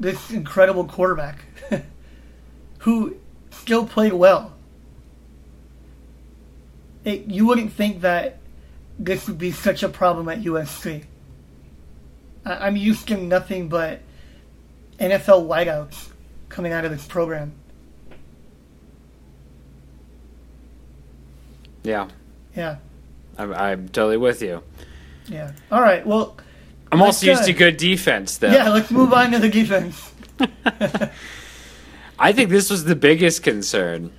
this 0.00 0.30
incredible 0.30 0.84
quarterback 0.84 1.44
who 2.78 3.16
still 3.52 3.86
played 3.86 4.12
well. 4.12 4.52
It, 7.04 7.26
you 7.26 7.46
wouldn't 7.46 7.72
think 7.72 8.00
that 8.00 8.38
this 8.98 9.28
would 9.28 9.38
be 9.38 9.52
such 9.52 9.84
a 9.84 9.88
problem 9.88 10.28
at 10.28 10.40
USC. 10.42 11.04
I- 12.44 12.66
I'm 12.66 12.76
used 12.76 13.06
to 13.08 13.16
nothing 13.16 13.68
but 13.68 14.00
NFL 14.98 15.46
wideouts 15.46 16.08
coming 16.48 16.72
out 16.72 16.84
of 16.84 16.90
this 16.90 17.06
program. 17.06 17.52
Yeah, 21.84 22.08
Yeah, 22.56 22.78
I'm, 23.38 23.54
I'm 23.54 23.88
totally 23.90 24.16
with 24.16 24.42
you. 24.42 24.64
Yeah. 25.28 25.52
All 25.70 25.80
right. 25.80 26.06
Well, 26.06 26.36
I'm 26.92 27.02
also 27.02 27.26
used 27.26 27.44
to 27.44 27.52
good. 27.52 27.76
defense, 27.76 28.38
though. 28.38 28.50
yeah. 28.50 28.68
Let's 28.70 28.90
move 28.90 29.12
on 29.12 29.32
to 29.32 29.38
the 29.38 29.48
defense. 29.48 30.12
I 32.18 32.32
think 32.32 32.50
this 32.50 32.70
was 32.70 32.84
the 32.84 32.96
biggest 32.96 33.42
concern, 33.42 34.12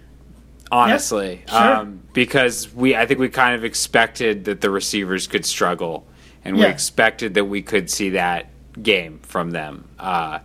honestly, 0.72 1.44
Yeah, 1.48 1.52
sure. 1.52 1.76
um, 1.78 2.02
because 2.14 2.74
we 2.74 2.96
I 2.96 3.06
think 3.06 3.20
we 3.20 3.30
kind 3.30 3.56
of 3.56 3.64
expected 3.64 4.46
that 4.46 4.62
the 4.62 4.70
receivers 4.70 5.28
could 5.28 5.46
struggle, 5.46 6.06
and 6.46 6.58
we 6.58 6.66
expected 6.66 7.34
that 7.36 7.46
we 7.46 7.62
could 7.62 7.90
see 7.90 8.12
that 8.12 8.50
game 8.84 9.20
from 9.24 9.52
them. 9.52 9.88
Uh, 9.98 10.40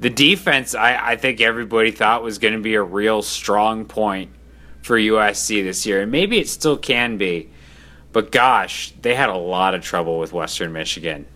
the 0.00 0.10
defense, 0.10 0.74
I, 0.74 1.12
I 1.12 1.16
think 1.16 1.40
everybody 1.40 1.92
thought 1.92 2.24
was 2.24 2.38
going 2.38 2.54
to 2.54 2.60
be 2.60 2.74
a 2.74 2.82
real 2.82 3.22
strong 3.22 3.84
point 3.84 4.30
for 4.82 4.98
USC 4.98 5.62
this 5.62 5.86
year, 5.86 6.02
and 6.02 6.10
maybe 6.10 6.38
it 6.40 6.48
still 6.48 6.76
can 6.76 7.16
be. 7.16 7.50
But 8.12 8.30
gosh, 8.30 8.92
they 9.00 9.14
had 9.14 9.30
a 9.30 9.36
lot 9.36 9.74
of 9.74 9.82
trouble 9.82 10.18
with 10.18 10.32
Western 10.32 10.72
Michigan, 10.72 11.26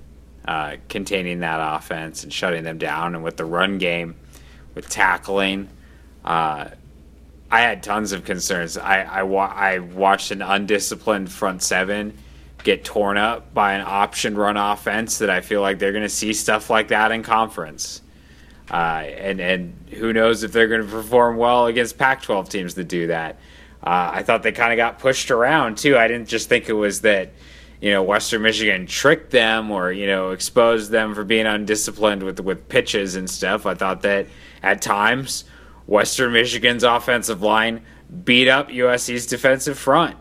uh, 0.46 0.76
containing 0.88 1.40
that 1.40 1.58
offense 1.76 2.22
and 2.22 2.32
shutting 2.32 2.64
them 2.64 2.78
down, 2.78 3.14
and 3.14 3.24
with 3.24 3.36
the 3.36 3.44
run 3.44 3.78
game, 3.78 4.14
with 4.74 4.88
tackling. 4.88 5.68
Uh, 6.24 6.68
I 7.50 7.60
had 7.60 7.82
tons 7.82 8.12
of 8.12 8.24
concerns. 8.24 8.76
I 8.76 9.02
I, 9.02 9.22
wa- 9.22 9.52
I 9.54 9.78
watched 9.78 10.30
an 10.30 10.42
undisciplined 10.42 11.30
front 11.30 11.62
seven 11.62 12.18
get 12.64 12.84
torn 12.84 13.16
up 13.16 13.54
by 13.54 13.74
an 13.74 13.84
option 13.86 14.36
run 14.36 14.56
offense 14.56 15.18
that 15.18 15.30
I 15.30 15.40
feel 15.40 15.60
like 15.60 15.78
they're 15.78 15.92
going 15.92 16.02
to 16.02 16.08
see 16.08 16.32
stuff 16.32 16.68
like 16.68 16.88
that 16.88 17.12
in 17.12 17.22
conference. 17.22 18.02
Uh, 18.68 18.74
and 18.74 19.40
and 19.40 19.74
who 19.92 20.12
knows 20.12 20.42
if 20.42 20.50
they're 20.50 20.66
going 20.66 20.82
to 20.82 20.88
perform 20.88 21.36
well 21.36 21.66
against 21.66 21.96
Pac-12 21.96 22.48
teams 22.48 22.74
that 22.74 22.88
do 22.88 23.06
that. 23.06 23.38
Uh, 23.86 24.10
I 24.14 24.22
thought 24.24 24.42
they 24.42 24.50
kind 24.50 24.72
of 24.72 24.76
got 24.76 24.98
pushed 24.98 25.30
around 25.30 25.78
too. 25.78 25.96
I 25.96 26.08
didn't 26.08 26.28
just 26.28 26.48
think 26.48 26.68
it 26.68 26.72
was 26.72 27.02
that 27.02 27.32
you 27.80 27.92
know 27.92 28.02
Western 28.02 28.42
Michigan 28.42 28.86
tricked 28.86 29.30
them 29.30 29.70
or 29.70 29.92
you 29.92 30.08
know 30.08 30.32
exposed 30.32 30.90
them 30.90 31.14
for 31.14 31.22
being 31.22 31.46
undisciplined 31.46 32.24
with 32.24 32.40
with 32.40 32.68
pitches 32.68 33.14
and 33.14 33.30
stuff. 33.30 33.64
I 33.64 33.74
thought 33.74 34.02
that 34.02 34.26
at 34.60 34.82
times 34.82 35.44
Western 35.86 36.32
Michigan's 36.32 36.82
offensive 36.82 37.42
line 37.42 37.82
beat 38.24 38.48
up 38.48 38.70
USC's 38.70 39.26
defensive 39.26 39.78
front. 39.78 40.16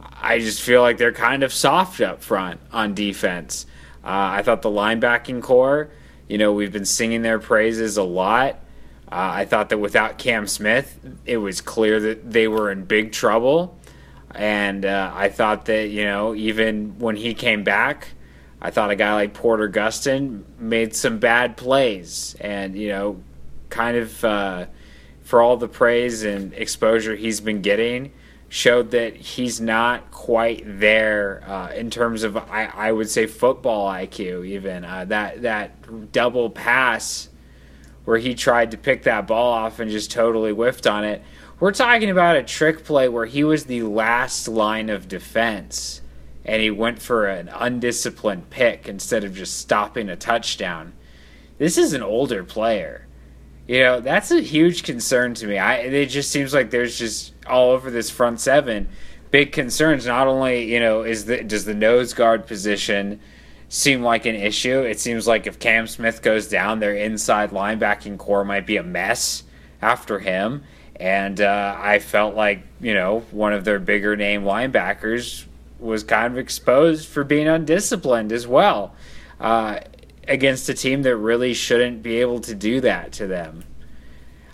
I 0.00 0.38
just 0.38 0.60
feel 0.60 0.82
like 0.82 0.98
they're 0.98 1.12
kind 1.12 1.42
of 1.42 1.54
soft 1.54 2.02
up 2.02 2.22
front 2.22 2.60
on 2.70 2.94
defense. 2.94 3.64
Uh, 4.04 4.38
I 4.38 4.42
thought 4.42 4.60
the 4.60 4.70
linebacking 4.70 5.42
corps, 5.42 5.90
you 6.28 6.36
know, 6.36 6.52
we've 6.52 6.72
been 6.72 6.84
singing 6.84 7.22
their 7.22 7.38
praises 7.38 7.96
a 7.96 8.02
lot. 8.02 8.60
Uh, 9.16 9.32
I 9.32 9.46
thought 9.46 9.70
that 9.70 9.78
without 9.78 10.18
Cam 10.18 10.46
Smith, 10.46 11.00
it 11.24 11.38
was 11.38 11.62
clear 11.62 11.98
that 12.00 12.30
they 12.30 12.48
were 12.48 12.70
in 12.70 12.84
big 12.84 13.12
trouble. 13.12 13.74
And 14.34 14.84
uh, 14.84 15.10
I 15.14 15.30
thought 15.30 15.64
that, 15.64 15.88
you 15.88 16.04
know, 16.04 16.34
even 16.34 16.98
when 16.98 17.16
he 17.16 17.32
came 17.32 17.64
back, 17.64 18.08
I 18.60 18.70
thought 18.70 18.90
a 18.90 18.94
guy 18.94 19.14
like 19.14 19.32
Porter 19.32 19.70
Gustin 19.70 20.42
made 20.58 20.94
some 20.94 21.18
bad 21.18 21.56
plays. 21.56 22.36
And, 22.42 22.76
you 22.76 22.90
know, 22.90 23.22
kind 23.70 23.96
of 23.96 24.22
uh, 24.22 24.66
for 25.22 25.40
all 25.40 25.56
the 25.56 25.68
praise 25.68 26.22
and 26.22 26.52
exposure 26.52 27.16
he's 27.16 27.40
been 27.40 27.62
getting, 27.62 28.12
showed 28.50 28.90
that 28.90 29.16
he's 29.16 29.62
not 29.62 30.10
quite 30.10 30.62
there 30.78 31.42
uh, 31.46 31.70
in 31.70 31.88
terms 31.88 32.22
of 32.22 32.36
I, 32.36 32.66
I 32.66 32.92
would 32.92 33.08
say 33.08 33.24
football 33.24 33.90
IQ 33.90 34.46
even 34.46 34.84
uh, 34.84 35.06
that 35.06 35.40
that 35.40 36.12
double 36.12 36.50
pass 36.50 37.30
where 38.06 38.16
he 38.16 38.34
tried 38.34 38.70
to 38.70 38.78
pick 38.78 39.02
that 39.02 39.26
ball 39.26 39.52
off 39.52 39.78
and 39.78 39.90
just 39.90 40.10
totally 40.10 40.52
whiffed 40.52 40.86
on 40.86 41.04
it. 41.04 41.22
We're 41.60 41.72
talking 41.72 42.08
about 42.08 42.36
a 42.36 42.42
trick 42.42 42.84
play 42.84 43.08
where 43.08 43.26
he 43.26 43.44
was 43.44 43.64
the 43.64 43.82
last 43.82 44.48
line 44.48 44.88
of 44.88 45.08
defense 45.08 46.00
and 46.44 46.62
he 46.62 46.70
went 46.70 47.02
for 47.02 47.26
an 47.26 47.48
undisciplined 47.48 48.48
pick 48.48 48.88
instead 48.88 49.24
of 49.24 49.34
just 49.34 49.58
stopping 49.58 50.08
a 50.08 50.16
touchdown. 50.16 50.92
This 51.58 51.76
is 51.76 51.92
an 51.92 52.02
older 52.02 52.44
player. 52.44 53.06
You 53.66 53.80
know, 53.80 54.00
that's 54.00 54.30
a 54.30 54.40
huge 54.40 54.84
concern 54.84 55.34
to 55.34 55.46
me. 55.48 55.58
I 55.58 55.78
it 55.78 56.06
just 56.06 56.30
seems 56.30 56.54
like 56.54 56.70
there's 56.70 56.96
just 56.96 57.34
all 57.46 57.72
over 57.72 57.90
this 57.90 58.10
front 58.10 58.38
seven 58.38 58.88
big 59.32 59.50
concerns. 59.50 60.06
Not 60.06 60.28
only, 60.28 60.72
you 60.72 60.78
know, 60.78 61.02
is 61.02 61.24
the 61.24 61.42
does 61.42 61.64
the 61.64 61.74
nose 61.74 62.14
guard 62.14 62.46
position 62.46 63.20
seem 63.68 64.02
like 64.02 64.26
an 64.26 64.34
issue? 64.34 64.80
It 64.80 65.00
seems 65.00 65.26
like 65.26 65.46
if 65.46 65.58
Cam 65.58 65.86
Smith 65.86 66.22
goes 66.22 66.48
down, 66.48 66.80
their 66.80 66.94
inside 66.94 67.50
linebacking 67.50 68.18
corps 68.18 68.44
might 68.44 68.66
be 68.66 68.76
a 68.76 68.82
mess 68.82 69.42
after 69.82 70.18
him. 70.18 70.62
And 70.98 71.40
uh, 71.40 71.76
I 71.78 71.98
felt 71.98 72.34
like, 72.34 72.62
you 72.80 72.94
know, 72.94 73.20
one 73.30 73.52
of 73.52 73.64
their 73.64 73.78
bigger 73.78 74.16
name 74.16 74.42
linebackers 74.44 75.44
was 75.78 76.02
kind 76.02 76.32
of 76.32 76.38
exposed 76.38 77.06
for 77.06 77.22
being 77.22 77.48
undisciplined 77.48 78.32
as 78.32 78.46
well. 78.46 78.94
Uh, 79.38 79.80
against 80.28 80.68
a 80.68 80.74
team 80.74 81.02
that 81.02 81.16
really 81.16 81.54
shouldn't 81.54 82.02
be 82.02 82.20
able 82.20 82.40
to 82.40 82.54
do 82.54 82.80
that 82.80 83.12
to 83.12 83.26
them. 83.26 83.64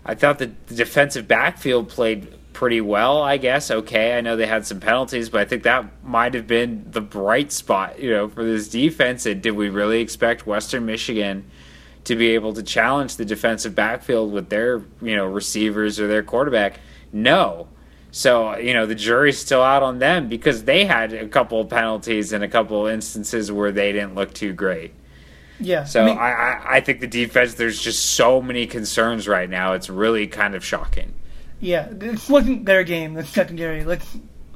I 0.04 0.14
thought 0.14 0.38
the 0.38 0.50
the 0.66 0.74
defensive 0.74 1.28
backfield 1.28 1.88
played 1.88 2.34
pretty 2.62 2.80
well, 2.80 3.20
I 3.20 3.38
guess. 3.38 3.72
Okay, 3.72 4.16
I 4.16 4.20
know 4.20 4.36
they 4.36 4.46
had 4.46 4.64
some 4.64 4.78
penalties, 4.78 5.28
but 5.28 5.40
I 5.40 5.44
think 5.44 5.64
that 5.64 5.84
might 6.04 6.32
have 6.34 6.46
been 6.46 6.86
the 6.88 7.00
bright 7.00 7.50
spot, 7.50 7.98
you 7.98 8.08
know, 8.08 8.28
for 8.28 8.44
this 8.44 8.68
defense. 8.68 9.26
And 9.26 9.42
did 9.42 9.56
we 9.56 9.68
really 9.68 10.00
expect 10.00 10.46
Western 10.46 10.86
Michigan 10.86 11.44
to 12.04 12.14
be 12.14 12.28
able 12.34 12.52
to 12.52 12.62
challenge 12.62 13.16
the 13.16 13.24
defensive 13.24 13.74
backfield 13.74 14.32
with 14.32 14.48
their, 14.48 14.80
you 15.00 15.16
know, 15.16 15.26
receivers 15.26 15.98
or 15.98 16.06
their 16.06 16.22
quarterback? 16.22 16.78
No. 17.12 17.66
So, 18.12 18.56
you 18.56 18.74
know, 18.74 18.86
the 18.86 18.94
jury's 18.94 19.40
still 19.40 19.62
out 19.64 19.82
on 19.82 19.98
them 19.98 20.28
because 20.28 20.62
they 20.62 20.84
had 20.84 21.12
a 21.12 21.26
couple 21.26 21.60
of 21.60 21.68
penalties 21.68 22.32
and 22.32 22.44
a 22.44 22.48
couple 22.48 22.86
of 22.86 22.92
instances 22.92 23.50
where 23.50 23.72
they 23.72 23.90
didn't 23.90 24.14
look 24.14 24.34
too 24.34 24.52
great. 24.52 24.94
Yeah. 25.58 25.82
So 25.82 26.04
I 26.04 26.06
mean, 26.06 26.16
I, 26.16 26.30
I, 26.30 26.76
I 26.76 26.80
think 26.80 27.00
the 27.00 27.08
defense. 27.08 27.54
There's 27.54 27.82
just 27.82 28.12
so 28.12 28.40
many 28.40 28.68
concerns 28.68 29.26
right 29.26 29.50
now. 29.50 29.72
It's 29.72 29.90
really 29.90 30.28
kind 30.28 30.54
of 30.54 30.64
shocking. 30.64 31.14
Yeah, 31.62 31.86
this 31.88 32.28
wasn't 32.28 32.66
their 32.66 32.82
game. 32.82 33.14
The 33.14 33.24
secondary. 33.24 33.84
Let's. 33.84 34.04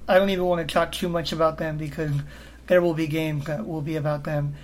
I 0.08 0.18
don't 0.18 0.30
even 0.30 0.44
want 0.44 0.66
to 0.66 0.72
talk 0.72 0.90
too 0.90 1.08
much 1.08 1.32
about 1.32 1.56
them 1.56 1.78
because 1.78 2.10
there 2.66 2.82
will 2.82 2.94
be 2.94 3.06
games 3.06 3.44
that 3.44 3.64
will 3.64 3.80
be 3.80 3.94
about 3.94 4.24
them. 4.24 4.56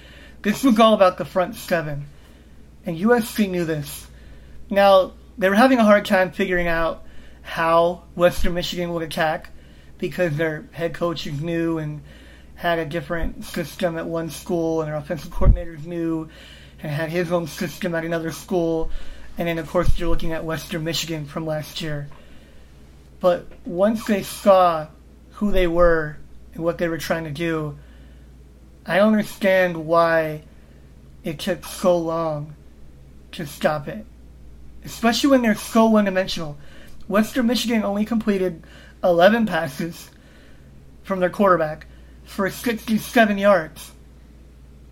This 0.42 0.64
was 0.64 0.78
all 0.80 0.92
about 0.92 1.18
the 1.18 1.24
front 1.24 1.54
seven, 1.54 2.06
and 2.84 2.98
USC 2.98 3.48
knew 3.48 3.64
this. 3.64 4.08
Now 4.68 5.12
they 5.38 5.48
were 5.48 5.54
having 5.54 5.78
a 5.78 5.84
hard 5.84 6.04
time 6.04 6.32
figuring 6.32 6.66
out 6.66 7.04
how 7.42 8.02
Western 8.16 8.54
Michigan 8.54 8.92
would 8.92 9.04
attack 9.04 9.50
because 9.98 10.36
their 10.36 10.66
head 10.72 10.94
coach 10.94 11.28
is 11.28 11.40
new 11.40 11.78
and 11.78 12.02
had 12.56 12.80
a 12.80 12.84
different 12.84 13.44
system 13.44 13.96
at 13.96 14.06
one 14.06 14.30
school, 14.30 14.80
and 14.80 14.90
their 14.90 14.96
offensive 14.96 15.30
coordinator 15.30 15.74
is 15.74 15.86
new 15.86 16.28
and 16.82 16.90
had 16.90 17.08
his 17.08 17.30
own 17.30 17.46
system 17.46 17.94
at 17.94 18.04
another 18.04 18.32
school. 18.32 18.90
And 19.38 19.46
then, 19.46 19.58
of 19.58 19.68
course, 19.68 19.96
you're 19.96 20.08
looking 20.08 20.32
at 20.32 20.44
Western 20.44 20.82
Michigan 20.82 21.24
from 21.24 21.46
last 21.46 21.80
year. 21.80 22.08
But 23.22 23.46
once 23.64 24.04
they 24.04 24.24
saw 24.24 24.88
who 25.34 25.52
they 25.52 25.68
were 25.68 26.16
and 26.54 26.64
what 26.64 26.78
they 26.78 26.88
were 26.88 26.98
trying 26.98 27.22
to 27.22 27.30
do, 27.30 27.78
I 28.84 28.98
understand 28.98 29.86
why 29.86 30.42
it 31.22 31.38
took 31.38 31.64
so 31.64 31.96
long 31.96 32.56
to 33.30 33.46
stop 33.46 33.86
it. 33.86 34.04
Especially 34.84 35.30
when 35.30 35.40
they're 35.40 35.54
so 35.54 35.86
one 35.86 36.06
dimensional. 36.06 36.58
Western 37.06 37.46
Michigan 37.46 37.84
only 37.84 38.04
completed 38.04 38.64
11 39.04 39.46
passes 39.46 40.10
from 41.04 41.20
their 41.20 41.30
quarterback 41.30 41.86
for 42.24 42.50
67 42.50 43.38
yards. 43.38 43.92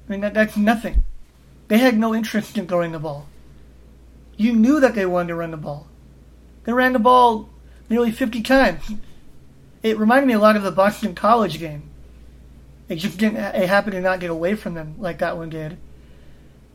I 0.06 0.12
mean, 0.12 0.20
that, 0.20 0.34
that's 0.34 0.56
nothing. 0.56 1.02
They 1.66 1.78
had 1.78 1.98
no 1.98 2.14
interest 2.14 2.56
in 2.56 2.68
throwing 2.68 2.92
the 2.92 3.00
ball. 3.00 3.26
You 4.36 4.52
knew 4.52 4.78
that 4.78 4.94
they 4.94 5.04
wanted 5.04 5.28
to 5.28 5.34
run 5.34 5.50
the 5.50 5.56
ball. 5.56 5.88
They 6.62 6.72
ran 6.72 6.92
the 6.92 7.00
ball 7.00 7.48
nearly 7.90 8.12
50 8.12 8.40
times. 8.42 8.82
It 9.82 9.98
reminded 9.98 10.26
me 10.26 10.32
a 10.32 10.38
lot 10.38 10.56
of 10.56 10.62
the 10.62 10.70
Boston 10.70 11.14
College 11.14 11.58
game. 11.58 11.82
It 12.88 12.96
just 12.96 13.18
didn't. 13.18 13.36
It 13.38 13.68
happened 13.68 13.92
to 13.92 14.00
not 14.00 14.20
get 14.20 14.30
away 14.30 14.54
from 14.54 14.74
them 14.74 14.94
like 14.98 15.18
that 15.18 15.36
one 15.36 15.50
did. 15.50 15.76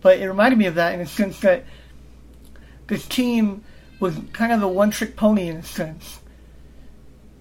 But 0.02 0.20
it 0.20 0.28
reminded 0.28 0.60
me 0.60 0.68
of 0.68 0.76
that 0.76 0.94
in 0.94 1.00
the 1.00 1.06
sense 1.06 1.40
that 1.40 1.66
this 2.88 3.08
team 3.08 3.64
was 4.00 4.16
kind 4.34 4.52
of 4.52 4.62
a 4.62 4.68
one-trick 4.68 5.16
pony 5.16 5.48
in 5.48 5.58
a 5.58 5.64
sense, 5.64 6.20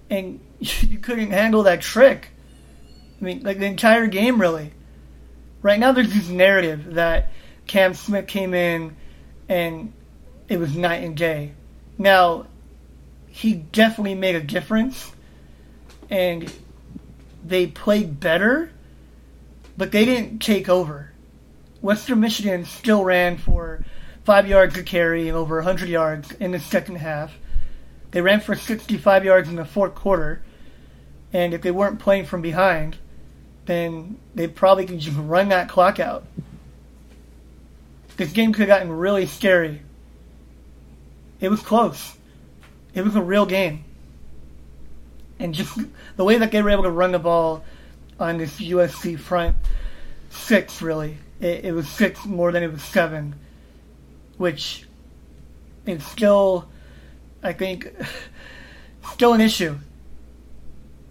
and 0.09 0.39
you 0.59 0.97
couldn't 0.97 1.31
handle 1.31 1.63
that 1.63 1.81
trick. 1.81 2.29
I 3.21 3.23
mean, 3.23 3.43
like 3.43 3.59
the 3.59 3.65
entire 3.65 4.07
game, 4.07 4.41
really. 4.41 4.71
Right 5.61 5.79
now, 5.79 5.91
there's 5.91 6.13
this 6.13 6.29
narrative 6.29 6.95
that 6.95 7.31
Cam 7.65 7.93
Smith 7.93 8.27
came 8.27 8.53
in 8.53 8.95
and 9.49 9.93
it 10.47 10.59
was 10.59 10.75
night 10.75 11.03
and 11.03 11.15
day. 11.15 11.53
Now, 11.97 12.45
he 13.35 13.53
definitely 13.53 14.15
made 14.15 14.33
a 14.33 14.41
difference, 14.41 15.11
and 16.09 16.49
they 17.43 17.67
played 17.67 18.17
better, 18.17 18.71
but 19.75 19.91
they 19.91 20.05
didn't 20.05 20.39
take 20.39 20.69
over. 20.69 21.11
Western 21.81 22.21
Michigan 22.21 22.63
still 22.63 23.03
ran 23.03 23.35
for 23.35 23.83
five 24.23 24.47
yards 24.47 24.77
a 24.77 24.83
carry 24.83 25.27
and 25.27 25.35
over 25.35 25.55
100 25.55 25.89
yards 25.89 26.31
in 26.31 26.51
the 26.51 26.61
second 26.61 26.95
half. 26.95 27.33
They 28.11 28.21
ran 28.21 28.39
for 28.39 28.55
65 28.55 29.25
yards 29.25 29.49
in 29.49 29.57
the 29.57 29.65
fourth 29.65 29.95
quarter, 29.95 30.41
and 31.33 31.53
if 31.53 31.61
they 31.61 31.71
weren't 31.71 31.99
playing 31.99 32.27
from 32.27 32.41
behind, 32.41 32.95
then 33.65 34.17
they 34.33 34.47
probably 34.47 34.85
could 34.85 34.99
just 34.99 35.17
run 35.17 35.49
that 35.49 35.67
clock 35.67 35.99
out. 35.99 36.25
This 38.15 38.31
game 38.31 38.53
could 38.53 38.69
have 38.69 38.79
gotten 38.79 38.93
really 38.93 39.25
scary. 39.25 39.81
It 41.41 41.49
was 41.49 41.59
close. 41.59 42.15
It 42.95 43.03
was 43.03 43.15
a 43.15 43.21
real 43.21 43.45
game. 43.45 43.83
And 45.37 45.53
just 45.53 45.77
the 46.15 46.23
way 46.23 46.37
that 46.37 46.51
they 46.51 46.61
were 46.61 46.69
able 46.69 46.83
to 46.83 46.89
run 46.89 47.11
the 47.11 47.19
ball 47.19 47.63
on 48.19 48.37
this 48.37 48.57
USC 48.57 49.19
front 49.19 49.57
six, 50.29 50.81
really, 50.81 51.17
it, 51.41 51.65
it 51.65 51.71
was 51.73 51.87
six 51.89 52.25
more 52.25 52.53
than 52.53 52.63
it 52.63 52.71
was 52.71 52.81
seven, 52.81 53.35
which 54.37 54.85
is 55.85 56.05
still, 56.05 56.67
I 57.43 57.51
think, 57.51 57.93
still 59.11 59.33
an 59.33 59.41
issue. 59.41 59.77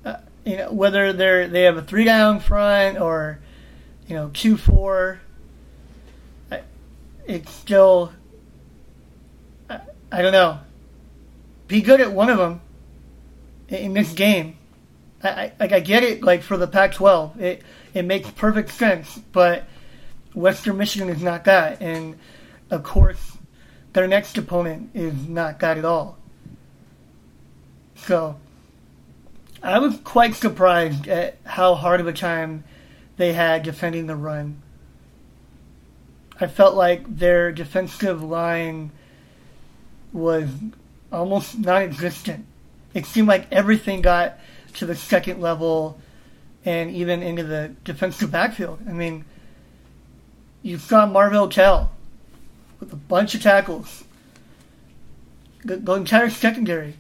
Uh, 0.05 0.17
you 0.47 0.57
know, 0.57 0.73
whether 0.73 1.13
they're 1.13 1.49
they 1.49 1.63
have 1.63 1.77
a 1.77 1.83
three 1.83 2.05
down 2.05 2.41
front 2.41 2.99
or, 2.99 3.41
you 4.09 4.15
know, 4.15 4.31
Q 4.33 4.57
four. 4.57 5.21
It's 7.27 7.51
still, 7.53 8.13
I, 9.71 9.81
I 10.13 10.21
don't 10.21 10.33
know. 10.33 10.61
Be 11.67 11.81
good 11.81 12.01
at 12.01 12.13
one 12.13 12.31
of 12.31 12.39
them 12.39 12.61
in 13.69 13.95
this 13.95 14.13
game. 14.13 14.59
I, 15.23 15.53
I, 15.59 15.69
I 15.77 15.81
get 15.81 16.03
it, 16.03 16.23
like 16.23 16.43
for 16.43 16.57
the 16.57 16.67
Pac-12, 16.67 17.41
it 17.41 17.63
it 17.95 18.05
makes 18.05 18.31
perfect 18.31 18.71
sense. 18.71 19.19
But 19.33 19.65
Western 20.35 20.77
Michigan 20.77 21.09
is 21.09 21.23
not 21.23 21.45
that, 21.45 21.81
and 21.81 22.19
of 22.71 22.83
course, 22.83 23.39
their 23.93 24.07
next 24.07 24.37
opponent 24.37 24.91
is 24.95 25.29
not 25.29 25.61
that 25.61 25.79
at 25.79 25.85
all. 25.85 26.19
So, 27.97 28.37
I 29.63 29.79
was 29.79 29.97
quite 30.05 30.35
surprised 30.35 31.09
at 31.09 31.39
how 31.45 31.75
hard 31.75 32.01
of 32.01 32.07
a 32.07 32.13
time 32.13 32.65
they 33.17 33.33
had 33.33 33.63
defending 33.63 34.07
the 34.07 34.17
run. 34.17 34.61
I 36.41 36.49
felt 36.49 36.75
like 36.75 37.19
their 37.19 37.53
defensive 37.53 38.23
line 38.23 38.91
was 40.13 40.49
almost 41.15 41.59
non-existent. 41.59 42.45
It 42.93 43.07
seemed 43.07 43.29
like 43.29 43.51
everything 43.53 44.03
got 44.03 44.39
to 44.75 44.87
the 44.87 44.95
second 44.95 45.41
level 45.41 46.01
and 46.65 46.91
even 46.91 47.23
into 47.23 47.45
the 47.45 47.75
defensive 47.85 48.31
backfield. 48.31 48.81
I 48.89 48.93
mean, 48.93 49.25
you've 50.63 50.87
got 50.89 51.13
Marvell 51.13 51.49
Tell 51.49 51.93
with 52.81 52.93
a 52.93 52.97
bunch 52.97 53.35
of 53.35 53.43
tackles. 53.43 54.05
The, 55.65 55.77
the 55.77 55.93
entire 55.95 56.31
secondary. 56.31 56.95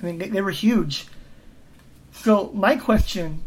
I 0.00 0.06
mean, 0.06 0.18
they, 0.18 0.28
they 0.28 0.40
were 0.40 0.50
huge. 0.50 1.06
So 2.12 2.50
my 2.52 2.76
question, 2.76 3.42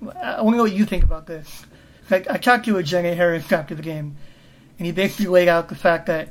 I 0.00 0.40
want 0.40 0.54
to 0.54 0.56
know 0.56 0.62
what 0.64 0.72
you 0.72 0.86
think 0.86 1.04
about 1.04 1.26
this. 1.26 1.66
I, 2.10 2.16
I 2.28 2.38
talked 2.38 2.64
to 2.66 2.74
Ajene 2.74 3.14
Harris 3.16 3.50
after 3.50 3.74
the 3.74 3.82
game, 3.82 4.16
and 4.78 4.86
he 4.86 4.92
basically 4.92 5.26
laid 5.26 5.48
out 5.48 5.68
the 5.68 5.74
fact 5.74 6.06
that 6.06 6.28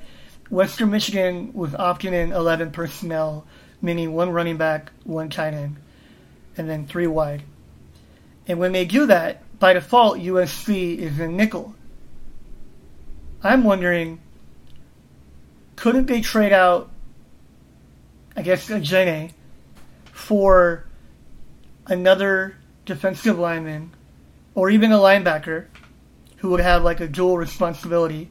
Western 0.52 0.92
Michigan 0.92 1.54
was 1.54 1.72
opting 1.72 2.12
in 2.12 2.34
11 2.34 2.72
personnel, 2.72 3.46
meaning 3.82 4.12
one 4.12 4.30
running 4.30 4.58
back, 4.58 4.92
one 5.06 5.30
tight 5.30 5.54
end, 5.54 5.78
and 6.58 6.70
then 6.70 6.86
three 6.86 7.08
wide. 7.08 7.42
And 8.48 8.60
when 8.60 8.74
they 8.74 8.84
do 8.84 9.06
that, 9.06 9.44
by 9.60 9.72
default, 9.72 10.18
USC 10.18 10.98
is 10.98 11.20
in 11.20 11.38
nickel. 11.38 11.74
I'm 13.42 13.64
wondering, 13.64 14.20
couldn't 15.78 16.08
they 16.08 16.20
trade 16.20 16.52
out, 16.52 16.92
I 18.36 18.42
guess, 18.42 18.68
Ajene 18.68 19.32
for 20.12 20.86
another 21.88 22.58
defensive 22.86 23.40
lineman 23.40 23.92
or 24.54 24.70
even 24.70 24.92
a 24.92 24.98
linebacker 24.98 25.68
who 26.38 26.50
would 26.50 26.60
have 26.60 26.84
like 26.84 27.00
a 27.00 27.08
dual 27.08 27.38
responsibility 27.38 28.30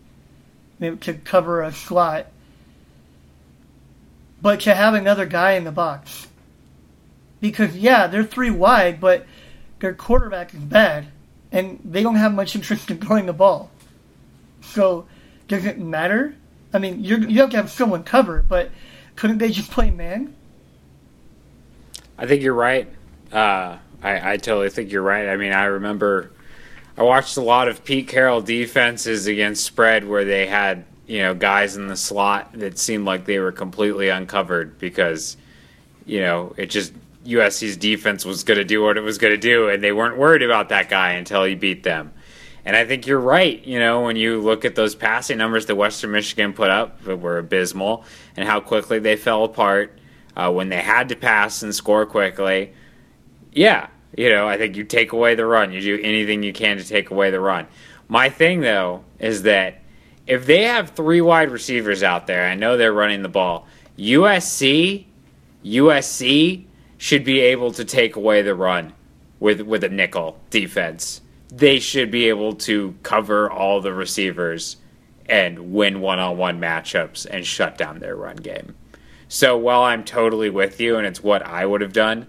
to 0.81 1.14
cover 1.14 1.62
a 1.62 1.72
slot, 1.72 2.26
but 4.41 4.61
to 4.61 4.74
have 4.74 4.95
another 4.95 5.26
guy 5.26 5.53
in 5.53 5.64
the 5.64 5.72
box. 5.72 6.26
Because 7.41 7.76
yeah, 7.76 8.07
they're 8.07 8.24
three 8.24 8.51
wide, 8.51 9.01
but 9.01 9.26
their 9.81 9.95
quarterback 9.95 10.55
is 10.55 10.61
bad, 10.61 11.07
and 11.53 11.81
they 11.85 12.03
don't 12.03 12.16
have 12.16 12.35
much 12.35 12.55
interest 12.55 12.91
in 12.91 12.99
throwing 12.99 13.26
the 13.26 13.33
ball. 13.33 13.70
So 14.62 15.07
does 15.49 15.64
it 15.64 15.78
matter? 15.78 16.35
I 16.72 16.78
mean, 16.78 17.03
you 17.03 17.18
you 17.18 17.41
have 17.41 17.51
to 17.51 17.57
have 17.57 17.70
someone 17.70 18.05
cover, 18.05 18.45
but 18.47 18.70
couldn't 19.16 19.39
they 19.39 19.51
just 19.51 19.70
play 19.70 19.91
man? 19.91 20.35
I 22.16 22.26
think 22.26 22.43
you're 22.43 22.55
right. 22.55 22.89
Uh, 23.33 23.78
I, 24.03 24.33
I 24.33 24.37
totally 24.37 24.70
think 24.70 24.93
you're 24.93 25.03
right. 25.03 25.28
I 25.28 25.37
mean, 25.37 25.53
I 25.53 25.64
remember 25.64 26.31
I 26.97 27.03
watched 27.03 27.36
a 27.36 27.43
lot 27.43 27.68
of 27.68 27.84
Pete 27.84 28.09
Carroll 28.09 28.41
defenses 28.41 29.26
against 29.26 29.64
spread 29.64 30.07
where 30.07 30.24
they 30.24 30.47
had 30.47 30.84
you 31.07 31.18
know 31.18 31.34
guys 31.34 31.76
in 31.76 31.88
the 31.88 31.97
slot 31.97 32.53
that 32.55 32.78
seemed 32.78 33.05
like 33.05 33.24
they 33.24 33.38
were 33.38 33.53
completely 33.53 34.09
uncovered 34.09 34.78
because 34.78 35.36
you 36.07 36.20
know 36.20 36.55
it 36.57 36.66
just 36.66 36.93
USC's 37.24 37.76
defense 37.76 38.24
was 38.24 38.45
going 38.45 38.59
to 38.59 38.64
do 38.64 38.82
what 38.82 38.97
it 38.97 39.03
was 39.03 39.18
going 39.18 39.32
to 39.32 39.38
do, 39.38 39.68
and 39.68 39.82
they 39.82 39.93
weren't 39.93 40.16
worried 40.16 40.43
about 40.43 40.70
that 40.70 40.88
guy 40.88 41.12
until 41.12 41.45
he 41.45 41.55
beat 41.55 41.82
them. 41.82 42.12
And 42.64 42.76
I 42.76 42.84
think 42.84 43.07
you're 43.07 43.20
right. 43.20 43.64
You 43.64 43.78
know, 43.78 44.03
when 44.03 44.16
you 44.16 44.41
look 44.41 44.64
at 44.64 44.74
those 44.74 44.95
passing 44.95 45.38
numbers 45.38 45.66
that 45.66 45.76
Western 45.76 46.12
Michigan 46.12 46.53
put 46.53 46.70
up, 46.70 47.03
that 47.05 47.16
were 47.16 47.38
abysmal, 47.38 48.05
and 48.36 48.47
how 48.47 48.61
quickly 48.61 48.99
they 48.99 49.16
fell 49.16 49.45
apart 49.45 49.99
uh, 50.36 50.51
when 50.53 50.68
they 50.68 50.80
had 50.80 51.09
to 51.09 51.16
pass 51.16 51.62
and 51.62 51.74
score 51.74 52.07
quickly. 52.07 52.72
Yeah, 53.53 53.88
you 54.17 54.29
know, 54.31 54.49
I 54.49 54.59
think 54.59 54.77
you 54.77 54.85
take 54.85 55.13
away 55.13 55.35
the 55.35 55.47
run. 55.47 55.73
You 55.73 55.81
do 55.81 56.03
anything 56.03 56.43
you 56.43 56.53
can 56.53 56.77
to 56.79 56.85
take 56.85 57.11
away 57.11 57.31
the 57.31 57.41
run. 57.41 57.67
My 58.09 58.29
thing, 58.29 58.61
though, 58.61 59.05
is 59.19 59.43
that 59.43 59.83
if 60.27 60.47
they 60.47 60.65
have 60.65 60.91
three 60.91 61.21
wide 61.21 61.51
receivers 61.51 62.03
out 62.03 62.27
there, 62.27 62.47
I 62.47 62.55
know 62.55 62.77
they're 62.77 62.93
running 62.93 63.23
the 63.23 63.29
ball. 63.29 63.67
USC, 63.99 65.07
USC 65.65 66.65
should 66.99 67.25
be 67.25 67.41
able 67.41 67.73
to 67.73 67.85
take 67.85 68.17
away 68.17 68.43
the 68.43 68.55
run 68.55 68.93
with 69.39 69.61
with 69.63 69.83
a 69.85 69.89
nickel 69.89 70.39
defense. 70.51 71.21
They 71.49 71.81
should 71.81 72.11
be 72.11 72.29
able 72.29 72.55
to 72.55 72.95
cover 73.03 73.51
all 73.51 73.81
the 73.81 73.93
receivers 73.93 74.77
and 75.27 75.73
win 75.73 76.01
one-on-one 76.01 76.61
matchups 76.61 77.27
and 77.27 77.47
shut 77.47 77.79
down 77.79 77.99
their 77.99 78.17
run 78.17 78.37
game. 78.37 78.75
So 79.29 79.57
while 79.57 79.83
I'm 79.83 80.05
totally 80.05 80.51
with 80.51 80.81
you 80.81 80.97
and 80.97 81.07
it's 81.07 81.23
what 81.23 81.43
I 81.47 81.65
would 81.65 81.81
have 81.81 81.93
done, 81.93 82.27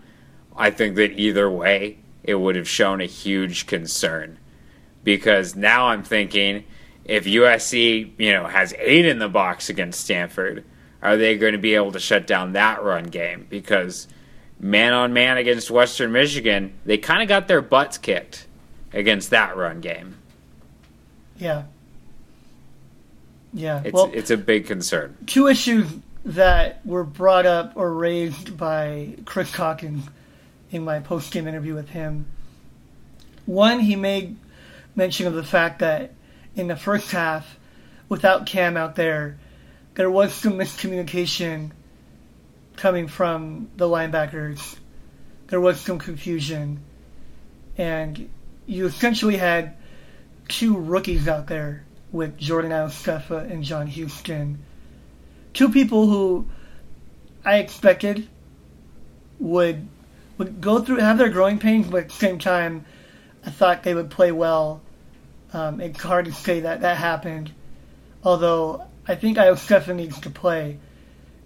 I 0.61 0.69
think 0.69 0.95
that 0.97 1.19
either 1.19 1.49
way 1.49 1.97
it 2.23 2.35
would 2.35 2.55
have 2.55 2.69
shown 2.69 3.01
a 3.01 3.05
huge 3.05 3.65
concern 3.65 4.37
because 5.03 5.55
now 5.55 5.87
I'm 5.87 6.03
thinking 6.03 6.65
if 7.03 7.25
USC, 7.25 8.11
you 8.19 8.31
know, 8.31 8.45
has 8.45 8.71
8 8.77 9.07
in 9.07 9.17
the 9.17 9.27
box 9.27 9.69
against 9.69 10.01
Stanford, 10.01 10.63
are 11.01 11.17
they 11.17 11.35
going 11.35 11.53
to 11.53 11.57
be 11.57 11.73
able 11.73 11.91
to 11.93 11.99
shut 11.99 12.27
down 12.27 12.53
that 12.53 12.83
run 12.83 13.05
game 13.05 13.47
because 13.49 14.07
man 14.59 14.93
on 14.93 15.13
man 15.13 15.37
against 15.37 15.71
Western 15.71 16.11
Michigan, 16.11 16.75
they 16.85 16.99
kind 16.99 17.23
of 17.23 17.27
got 17.27 17.47
their 17.47 17.63
butts 17.63 17.97
kicked 17.97 18.45
against 18.93 19.31
that 19.31 19.57
run 19.57 19.81
game. 19.81 20.15
Yeah. 21.37 21.63
Yeah. 23.51 23.81
It's 23.83 23.93
well, 23.95 24.11
it's 24.13 24.29
a 24.29 24.37
big 24.37 24.67
concern. 24.67 25.17
two 25.25 25.47
issues 25.47 25.87
that 26.23 26.85
were 26.85 27.03
brought 27.03 27.47
up 27.47 27.73
or 27.75 27.91
raised 27.91 28.55
by 28.55 29.15
Chris 29.25 29.51
Calkins 29.55 30.05
in 30.71 30.83
my 30.83 30.99
post 30.99 31.31
game 31.31 31.47
interview 31.47 31.75
with 31.75 31.89
him. 31.89 32.25
One, 33.45 33.79
he 33.79 33.95
made 33.95 34.37
mention 34.95 35.27
of 35.27 35.33
the 35.33 35.43
fact 35.43 35.79
that 35.79 36.13
in 36.55 36.67
the 36.67 36.75
first 36.75 37.11
half, 37.11 37.57
without 38.09 38.45
Cam 38.45 38.77
out 38.77 38.95
there, 38.95 39.37
there 39.95 40.09
was 40.09 40.33
some 40.33 40.53
miscommunication 40.53 41.71
coming 42.75 43.07
from 43.07 43.69
the 43.77 43.87
linebackers. 43.87 44.77
There 45.47 45.59
was 45.59 45.79
some 45.79 45.99
confusion. 45.99 46.79
And 47.77 48.29
you 48.65 48.85
essentially 48.85 49.37
had 49.37 49.75
two 50.47 50.77
rookies 50.77 51.27
out 51.27 51.47
there 51.47 51.83
with 52.11 52.37
Jordan 52.37 52.71
Iosefa 52.71 53.49
and 53.49 53.63
John 53.63 53.87
Houston. 53.87 54.63
Two 55.53 55.69
people 55.69 56.07
who 56.07 56.47
I 57.43 57.57
expected 57.57 58.27
would 59.39 59.87
would 60.41 60.59
go 60.59 60.79
through 60.79 60.97
have 60.97 61.19
their 61.19 61.29
growing 61.29 61.59
pains, 61.59 61.85
but 61.85 61.97
at 61.97 62.09
the 62.09 62.15
same 62.15 62.39
time, 62.39 62.83
I 63.45 63.51
thought 63.51 63.83
they 63.83 63.93
would 63.93 64.09
play 64.09 64.31
well. 64.31 64.81
Um, 65.53 65.79
it's 65.79 66.01
hard 66.01 66.25
to 66.25 66.33
say 66.33 66.61
that 66.61 66.81
that 66.81 66.97
happened, 66.97 67.51
although 68.23 68.87
I 69.07 69.13
think 69.13 69.37
Iosefa 69.37 69.95
needs 69.95 70.19
to 70.21 70.31
play, 70.31 70.79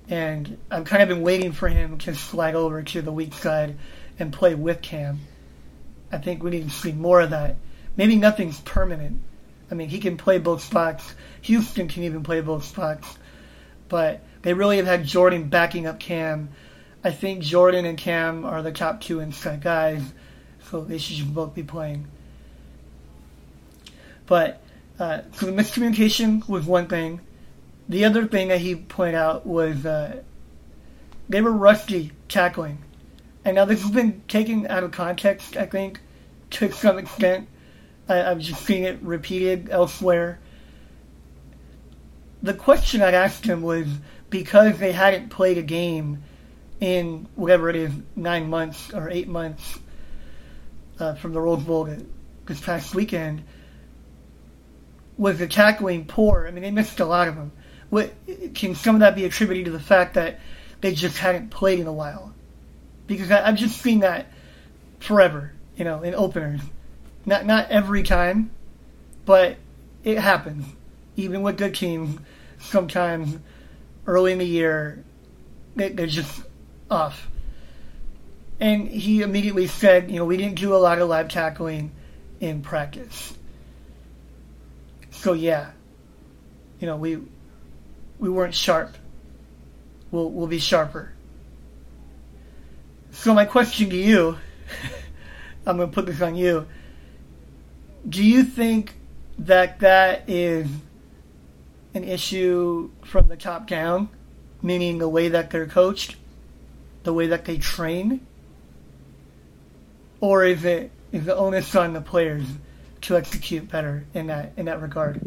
and 0.07 0.57
I've 0.71 0.85
kind 0.85 1.03
of 1.03 1.09
been 1.09 1.23
waiting 1.23 1.51
for 1.51 1.67
him 1.67 1.97
to 1.99 2.15
slide 2.15 2.55
over 2.55 2.83
to 2.83 3.01
the 3.01 3.11
weak 3.11 3.33
side 3.33 3.75
and 4.17 4.31
play 4.31 4.55
with 4.55 4.81
Cam. 4.81 5.19
I 6.09 6.17
think 6.17 6.41
we 6.41 6.51
need 6.51 6.69
to 6.69 6.73
see 6.73 6.93
more 6.93 7.19
of 7.19 7.31
that. 7.31 7.57
Maybe 7.97 8.15
nothing's 8.15 8.61
permanent. 8.61 9.21
I 9.69 9.73
mean, 9.73 9.89
he 9.89 9.99
can 9.99 10.15
play 10.15 10.37
both 10.37 10.63
spots. 10.63 11.03
Houston 11.41 11.89
can 11.89 12.03
even 12.03 12.23
play 12.23 12.39
both 12.39 12.63
spots. 12.63 13.17
But 13.89 14.21
they 14.41 14.53
really 14.53 14.77
have 14.77 14.85
had 14.85 15.03
Jordan 15.03 15.49
backing 15.49 15.85
up 15.85 15.99
Cam. 15.99 16.47
I 17.05 17.11
think 17.11 17.43
Jordan 17.43 17.85
and 17.85 17.99
Cam 17.99 18.45
are 18.45 18.63
the 18.63 18.71
top 18.71 18.99
two 18.99 19.19
inside 19.19 19.61
guys, 19.61 20.01
so 20.71 20.83
they 20.83 20.97
should 20.97 21.35
both 21.35 21.53
be 21.53 21.61
playing. 21.61 22.07
But 24.25 24.63
uh, 24.97 25.21
so 25.33 25.45
the 25.45 25.51
miscommunication 25.51 26.49
was 26.49 26.65
one 26.65 26.87
thing. 26.87 27.21
The 27.87 28.05
other 28.05 28.25
thing 28.25 28.47
that 28.47 28.59
he 28.59 28.73
pointed 28.73 29.13
out 29.13 29.45
was 29.45 29.85
uh, 29.85 30.23
they 31.29 31.41
were 31.41 31.51
rusty 31.51 32.11
tackling. 32.27 32.79
And 33.45 33.53
now 33.53 33.65
this 33.65 33.83
has 33.83 33.91
been 33.91 34.23
taken 34.27 34.65
out 34.65 34.83
of 34.83 34.89
context, 34.89 35.57
I 35.57 35.67
think, 35.67 35.99
to 36.49 36.71
some 36.71 36.97
extent. 36.97 37.47
I, 38.09 38.31
I've 38.31 38.39
just 38.39 38.65
seen 38.65 38.83
it 38.83 38.99
repeated 39.03 39.69
elsewhere. 39.69 40.39
The 42.41 42.55
question 42.55 43.03
I 43.03 43.11
asked 43.11 43.45
him 43.45 43.61
was 43.61 43.85
because 44.31 44.79
they 44.79 44.91
hadn't 44.91 45.29
played 45.29 45.59
a 45.59 45.61
game 45.61 46.23
in 46.79 47.27
whatever 47.35 47.69
it 47.69 47.75
is, 47.75 47.91
nine 48.15 48.49
months 48.49 48.93
or 48.93 49.09
eight 49.09 49.27
months 49.27 49.79
uh, 50.99 51.15
from 51.15 51.33
the 51.33 51.41
Rose 51.41 51.63
Bowl 51.63 51.89
this 52.45 52.59
past 52.61 52.93
weekend, 52.93 53.43
was 55.17 55.39
the 55.39 55.47
tackling 55.47 56.05
poor? 56.05 56.45
I 56.47 56.51
mean, 56.51 56.63
they 56.63 56.71
missed 56.71 56.99
a 56.99 57.05
lot 57.05 57.27
of 57.27 57.35
them. 57.35 57.51
What, 57.89 58.13
can 58.53 58.75
some 58.75 58.95
of 58.95 58.99
that 59.01 59.15
be 59.15 59.25
attributed 59.25 59.65
to 59.65 59.71
the 59.71 59.79
fact 59.79 60.15
that 60.15 60.39
they 60.81 60.93
just 60.93 61.17
hadn't 61.17 61.49
played 61.49 61.79
in 61.79 61.87
a 61.87 61.93
while? 61.93 62.33
Because 63.07 63.31
I, 63.31 63.47
I've 63.47 63.55
just 63.55 63.81
seen 63.81 64.01
that 64.01 64.27
forever, 64.99 65.53
you 65.77 65.85
know, 65.85 66.01
in 66.01 66.15
openers. 66.15 66.61
Not 67.25 67.45
not 67.45 67.69
every 67.69 68.03
time, 68.03 68.51
but 69.25 69.57
it 70.03 70.17
happens. 70.17 70.65
Even 71.15 71.41
with 71.41 71.57
good 71.57 71.73
teams, 71.73 72.19
sometimes 72.59 73.37
early 74.05 74.31
in 74.31 74.37
the 74.37 74.45
year, 74.45 75.03
they, 75.75 75.89
they're 75.89 76.07
just 76.07 76.44
off. 76.89 77.27
And 78.59 78.87
he 78.87 79.21
immediately 79.21 79.67
said, 79.67 80.09
you 80.09 80.17
know, 80.17 80.25
we 80.25 80.37
didn't 80.37 80.55
do 80.55 80.75
a 80.75 80.77
lot 80.77 80.99
of 80.99 81.09
live 81.09 81.27
tackling 81.27 81.91
in 82.39 82.61
practice. 82.61 83.33
So 85.11 85.33
yeah, 85.33 85.71
you 86.79 86.87
know, 86.87 86.97
we 86.97 87.19
we 88.19 88.29
weren't 88.29 88.55
sharp. 88.55 88.95
We'll 90.11 90.29
we'll 90.29 90.47
be 90.47 90.59
sharper. 90.59 91.11
So 93.11 93.33
my 93.33 93.45
question 93.45 93.89
to 93.89 93.95
you, 93.95 94.37
I'm 95.65 95.77
going 95.77 95.89
to 95.89 95.93
put 95.93 96.05
this 96.05 96.21
on 96.21 96.35
you. 96.35 96.67
Do 98.07 98.23
you 98.23 98.43
think 98.43 98.93
that 99.39 99.79
that 99.79 100.29
is 100.29 100.67
an 101.93 102.03
issue 102.03 102.91
from 103.03 103.29
the 103.29 103.37
top 103.37 103.67
down, 103.67 104.09
meaning 104.61 104.97
the 104.97 105.09
way 105.09 105.29
that 105.29 105.49
they're 105.49 105.65
coached, 105.65 106.17
the 107.05 107.13
way 107.13 107.27
that 107.27 107.45
they 107.45 107.57
train, 107.57 108.25
or 110.19 110.43
is 110.43 110.65
it 110.65 110.91
is 111.11 111.23
the 111.23 111.35
onus 111.35 111.73
on 111.75 111.93
the 111.93 112.01
players 112.01 112.43
to 113.01 113.15
execute 113.15 113.69
better 113.69 114.05
in 114.13 114.27
that 114.27 114.51
in 114.57 114.65
that 114.65 114.81
regard? 114.81 115.21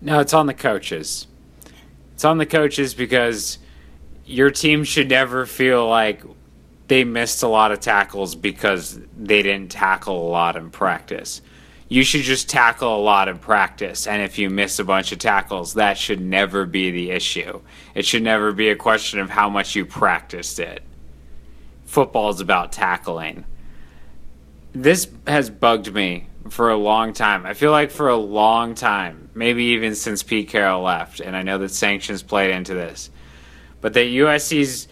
No, 0.00 0.20
it's 0.20 0.34
on 0.34 0.46
the 0.46 0.54
coaches. 0.54 1.26
It's 2.14 2.24
on 2.24 2.38
the 2.38 2.46
coaches 2.46 2.94
because 2.94 3.58
your 4.26 4.50
team 4.50 4.84
should 4.84 5.08
never 5.08 5.46
feel 5.46 5.88
like 5.88 6.22
they 6.88 7.04
missed 7.04 7.42
a 7.42 7.48
lot 7.48 7.72
of 7.72 7.80
tackles 7.80 8.34
because 8.34 9.00
they 9.16 9.42
didn't 9.42 9.70
tackle 9.70 10.28
a 10.28 10.30
lot 10.30 10.56
in 10.56 10.70
practice. 10.70 11.40
You 11.88 12.02
should 12.02 12.22
just 12.22 12.48
tackle 12.48 12.96
a 12.96 13.00
lot 13.00 13.28
in 13.28 13.38
practice, 13.38 14.08
and 14.08 14.20
if 14.20 14.38
you 14.38 14.50
miss 14.50 14.78
a 14.78 14.84
bunch 14.84 15.12
of 15.12 15.18
tackles, 15.18 15.74
that 15.74 15.96
should 15.96 16.20
never 16.20 16.66
be 16.66 16.90
the 16.90 17.10
issue. 17.10 17.60
It 17.94 18.04
should 18.04 18.24
never 18.24 18.52
be 18.52 18.70
a 18.70 18.76
question 18.76 19.20
of 19.20 19.30
how 19.30 19.48
much 19.48 19.76
you 19.76 19.86
practiced 19.86 20.58
it. 20.58 20.82
Football 21.84 22.30
is 22.30 22.40
about 22.40 22.72
tackling. 22.72 23.44
This 24.72 25.08
has 25.28 25.48
bugged 25.48 25.94
me 25.94 26.26
for 26.50 26.70
a 26.70 26.76
long 26.76 27.12
time. 27.12 27.46
I 27.46 27.54
feel 27.54 27.70
like 27.70 27.92
for 27.92 28.08
a 28.08 28.16
long 28.16 28.74
time, 28.74 29.30
maybe 29.34 29.64
even 29.66 29.94
since 29.94 30.24
Pete 30.24 30.48
Carroll 30.48 30.82
left, 30.82 31.20
and 31.20 31.36
I 31.36 31.42
know 31.42 31.58
that 31.58 31.70
sanctions 31.70 32.22
played 32.22 32.50
into 32.50 32.74
this, 32.74 33.10
but 33.80 33.92
that 33.94 34.06
USC's 34.06 34.88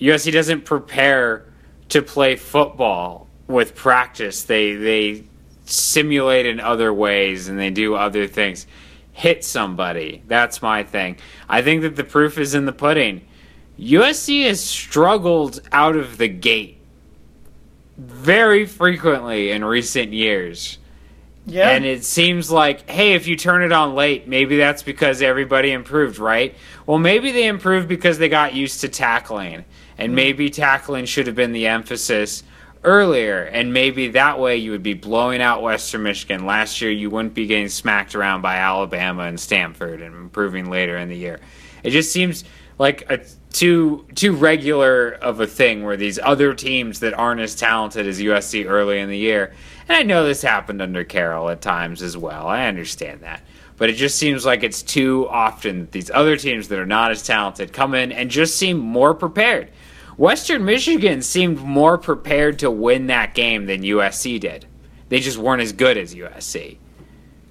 USC 0.00 0.32
doesn't 0.32 0.64
prepare 0.64 1.46
to 1.88 2.02
play 2.02 2.36
football 2.36 3.28
with 3.46 3.74
practice. 3.74 4.42
They 4.42 4.74
they 4.74 5.24
simulate 5.66 6.46
in 6.46 6.60
other 6.60 6.92
ways 6.92 7.48
and 7.48 7.58
they 7.58 7.70
do 7.70 7.94
other 7.94 8.26
things. 8.26 8.66
Hit 9.12 9.44
somebody. 9.44 10.22
That's 10.26 10.62
my 10.62 10.82
thing. 10.82 11.16
I 11.48 11.62
think 11.62 11.82
that 11.82 11.96
the 11.96 12.04
proof 12.04 12.38
is 12.38 12.54
in 12.54 12.66
the 12.66 12.72
pudding. 12.72 13.26
USC 13.78 14.46
has 14.46 14.62
struggled 14.62 15.60
out 15.72 15.96
of 15.96 16.18
the 16.18 16.28
gate 16.28 16.78
very 17.96 18.66
frequently 18.66 19.50
in 19.50 19.64
recent 19.64 20.12
years. 20.12 20.78
Yeah. 21.46 21.70
And 21.70 21.84
it 21.84 22.04
seems 22.04 22.50
like, 22.50 22.90
hey, 22.90 23.14
if 23.14 23.28
you 23.28 23.36
turn 23.36 23.62
it 23.62 23.72
on 23.72 23.94
late, 23.94 24.26
maybe 24.26 24.56
that's 24.56 24.82
because 24.82 25.22
everybody 25.22 25.70
improved, 25.70 26.18
right? 26.18 26.54
Well, 26.86 26.98
maybe 26.98 27.30
they 27.30 27.46
improved 27.46 27.86
because 27.86 28.18
they 28.18 28.28
got 28.28 28.54
used 28.54 28.80
to 28.80 28.88
tackling. 28.88 29.64
And 29.96 30.12
mm. 30.12 30.16
maybe 30.16 30.50
tackling 30.50 31.06
should 31.06 31.26
have 31.28 31.36
been 31.36 31.52
the 31.52 31.68
emphasis 31.68 32.42
earlier. 32.86 33.42
And 33.42 33.74
maybe 33.74 34.08
that 34.08 34.38
way 34.38 34.56
you 34.56 34.70
would 34.70 34.82
be 34.82 34.94
blowing 34.94 35.42
out 35.42 35.60
Western 35.60 36.04
Michigan. 36.04 36.46
Last 36.46 36.80
year, 36.80 36.90
you 36.90 37.10
wouldn't 37.10 37.34
be 37.34 37.46
getting 37.46 37.68
smacked 37.68 38.14
around 38.14 38.40
by 38.40 38.56
Alabama 38.56 39.24
and 39.24 39.38
Stanford 39.38 40.00
and 40.00 40.14
improving 40.14 40.70
later 40.70 40.96
in 40.96 41.08
the 41.08 41.16
year. 41.16 41.40
It 41.82 41.90
just 41.90 42.12
seems 42.12 42.44
like 42.78 43.10
a 43.10 43.20
too 43.52 44.06
too 44.14 44.32
regular 44.32 45.12
of 45.12 45.40
a 45.40 45.46
thing 45.46 45.82
where 45.82 45.96
these 45.96 46.18
other 46.22 46.54
teams 46.54 47.00
that 47.00 47.14
aren't 47.14 47.40
as 47.40 47.54
talented 47.54 48.06
as 48.06 48.20
USC 48.20 48.66
early 48.68 49.00
in 49.00 49.08
the 49.08 49.18
year. 49.18 49.52
And 49.88 49.96
I 49.96 50.02
know 50.02 50.24
this 50.24 50.42
happened 50.42 50.80
under 50.80 51.04
Carroll 51.04 51.48
at 51.48 51.60
times 51.60 52.02
as 52.02 52.16
well. 52.16 52.46
I 52.46 52.66
understand 52.66 53.22
that. 53.22 53.42
But 53.76 53.90
it 53.90 53.94
just 53.94 54.16
seems 54.16 54.46
like 54.46 54.62
it's 54.62 54.82
too 54.82 55.28
often 55.28 55.80
that 55.80 55.92
these 55.92 56.10
other 56.10 56.36
teams 56.36 56.68
that 56.68 56.78
are 56.78 56.86
not 56.86 57.10
as 57.10 57.22
talented 57.22 57.72
come 57.72 57.94
in 57.94 58.12
and 58.12 58.30
just 58.30 58.56
seem 58.56 58.78
more 58.78 59.14
prepared. 59.14 59.70
Western 60.16 60.64
Michigan 60.64 61.20
seemed 61.22 61.58
more 61.58 61.98
prepared 61.98 62.58
to 62.60 62.70
win 62.70 63.08
that 63.08 63.34
game 63.34 63.66
than 63.66 63.82
USC 63.82 64.40
did. 64.40 64.66
They 65.08 65.20
just 65.20 65.38
weren't 65.38 65.62
as 65.62 65.72
good 65.72 65.96
as 65.98 66.14
USC. 66.14 66.78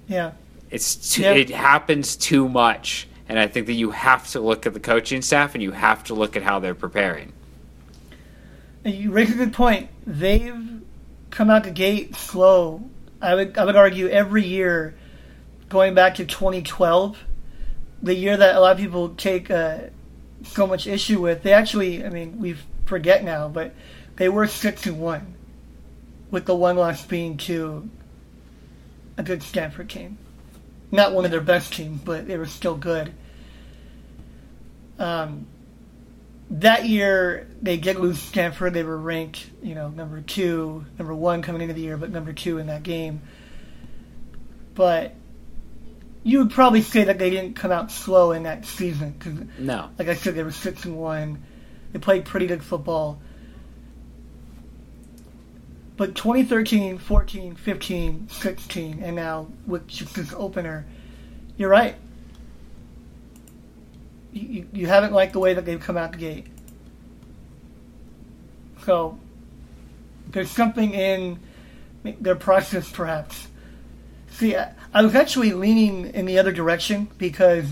Yeah. 0.08 0.32
It's 0.70 0.94
too, 1.14 1.22
Yeah. 1.22 1.32
it 1.32 1.50
happens 1.50 2.16
too 2.16 2.48
much, 2.48 3.06
and 3.28 3.38
I 3.38 3.46
think 3.46 3.66
that 3.66 3.74
you 3.74 3.92
have 3.92 4.28
to 4.32 4.40
look 4.40 4.66
at 4.66 4.74
the 4.74 4.80
coaching 4.80 5.22
staff 5.22 5.54
and 5.54 5.62
you 5.62 5.70
have 5.70 6.02
to 6.04 6.14
look 6.14 6.36
at 6.36 6.42
how 6.42 6.58
they're 6.58 6.74
preparing. 6.74 7.32
You 8.84 9.10
raise 9.12 9.30
a 9.32 9.34
good 9.36 9.52
point. 9.52 9.88
They've 10.06 10.80
come 11.30 11.50
out 11.50 11.64
the 11.64 11.70
gate 11.70 12.14
slow. 12.14 12.82
I 13.20 13.34
would 13.34 13.56
I 13.58 13.64
would 13.64 13.74
argue 13.76 14.08
every 14.08 14.44
year, 14.44 14.94
going 15.68 15.94
back 15.94 16.16
to 16.16 16.24
2012, 16.24 17.18
the 18.02 18.14
year 18.14 18.36
that 18.36 18.54
a 18.54 18.60
lot 18.60 18.72
of 18.72 18.78
people 18.78 19.08
take 19.10 19.50
uh, 19.50 19.78
so 20.52 20.66
much 20.66 20.86
issue 20.86 21.20
with. 21.20 21.42
They 21.42 21.52
actually, 21.52 22.04
I 22.04 22.10
mean, 22.10 22.40
we 22.40 22.56
forget 22.84 23.24
now, 23.24 23.48
but 23.48 23.74
they 24.16 24.28
were 24.28 24.46
six 24.46 24.82
to 24.82 24.94
one, 24.94 25.34
with 26.30 26.46
the 26.46 26.54
one 26.54 26.76
loss 26.76 27.04
being 27.04 27.36
to 27.38 27.88
a 29.16 29.22
good 29.22 29.42
Stanford 29.42 29.90
team. 29.90 30.18
Not 30.90 31.12
one 31.12 31.24
of 31.24 31.30
their 31.30 31.40
best 31.40 31.72
teams, 31.72 32.00
but 32.02 32.26
they 32.26 32.36
were 32.36 32.46
still 32.46 32.76
good. 32.76 33.12
Um, 34.98 35.46
that 36.48 36.86
year 36.86 37.48
they 37.60 37.76
did 37.76 37.96
lose 37.96 38.20
Stanford. 38.20 38.72
They 38.72 38.84
were 38.84 38.96
ranked, 38.96 39.50
you 39.62 39.74
know, 39.74 39.88
number 39.88 40.20
two, 40.20 40.84
number 40.98 41.14
one 41.14 41.42
coming 41.42 41.62
into 41.62 41.74
the 41.74 41.80
year, 41.80 41.96
but 41.96 42.10
number 42.10 42.32
two 42.32 42.58
in 42.58 42.68
that 42.68 42.82
game. 42.82 43.20
But 44.74 45.14
you 46.26 46.40
would 46.40 46.50
probably 46.50 46.82
say 46.82 47.04
that 47.04 47.20
they 47.20 47.30
didn't 47.30 47.54
come 47.54 47.70
out 47.70 47.92
slow 47.92 48.32
in 48.32 48.42
that 48.42 48.66
season 48.66 49.12
because, 49.12 49.34
No. 49.60 49.90
like 49.96 50.08
I 50.08 50.14
said, 50.14 50.34
they 50.34 50.42
were 50.42 50.50
six 50.50 50.84
and 50.84 50.96
one. 50.96 51.44
They 51.92 52.00
played 52.00 52.24
pretty 52.24 52.48
good 52.48 52.64
football. 52.64 53.20
But 55.96 56.16
2013, 56.16 56.98
14, 56.98 57.54
15, 57.54 58.28
16, 58.28 59.02
and 59.04 59.14
now 59.14 59.46
with 59.68 59.86
just 59.86 60.16
this 60.16 60.32
opener, 60.36 60.84
you're 61.56 61.70
right. 61.70 61.94
You, 64.32 64.48
you, 64.48 64.68
you 64.72 64.86
haven't 64.88 65.12
liked 65.12 65.32
the 65.32 65.38
way 65.38 65.54
that 65.54 65.64
they've 65.64 65.80
come 65.80 65.96
out 65.96 66.10
the 66.10 66.18
gate. 66.18 66.48
So, 68.84 69.16
there's 70.32 70.50
something 70.50 70.92
in 70.92 71.38
their 72.20 72.34
process, 72.34 72.90
perhaps. 72.90 73.46
See, 74.36 74.54
I, 74.54 75.00
was 75.00 75.14
actually 75.14 75.54
leaning 75.54 76.12
in 76.12 76.26
the 76.26 76.38
other 76.38 76.52
direction 76.52 77.08
because 77.16 77.64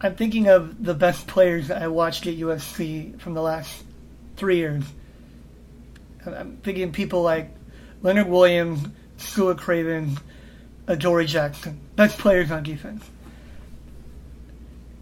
I'm 0.00 0.14
thinking 0.14 0.48
of 0.48 0.82
the 0.82 0.94
best 0.94 1.26
players 1.26 1.68
that 1.68 1.82
I 1.82 1.88
watched 1.88 2.26
at 2.26 2.34
USC 2.34 3.20
from 3.20 3.34
the 3.34 3.42
last 3.42 3.84
three 4.36 4.56
years. 4.56 4.84
I'm- 6.24 6.56
thinking 6.62 6.92
people 6.92 7.20
like 7.20 7.50
Leonard 8.00 8.28
Williams, 8.28 8.88
Su'a 9.18 9.54
Cravens, 9.54 10.18
Adoree 10.86 11.26
Jackson. 11.26 11.78
Best 11.94 12.16
players 12.16 12.50
on 12.50 12.62
defense. 12.62 13.04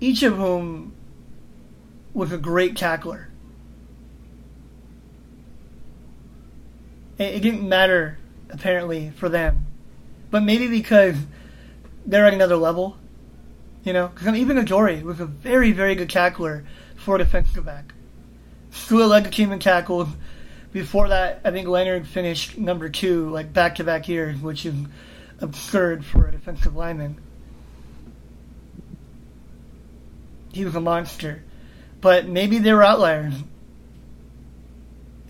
Each 0.01 0.25
of 0.25 0.37
whom 0.37 0.93
was 2.15 2.33
a 2.33 2.39
great 2.39 2.77
tackler. 2.77 3.29
It 7.17 7.43
didn't 7.43 7.69
matter, 7.69 8.19
apparently, 8.51 9.11
for 9.11 9.29
them. 9.29 9.68
But 10.31 10.43
maybe 10.43 10.69
because 10.69 11.17
they're 12.07 12.27
at 12.27 12.35
another 12.35 12.57
level. 12.57 12.97
You 13.85 13.93
know, 13.93 14.09
because 14.09 14.35
even 14.35 14.59
Adoree 14.59 15.03
was 15.03 15.21
a 15.21 15.27
very, 15.27 15.73
very 15.73 15.95
good 15.95 16.11
tackler 16.11 16.65
for 16.97 17.15
a 17.17 17.19
defensive 17.19 17.65
back. 17.65 17.93
The 18.89 19.29
team 19.31 19.53
in 19.53 19.61
tackles. 19.61 20.09
Before 20.73 21.09
that, 21.09 21.41
I 21.45 21.51
think 21.51 21.69
Leonard 21.69 22.07
finished 22.07 22.59
number 22.59 22.91
two, 22.91 23.31
like 23.31 23.53
back 23.53 23.77
to 23.77 23.85
back 23.85 24.09
years, 24.09 24.39
which 24.41 24.67
is 24.67 24.75
absurd 25.41 26.05
for 26.05 26.29
a 26.29 26.33
defensive 26.33 26.77
lineman. 26.77 27.19
He 30.53 30.65
was 30.65 30.75
a 30.75 30.81
monster. 30.81 31.43
But 32.01 32.27
maybe 32.29 32.59
they 32.59 32.73
were 32.73 32.83
outliers. 32.83 33.35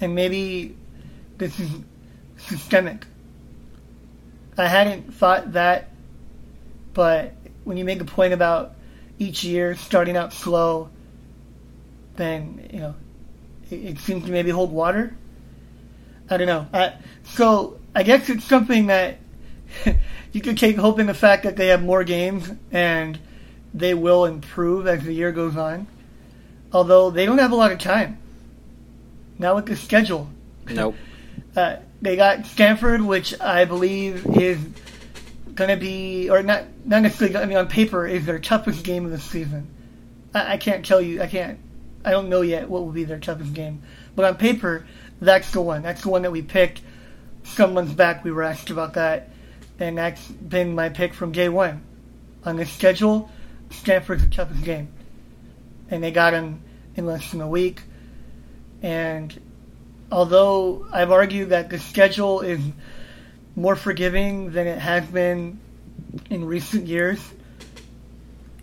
And 0.01 0.15
maybe 0.15 0.77
this 1.37 1.59
is 1.61 1.71
systemic. 2.37 3.05
I 4.59 4.67
hadn't 4.67 5.15
thought 5.15 5.53
that, 5.53 5.91
but 6.95 7.35
when 7.65 7.77
you 7.77 7.85
make 7.85 8.01
a 8.01 8.05
point 8.05 8.33
about 8.33 8.75
each 9.19 9.45
year 9.45 9.75
starting 9.77 10.17
out 10.17 10.33
slow, 10.33 10.91
then, 12.17 12.69
you 12.73 12.81
know, 12.81 12.95
it, 13.71 13.77
it 13.77 13.99
seems 14.01 14.25
to 14.25 14.31
maybe 14.31 14.51
hold 14.51 14.73
water. 14.73 15.17
I 16.31 16.37
don't 16.37 16.47
know. 16.47 16.67
I, 16.73 16.95
so 17.25 17.79
I 17.95 18.03
guess 18.03 18.29
it's 18.29 18.45
something 18.45 18.87
that 18.87 19.19
you 20.33 20.41
could 20.41 20.59
take 20.59 20.77
hope 20.77 20.99
in 20.99 21.07
the 21.07 21.15
fact 21.15 21.45
that 21.45 21.57
they 21.57 21.69
have 21.69 21.83
more 21.83 22.05
games 22.05 22.51
and 22.71 23.19
they 23.75 23.95
will 23.95 24.25
improve 24.25 24.87
as 24.87 25.05
the 25.05 25.13
year 25.13 25.33
goes 25.33 25.57
on. 25.57 25.87
Although 26.73 27.11
they 27.11 27.27
don't 27.27 27.39
have 27.39 27.53
a 27.53 27.57
lot 27.57 27.73
of 27.73 27.79
time. 27.79 28.19
Now 29.39 29.55
with 29.55 29.67
the 29.67 29.77
schedule. 29.77 30.29
Nope. 30.69 30.97
Uh, 31.57 31.77
they 32.01 32.17
got 32.17 32.47
Stanford, 32.47 33.03
which 33.03 33.39
I 33.41 33.65
believe 33.65 34.27
is 34.37 34.59
going 35.55 35.71
to 35.71 35.77
be, 35.77 36.31
or 36.31 36.43
not, 36.43 36.65
not 36.85 37.03
necessarily, 37.03 37.37
I 37.37 37.47
mean, 37.47 37.59
on 37.59 37.69
paper, 37.69 38.07
is 38.07 38.25
their 38.27 38.39
toughest 38.39 38.85
game 38.85 39.05
of 39.05 39.11
the 39.11 39.19
season. 39.19 39.67
I, 40.33 40.55
I 40.55 40.57
can't 40.57 40.87
tell 40.87 41.01
you, 41.01 41.21
I 41.21 41.27
can't, 41.27 41.59
I 42.05 42.11
don't 42.13 42.29
know 42.29 42.43
yet 42.43 42.69
what 42.69 42.85
will 42.85 42.93
be 42.93 43.05
their 43.05 43.19
toughest 43.19 43.53
game. 43.55 43.83
But 44.15 44.25
on 44.25 44.37
paper, 44.37 44.87
that's 45.21 45.51
the 45.51 45.61
one. 45.61 45.83
That's 45.83 46.03
the 46.03 46.11
one 46.11 46.23
that 46.23 46.31
we 46.31 46.43
picked. 46.43 46.81
Some 47.43 47.75
months 47.75 47.93
back, 47.93 48.25
we 48.25 48.31
were 48.31 48.43
asked 48.43 48.71
about 48.71 48.95
that, 48.95 49.31
and 49.79 49.99
that's 49.99 50.27
been 50.29 50.75
my 50.75 50.91
pick 50.91 51.15
from 51.15 51.33
day 51.33 51.49
one. 51.49 51.83
On 52.45 52.57
the 52.57 52.67
schedule, 52.67 53.31
Stanford's 53.71 54.25
the 54.25 54.31
toughest 54.31 54.63
game. 54.63 54.89
And 55.91 56.03
they 56.03 56.13
got 56.13 56.35
him 56.35 56.61
in 56.95 57.07
less 57.07 57.31
than 57.31 57.41
a 57.41 57.49
week. 57.49 57.83
And 58.83 59.39
although 60.11 60.87
I've 60.93 61.11
argued 61.11 61.51
that 61.51 61.71
the 61.71 61.79
schedule 61.79 62.41
is 62.41 62.61
more 63.57 63.77
forgiving 63.77 64.53
than 64.53 64.67
it 64.67 64.79
has 64.79 65.05
been 65.07 65.61
in 66.31 66.45
recent 66.45 66.87
years, 66.87 67.21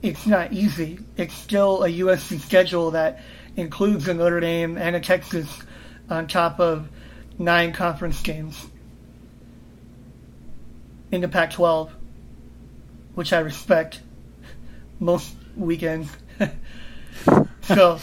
it's 0.01 0.25
not 0.25 0.53
easy. 0.53 0.99
It's 1.17 1.33
still 1.33 1.83
a 1.83 1.89
USC 1.89 2.39
schedule 2.39 2.91
that 2.91 3.21
includes 3.55 4.07
a 4.07 4.13
Notre 4.13 4.39
Dame 4.39 4.77
and 4.77 4.95
a 4.95 4.99
Texas 4.99 5.47
on 6.09 6.27
top 6.27 6.59
of 6.59 6.87
nine 7.37 7.73
conference 7.73 8.21
games 8.21 8.65
in 11.11 11.21
the 11.21 11.27
Pac 11.27 11.51
12, 11.51 11.91
which 13.15 13.33
I 13.33 13.39
respect 13.39 14.01
most 14.99 15.33
weekends. 15.55 16.09
so, 17.61 17.99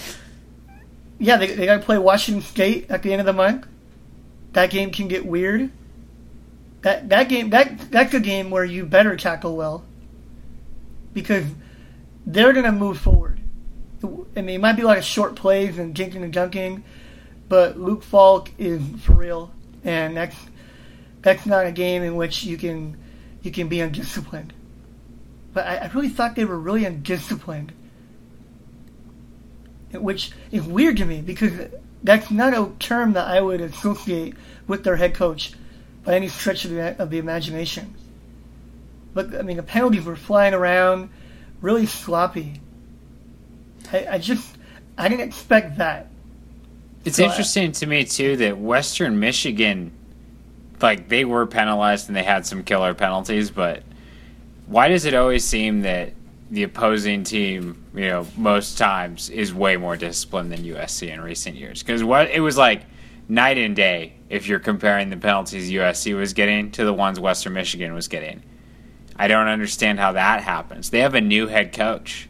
yeah, 1.19 1.37
they, 1.37 1.55
they 1.55 1.67
got 1.67 1.79
to 1.79 1.85
play 1.85 1.99
Washington 1.99 2.43
State 2.43 2.91
at 2.91 3.03
the 3.03 3.13
end 3.13 3.21
of 3.21 3.27
the 3.27 3.33
month. 3.33 3.67
That 4.53 4.71
game 4.71 4.91
can 4.91 5.09
get 5.09 5.25
weird. 5.25 5.71
That 6.83 7.09
that 7.11 7.29
game 7.29 7.51
that 7.51 7.91
that's 7.91 8.13
a 8.13 8.21
game 8.21 8.51
where 8.51 8.65
you 8.65 8.85
better 8.85 9.17
tackle 9.17 9.57
well 9.57 9.85
because 11.15 11.47
they're 12.27 12.53
gonna 12.53 12.73
move 12.73 12.99
forward. 12.99 13.41
I 14.05 14.41
mean, 14.41 14.57
it 14.57 14.61
might 14.61 14.73
be 14.73 14.83
a 14.83 14.87
lot 14.87 14.99
of 14.99 15.05
short 15.05 15.37
plays 15.37 15.79
and 15.79 15.95
jinking 15.95 16.25
and 16.25 16.33
dunking, 16.33 16.83
but 17.49 17.79
Luke 17.79 18.03
Falk 18.03 18.51
is 18.59 18.83
for 19.01 19.13
real, 19.13 19.53
and 19.85 20.17
that's 20.17 20.37
that's 21.23 21.47
not 21.47 21.67
a 21.67 21.73
game 21.73 22.03
in 22.03 22.17
which 22.17 22.43
you 22.43 22.57
can 22.57 22.97
you 23.43 23.53
can 23.53 23.69
be 23.69 23.81
undisciplined. 23.81 24.53
But 25.55 25.67
I, 25.67 25.77
I 25.77 25.87
really 25.95 26.09
thought 26.09 26.35
they 26.35 26.45
were 26.45 26.59
really 26.59 26.85
undisciplined 26.85 27.73
which 29.93 30.31
is 30.51 30.63
weird 30.63 30.97
to 30.99 31.05
me 31.05 31.21
because 31.21 31.53
that's 32.03 32.31
not 32.31 32.55
a 32.55 32.71
term 32.79 33.13
that 33.13 33.27
I 33.29 33.41
would 33.41 33.61
associate 33.61 34.35
with 34.67 34.85
their 34.85 34.97
head 34.97 35.15
coach 35.15 35.53
by 36.05 36.15
any 36.15 36.29
stretch 36.29 36.65
of 36.65 36.73
the, 36.73 37.01
of 37.01 37.11
the 37.11 37.19
imagination. 37.19 37.95
But 39.15 39.35
I 39.35 39.43
mean, 39.43 39.57
the 39.59 39.63
penalties 39.63 40.05
were 40.05 40.17
flying 40.17 40.55
around, 40.55 41.11
really 41.61 41.87
sloppy. 41.87 42.61
I, 43.93 44.07
I 44.13 44.19
just 44.19 44.57
I 44.97 45.09
didn't 45.09 45.27
expect 45.29 45.79
that. 45.79 46.09
It's 47.05 47.17
So 47.17 47.25
I- 47.25 47.29
interesting 47.29 47.73
to 47.73 47.87
me 47.87 48.05
too 48.05 48.37
that 48.39 48.59
Western 48.59 49.21
Michigan, 49.21 49.93
like 50.81 51.09
they 51.09 51.25
were 51.25 51.47
penalized 51.47 52.09
and 52.09 52.17
they 52.17 52.23
had 52.23 52.47
some 52.47 52.63
killer 52.63 52.95
penalties, 52.95 53.51
but 53.51 53.83
why 54.67 54.89
does 54.89 55.05
it 55.05 55.15
always 55.15 55.45
seem 55.45 55.83
that 55.83 56.15
the 56.51 56.63
opposing 56.63 57.25
team, 57.25 57.82
you 57.95 58.09
know, 58.09 58.27
most 58.37 58.79
times 58.79 59.29
is 59.31 59.53
way 59.53 59.77
more 59.77 59.97
disciplined 59.97 60.51
than 60.53 60.61
USC 60.65 61.13
in 61.13 61.21
recent 61.21 61.57
years? 61.57 61.83
Because 61.83 62.03
what 62.03 62.31
it 62.31 62.41
was 62.41 62.57
like 62.57 62.83
night 63.29 63.59
and 63.59 63.77
day 63.77 64.15
if 64.29 64.47
you're 64.47 64.59
comparing 64.59 65.11
the 65.11 65.17
penalties 65.17 65.71
USC 65.71 66.17
was 66.17 66.33
getting 66.33 66.71
to 66.73 66.85
the 66.85 66.93
ones 66.93 67.21
Western 67.21 67.53
Michigan 67.53 67.95
was 67.95 68.09
getting. 68.09 68.43
I 69.17 69.29
don't 69.29 69.47
understand 69.47 69.99
how 69.99 70.13
that 70.13 70.43
happens. 70.43 70.91
They 70.91 71.01
have 71.01 71.15
a 71.15 71.21
new 71.21 71.47
head 71.47 71.73
coach. 71.73 72.29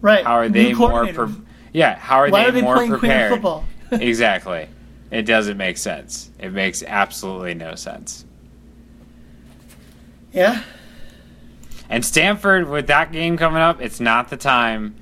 Right? 0.00 0.24
How 0.24 0.34
are 0.34 0.48
New 0.48 0.52
they 0.52 0.74
more? 0.74 1.06
Pre- 1.06 1.34
yeah, 1.72 1.96
how 1.96 2.16
are 2.18 2.28
Why 2.28 2.42
they 2.42 2.48
are 2.48 2.52
they 2.52 2.62
more 2.62 2.74
playing 2.74 2.90
Queen 2.90 3.00
prepared? 3.00 3.32
football? 3.32 3.64
exactly. 3.92 4.68
It 5.10 5.22
doesn't 5.22 5.56
make 5.56 5.78
sense. 5.78 6.30
It 6.38 6.52
makes 6.52 6.82
absolutely 6.82 7.54
no 7.54 7.74
sense. 7.76 8.24
Yeah, 10.32 10.62
And 11.92 12.06
Stanford, 12.06 12.70
with 12.70 12.86
that 12.86 13.12
game 13.12 13.36
coming 13.36 13.60
up, 13.60 13.82
it's 13.82 14.00
not 14.00 14.30
the 14.30 14.38
time 14.38 14.94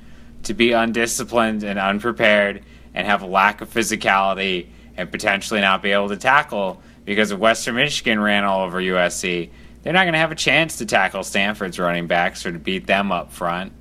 to 0.43 0.55
be 0.55 0.73
undisciplined 0.73 1.63
and 1.63 1.79
unprepared 1.79 2.65
and 2.93 3.07
have 3.07 3.23
a 3.23 3.27
lack 3.27 3.61
of 3.61 3.73
physicality 3.73 4.67
and 4.97 5.09
potentially 5.09 5.61
not 5.61 5.83
be 5.83 5.93
able 5.93 6.09
to 6.09 6.17
tackle 6.17 6.83
because 7.05 7.31
if 7.31 7.39
Western 7.39 7.77
Michigan 7.77 8.19
ran 8.19 8.43
all 8.43 8.63
over 8.65 8.83
USC, 8.83 9.51
they're 9.85 9.93
not 9.93 10.03
going 10.03 10.15
to 10.15 10.19
have 10.19 10.33
a 10.33 10.35
chance 10.35 10.79
to 10.79 10.85
tackle 10.85 11.23
Stanford's 11.23 11.79
running 11.79 12.09
backs 12.09 12.45
or 12.45 12.51
to 12.51 12.59
beat 12.59 12.89
them 12.89 13.13
up 13.13 13.31
front. 13.31 13.73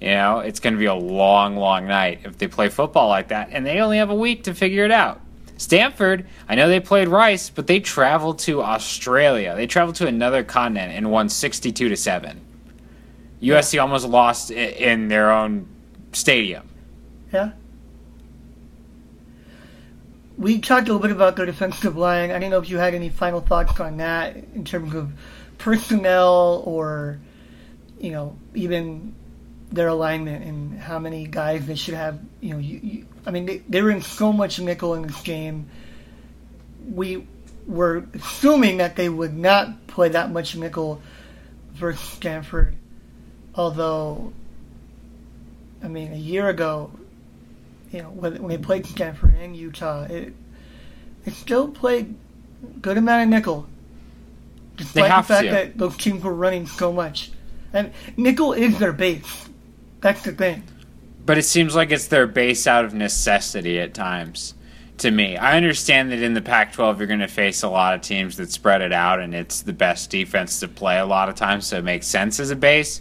You 0.00 0.10
know, 0.12 0.38
it's 0.38 0.60
going 0.60 0.74
to 0.74 0.78
be 0.78 0.86
a 0.86 0.94
long, 0.94 1.56
long 1.56 1.88
night 1.88 2.20
if 2.22 2.38
they 2.38 2.46
play 2.46 2.68
football 2.68 3.08
like 3.08 3.28
that, 3.28 3.48
and 3.50 3.66
they 3.66 3.80
only 3.80 3.98
have 3.98 4.10
a 4.10 4.14
week 4.14 4.44
to 4.44 4.54
figure 4.54 4.84
it 4.84 4.92
out. 4.92 5.20
Stanford, 5.56 6.26
I 6.48 6.54
know 6.54 6.68
they 6.68 6.80
played 6.80 7.08
Rice, 7.08 7.48
but 7.50 7.66
they 7.66 7.80
traveled 7.80 8.38
to 8.40 8.62
Australia. 8.62 9.54
They 9.56 9.66
traveled 9.66 9.96
to 9.96 10.06
another 10.06 10.44
continent 10.44 10.92
and 10.92 11.10
won 11.10 11.28
62 11.28 11.88
to 11.88 11.96
7. 11.96 12.40
USC 13.42 13.80
almost 13.80 14.06
lost 14.06 14.50
in 14.50 15.08
their 15.08 15.30
own 15.30 15.68
stadium. 16.12 16.68
yeah. 17.32 17.52
We 20.38 20.60
talked 20.60 20.88
a 20.88 20.92
little 20.92 21.00
bit 21.00 21.12
about 21.12 21.36
their 21.36 21.46
defensive 21.46 21.96
line. 21.96 22.30
I 22.30 22.38
don't 22.38 22.50
know 22.50 22.58
if 22.58 22.68
you 22.68 22.76
had 22.76 22.94
any 22.94 23.08
final 23.08 23.40
thoughts 23.40 23.80
on 23.80 23.96
that 23.96 24.36
in 24.36 24.64
terms 24.64 24.94
of 24.94 25.10
personnel 25.56 26.62
or, 26.66 27.18
you 27.98 28.10
know, 28.10 28.36
even 28.54 29.14
their 29.76 29.88
alignment 29.88 30.44
and 30.44 30.78
how 30.78 30.98
many 30.98 31.26
guys 31.26 31.66
they 31.66 31.76
should 31.76 31.94
have. 31.94 32.18
You 32.40 32.54
know, 32.54 32.58
you, 32.58 32.80
you, 32.82 33.06
I 33.24 33.30
mean, 33.30 33.46
they, 33.46 33.58
they 33.58 33.82
were 33.82 33.90
in 33.90 34.02
so 34.02 34.32
much 34.32 34.58
nickel 34.58 34.94
in 34.94 35.02
this 35.02 35.20
game. 35.22 35.68
We 36.88 37.26
were 37.66 38.06
assuming 38.14 38.78
that 38.78 38.96
they 38.96 39.08
would 39.08 39.36
not 39.36 39.86
play 39.86 40.08
that 40.10 40.30
much 40.30 40.56
nickel 40.56 41.00
versus 41.72 42.00
Stanford, 42.00 42.74
although, 43.54 44.32
I 45.82 45.88
mean, 45.88 46.12
a 46.12 46.16
year 46.16 46.48
ago, 46.48 46.90
you 47.92 48.02
know, 48.02 48.08
when, 48.08 48.42
when 48.42 48.48
they 48.48 48.58
played 48.58 48.86
Stanford 48.86 49.34
and 49.34 49.56
Utah, 49.56 50.04
it 50.04 50.32
still 51.32 51.68
played 51.68 52.14
good 52.80 52.96
amount 52.96 53.24
of 53.24 53.28
nickel, 53.28 53.66
despite 54.76 55.10
the 55.10 55.22
fact 55.26 55.44
to. 55.44 55.50
that 55.50 55.78
those 55.78 55.96
teams 55.96 56.22
were 56.22 56.34
running 56.34 56.66
so 56.66 56.92
much. 56.92 57.30
And 57.72 57.92
nickel 58.16 58.52
is 58.52 58.78
their 58.78 58.92
base. 58.92 59.45
That's 60.06 60.22
the 60.22 60.30
thing. 60.30 60.62
But 61.24 61.36
it 61.36 61.42
seems 61.42 61.74
like 61.74 61.90
it's 61.90 62.06
their 62.06 62.28
base 62.28 62.68
out 62.68 62.84
of 62.84 62.94
necessity 62.94 63.80
at 63.80 63.92
times. 63.92 64.54
to 64.98 65.10
me. 65.10 65.36
I 65.36 65.56
understand 65.56 66.12
that 66.12 66.22
in 66.22 66.32
the 66.32 66.40
Pac 66.40 66.72
12, 66.72 67.00
you're 67.00 67.08
going 67.08 67.18
to 67.18 67.26
face 67.26 67.64
a 67.64 67.68
lot 67.68 67.92
of 67.92 68.02
teams 68.02 68.36
that 68.36 68.52
spread 68.52 68.82
it 68.82 68.92
out, 68.92 69.18
and 69.18 69.34
it's 69.34 69.62
the 69.62 69.72
best 69.72 70.08
defense 70.08 70.60
to 70.60 70.68
play 70.68 71.00
a 71.00 71.04
lot 71.04 71.28
of 71.28 71.34
times, 71.34 71.66
so 71.66 71.78
it 71.78 71.84
makes 71.84 72.06
sense 72.06 72.38
as 72.38 72.52
a 72.52 72.56
base. 72.56 73.00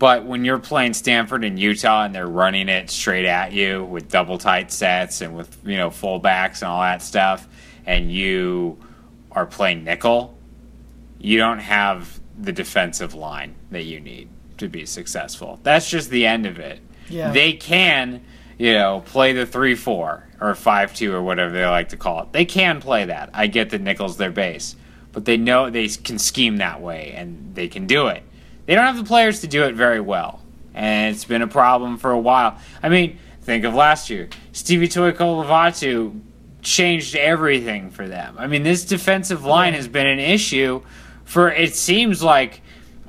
But 0.00 0.24
when 0.26 0.44
you're 0.44 0.58
playing 0.58 0.94
Stanford 0.94 1.44
and 1.44 1.56
Utah 1.60 2.06
and 2.06 2.12
they're 2.12 2.26
running 2.26 2.68
it 2.68 2.90
straight 2.90 3.24
at 3.24 3.52
you 3.52 3.84
with 3.84 4.10
double 4.10 4.36
tight 4.36 4.72
sets 4.72 5.20
and 5.20 5.36
with, 5.36 5.56
you 5.64 5.76
know, 5.76 5.90
fullbacks 5.90 6.62
and 6.62 6.64
all 6.72 6.80
that 6.80 7.02
stuff, 7.02 7.46
and 7.86 8.10
you 8.10 8.78
are 9.30 9.46
playing 9.46 9.84
nickel, 9.84 10.36
you 11.20 11.38
don't 11.38 11.60
have 11.60 12.20
the 12.36 12.52
defensive 12.52 13.14
line 13.14 13.54
that 13.70 13.84
you 13.84 14.00
need 14.00 14.28
to 14.58 14.68
be 14.68 14.86
successful. 14.86 15.60
That's 15.62 15.88
just 15.88 16.10
the 16.10 16.26
end 16.26 16.46
of 16.46 16.58
it. 16.58 16.80
Yeah. 17.08 17.32
They 17.32 17.52
can, 17.54 18.22
you 18.58 18.72
know, 18.72 19.02
play 19.06 19.32
the 19.32 19.46
3 19.46 19.74
4 19.74 20.28
or 20.40 20.54
5 20.54 20.94
2 20.94 21.14
or 21.14 21.22
whatever 21.22 21.52
they 21.52 21.66
like 21.66 21.90
to 21.90 21.96
call 21.96 22.22
it. 22.22 22.32
They 22.32 22.44
can 22.44 22.80
play 22.80 23.04
that. 23.06 23.30
I 23.34 23.46
get 23.46 23.70
that 23.70 23.80
nickel's 23.80 24.16
their 24.16 24.30
base, 24.30 24.76
but 25.12 25.24
they 25.24 25.36
know 25.36 25.70
they 25.70 25.88
can 25.88 26.18
scheme 26.18 26.58
that 26.58 26.80
way 26.80 27.12
and 27.16 27.54
they 27.54 27.68
can 27.68 27.86
do 27.86 28.08
it. 28.08 28.22
They 28.66 28.74
don't 28.74 28.84
have 28.84 28.96
the 28.96 29.04
players 29.04 29.40
to 29.40 29.46
do 29.46 29.64
it 29.64 29.74
very 29.74 30.00
well, 30.00 30.40
and 30.72 31.14
it's 31.14 31.24
been 31.24 31.42
a 31.42 31.48
problem 31.48 31.98
for 31.98 32.12
a 32.12 32.18
while. 32.18 32.58
I 32.82 32.88
mean, 32.88 33.18
think 33.42 33.64
of 33.64 33.74
last 33.74 34.08
year. 34.08 34.28
Stevie 34.52 34.88
Tu'ikolovatu 34.88 36.20
changed 36.62 37.16
everything 37.16 37.90
for 37.90 38.06
them. 38.06 38.36
I 38.38 38.46
mean, 38.46 38.62
this 38.62 38.84
defensive 38.84 39.44
line 39.44 39.74
has 39.74 39.88
been 39.88 40.06
an 40.06 40.20
issue 40.20 40.82
for 41.24 41.50
it 41.50 41.74
seems 41.74 42.22
like 42.22 42.61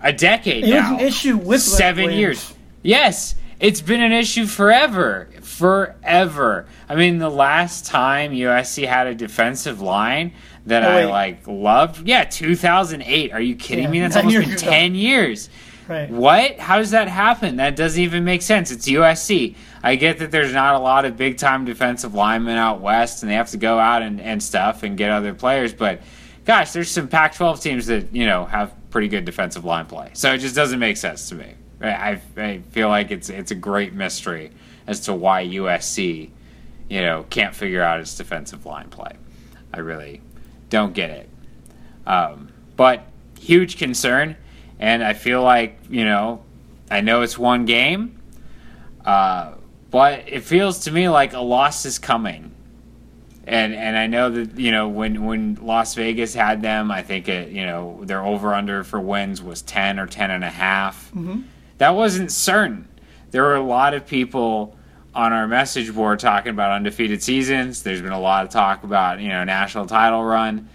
a 0.04 0.14
decade 0.14 0.64
It 0.66 0.74
was 0.74 0.84
now. 0.84 0.94
an 0.96 1.00
issue 1.00 1.38
with 1.38 1.62
seven 1.62 2.12
years. 2.12 2.54
Yes, 2.84 3.36
it's 3.60 3.82
been 3.82 4.02
an 4.02 4.12
issue 4.12 4.46
forever, 4.46 5.30
forever. 5.42 6.66
I 6.90 6.96
mean, 6.96 7.18
the 7.18 7.30
last 7.30 7.86
time 7.86 8.32
USC 8.34 8.86
had 8.88 9.08
a 9.08 9.16
defensive 9.16 9.82
line 9.82 10.34
that 10.66 10.84
Oh, 10.84 10.90
I 10.90 11.06
like 11.06 11.48
loved, 11.48 12.08
yeah, 12.08 12.24
2008. 12.26 13.32
Are 13.34 13.40
you 13.42 13.56
kidding 13.56 13.86
Yeah, 13.86 13.90
me? 13.90 14.00
That's 14.02 14.16
almost 14.18 14.38
been 14.38 14.50
ago. 14.52 14.58
10 14.58 14.96
years. 14.96 15.50
Right. 15.88 16.10
What? 16.10 16.60
How 16.60 16.78
does 16.78 16.92
that 16.92 17.10
happen? 17.10 17.58
That 17.58 17.76
doesn't 17.76 18.02
even 18.02 18.24
make 18.24 18.42
sense. 18.42 18.72
It's 18.72 18.88
USC. 18.88 19.56
I 19.84 19.96
get 19.98 20.20
that 20.20 20.32
there's 20.32 20.54
not 20.54 20.76
a 20.76 20.80
lot 20.80 21.04
of 21.04 21.18
big 21.18 21.38
time 21.38 21.66
defensive 21.66 22.14
linemen 22.14 22.58
out 22.58 22.80
west 22.80 23.22
and 23.22 23.30
they 23.30 23.36
have 23.36 23.50
to 23.50 23.58
go 23.58 23.78
out 23.80 24.02
and, 24.02 24.22
and 24.22 24.42
stuff 24.42 24.84
and 24.84 24.98
get 24.98 25.10
other 25.12 25.34
players, 25.34 25.74
but 25.74 26.02
gosh, 26.46 26.72
there's 26.72 26.90
some 26.90 27.08
Pac 27.10 27.36
12 27.36 27.62
teams 27.62 27.86
that, 27.88 28.14
you 28.16 28.26
know, 28.26 28.46
have 28.46 28.74
pretty 28.94 29.08
good 29.08 29.26
defensive 29.26 29.66
line 29.66 29.88
play. 29.88 30.12
So 30.14 30.32
it 30.32 30.38
just 30.38 30.56
doesn't 30.56 30.78
make 30.78 30.98
sense 30.98 31.28
to 31.30 31.36
me. 31.36 31.56
I, 31.82 32.22
I 32.38 32.60
feel 32.70 32.90
like 32.90 33.10
it's 33.10 33.28
it's 33.28 33.50
a 33.50 33.56
great 33.56 33.92
mystery 33.92 34.52
as 34.86 35.00
to 35.02 35.16
why 35.16 35.48
USC, 35.48 36.30
you 36.90 37.02
know, 37.02 37.26
can't 37.32 37.56
figure 37.56 37.82
out 37.82 38.00
its 38.00 38.16
defensive 38.16 38.68
line 38.68 38.90
play. 38.90 39.14
I 39.74 39.80
really 39.80 40.22
don't 40.70 40.94
get 40.94 41.10
it. 41.10 41.30
Um, 42.06 42.54
but 42.76 43.04
huge 43.40 43.78
concern, 43.78 44.38
and 44.78 45.04
I 45.04 45.14
feel 45.14 45.42
like 45.42 45.80
you 45.90 46.06
know, 46.06 46.44
I 46.92 47.02
know 47.02 47.24
it's 47.24 47.36
one 47.36 47.66
game, 47.66 48.22
uh, 49.04 49.56
but 49.90 50.26
it 50.28 50.44
feels 50.44 50.82
to 50.82 50.92
me 50.92 51.10
like 51.10 51.34
a 51.34 51.42
loss 51.42 51.88
is 51.88 51.98
coming. 51.98 52.53
And 53.46 53.74
and 53.74 53.98
I 53.98 54.08
know 54.08 54.30
that 54.30 54.58
you 54.58 54.72
know 54.72 54.88
when 54.88 55.26
when 55.26 55.56
Las 55.62 55.96
Vegas 55.96 56.34
had 56.34 56.62
them, 56.62 56.92
I 56.92 57.02
think 57.02 57.28
it 57.28 57.50
you 57.50 57.66
know 57.66 58.00
their 58.04 58.24
over 58.24 58.54
under 58.54 58.84
for 58.84 59.02
wins 59.02 59.42
was 59.42 59.62
ten 59.62 60.00
or 60.00 60.08
ten 60.08 60.32
and 60.32 60.44
a 60.44 60.50
half. 60.50 61.12
Mm-hmm. 61.12 61.42
That 61.78 61.92
wasn't 61.92 62.32
certain. 62.32 62.88
There 63.32 63.44
were 63.44 63.56
a 63.56 63.64
lot 63.64 63.94
of 63.94 64.08
people 64.08 64.78
on 65.14 65.34
our 65.34 65.48
message 65.48 65.94
board 65.94 66.20
talking 66.20 66.52
about 66.52 66.72
undefeated 66.72 67.22
seasons. 67.22 67.84
There's 67.84 68.02
been 68.02 68.14
a 68.14 68.20
lot 68.20 68.46
of 68.46 68.52
talk 68.52 68.84
about 68.84 69.20
you 69.20 69.28
know 69.28 69.44
national 69.44 69.88
title 69.88 70.24
run. 70.24 70.70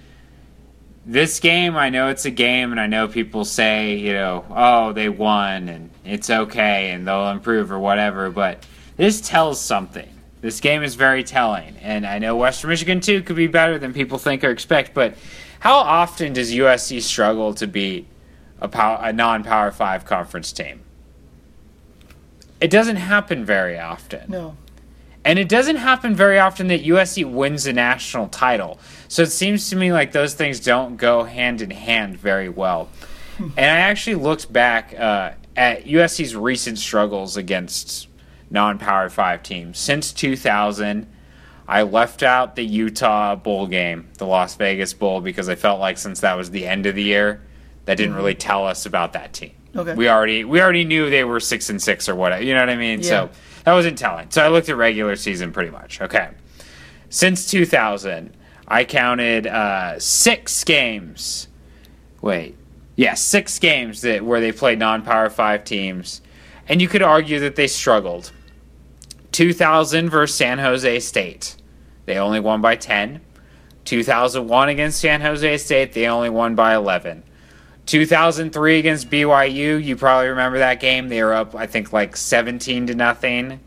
This 1.06 1.40
game, 1.40 1.74
I 1.74 1.88
know 1.88 2.08
it's 2.08 2.26
a 2.26 2.30
game, 2.30 2.70
and 2.70 2.78
I 2.78 2.86
know 2.86 3.08
people 3.08 3.46
say 3.46 3.96
you 3.96 4.12
know 4.12 4.44
oh 4.50 4.92
they 4.92 5.08
won 5.08 5.70
and 5.70 5.90
it's 6.04 6.28
okay 6.28 6.90
and 6.90 7.08
they'll 7.08 7.30
improve 7.30 7.72
or 7.72 7.78
whatever, 7.78 8.28
but 8.28 8.66
this 8.98 9.22
tells 9.22 9.58
something. 9.58 10.17
This 10.40 10.60
game 10.60 10.82
is 10.82 10.94
very 10.94 11.24
telling, 11.24 11.76
and 11.78 12.06
I 12.06 12.18
know 12.18 12.36
Western 12.36 12.70
Michigan 12.70 13.00
too 13.00 13.22
could 13.22 13.36
be 13.36 13.48
better 13.48 13.78
than 13.78 13.92
people 13.92 14.18
think 14.18 14.44
or 14.44 14.50
expect. 14.50 14.94
But 14.94 15.14
how 15.60 15.76
often 15.76 16.32
does 16.32 16.52
USC 16.52 17.02
struggle 17.02 17.54
to 17.54 17.66
beat 17.66 18.06
a, 18.60 18.68
a 19.00 19.12
non-power 19.12 19.72
five 19.72 20.04
conference 20.04 20.52
team? 20.52 20.80
It 22.60 22.70
doesn't 22.70 22.96
happen 22.96 23.44
very 23.44 23.78
often. 23.78 24.30
No. 24.30 24.56
And 25.24 25.38
it 25.38 25.48
doesn't 25.48 25.76
happen 25.76 26.14
very 26.14 26.38
often 26.38 26.68
that 26.68 26.84
USC 26.84 27.30
wins 27.30 27.66
a 27.66 27.72
national 27.72 28.28
title. 28.28 28.78
So 29.08 29.22
it 29.22 29.30
seems 29.30 29.68
to 29.70 29.76
me 29.76 29.92
like 29.92 30.12
those 30.12 30.34
things 30.34 30.60
don't 30.60 30.96
go 30.96 31.24
hand 31.24 31.60
in 31.60 31.70
hand 31.70 32.16
very 32.16 32.48
well. 32.48 32.88
And 33.38 33.52
I 33.58 33.78
actually 33.80 34.16
looked 34.16 34.52
back 34.52 34.94
uh, 34.98 35.32
at 35.56 35.84
USC's 35.84 36.34
recent 36.34 36.78
struggles 36.78 37.36
against 37.36 38.08
non 38.50 38.78
Power 38.78 39.08
5 39.08 39.42
teams. 39.42 39.78
Since 39.78 40.12
2000, 40.12 41.06
I 41.66 41.82
left 41.82 42.22
out 42.22 42.56
the 42.56 42.64
Utah 42.64 43.36
Bowl 43.36 43.66
game, 43.66 44.08
the 44.16 44.26
Las 44.26 44.56
Vegas 44.56 44.94
Bowl, 44.94 45.20
because 45.20 45.48
I 45.48 45.54
felt 45.54 45.80
like 45.80 45.98
since 45.98 46.20
that 46.20 46.36
was 46.36 46.50
the 46.50 46.66
end 46.66 46.86
of 46.86 46.94
the 46.94 47.02
year, 47.02 47.42
that 47.84 47.96
didn't 47.96 48.14
really 48.14 48.34
tell 48.34 48.66
us 48.66 48.86
about 48.86 49.12
that 49.12 49.32
team. 49.32 49.52
Okay. 49.76 49.94
We 49.94 50.08
already 50.08 50.44
we 50.44 50.60
already 50.60 50.84
knew 50.84 51.10
they 51.10 51.24
were 51.24 51.40
six 51.40 51.68
and 51.68 51.80
six 51.80 52.08
or 52.08 52.14
whatever. 52.14 52.42
You 52.42 52.54
know 52.54 52.60
what 52.60 52.70
I 52.70 52.76
mean? 52.76 53.00
Yeah. 53.00 53.08
So 53.08 53.30
that 53.64 53.74
wasn't 53.74 53.98
telling. 53.98 54.30
So 54.30 54.42
I 54.42 54.48
looked 54.48 54.68
at 54.68 54.76
regular 54.76 55.14
season 55.14 55.52
pretty 55.52 55.70
much. 55.70 56.00
Okay. 56.00 56.30
Since 57.10 57.50
2000, 57.50 58.34
I 58.66 58.84
counted 58.84 59.46
uh, 59.46 59.98
six 59.98 60.64
games. 60.64 61.48
Wait, 62.20 62.56
yeah, 62.96 63.14
six 63.14 63.58
games 63.58 64.00
that 64.02 64.24
where 64.24 64.40
they 64.40 64.52
played 64.52 64.78
non-power 64.78 65.30
five 65.30 65.64
teams, 65.64 66.20
and 66.66 66.82
you 66.82 66.88
could 66.88 67.02
argue 67.02 67.38
that 67.40 67.56
they 67.56 67.66
struggled. 67.66 68.32
2000 69.38 70.10
versus 70.10 70.36
San 70.36 70.58
Jose 70.58 70.98
State, 70.98 71.54
they 72.06 72.18
only 72.18 72.40
won 72.40 72.60
by 72.60 72.74
10. 72.74 73.20
2001 73.84 74.68
against 74.68 74.98
San 74.98 75.20
Jose 75.20 75.58
State, 75.58 75.92
they 75.92 76.08
only 76.08 76.28
won 76.28 76.56
by 76.56 76.74
11. 76.74 77.22
2003 77.86 78.80
against 78.80 79.08
BYU, 79.08 79.80
you 79.80 79.94
probably 79.94 80.30
remember 80.30 80.58
that 80.58 80.80
game. 80.80 81.08
They 81.08 81.22
were 81.22 81.34
up, 81.34 81.54
I 81.54 81.68
think, 81.68 81.92
like 81.92 82.16
17 82.16 82.88
to 82.88 82.96
nothing 82.96 83.60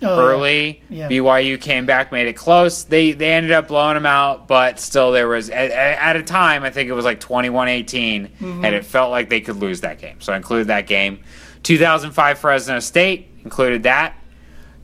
Oh, 0.00 0.18
early. 0.18 0.82
Yeah. 0.88 1.10
BYU 1.10 1.60
came 1.60 1.84
back, 1.84 2.12
made 2.12 2.26
it 2.26 2.32
close. 2.32 2.84
They 2.84 3.12
they 3.12 3.34
ended 3.34 3.52
up 3.52 3.68
blowing 3.68 3.96
them 3.96 4.06
out, 4.06 4.48
but 4.48 4.80
still 4.80 5.12
there 5.12 5.28
was 5.28 5.50
at, 5.50 5.70
at 5.70 6.16
a 6.16 6.22
time 6.22 6.62
I 6.62 6.70
think 6.70 6.88
it 6.88 6.94
was 6.94 7.04
like 7.04 7.20
21-18 7.20 7.84
mm-hmm. 7.90 8.64
and 8.64 8.74
it 8.74 8.86
felt 8.86 9.10
like 9.10 9.28
they 9.28 9.42
could 9.42 9.56
lose 9.56 9.82
that 9.82 9.98
game. 9.98 10.22
So 10.22 10.32
I 10.32 10.36
included 10.36 10.68
that 10.68 10.86
game. 10.86 11.20
2005 11.64 12.38
Fresno 12.38 12.80
State 12.80 13.28
included 13.44 13.82
that. 13.82 14.14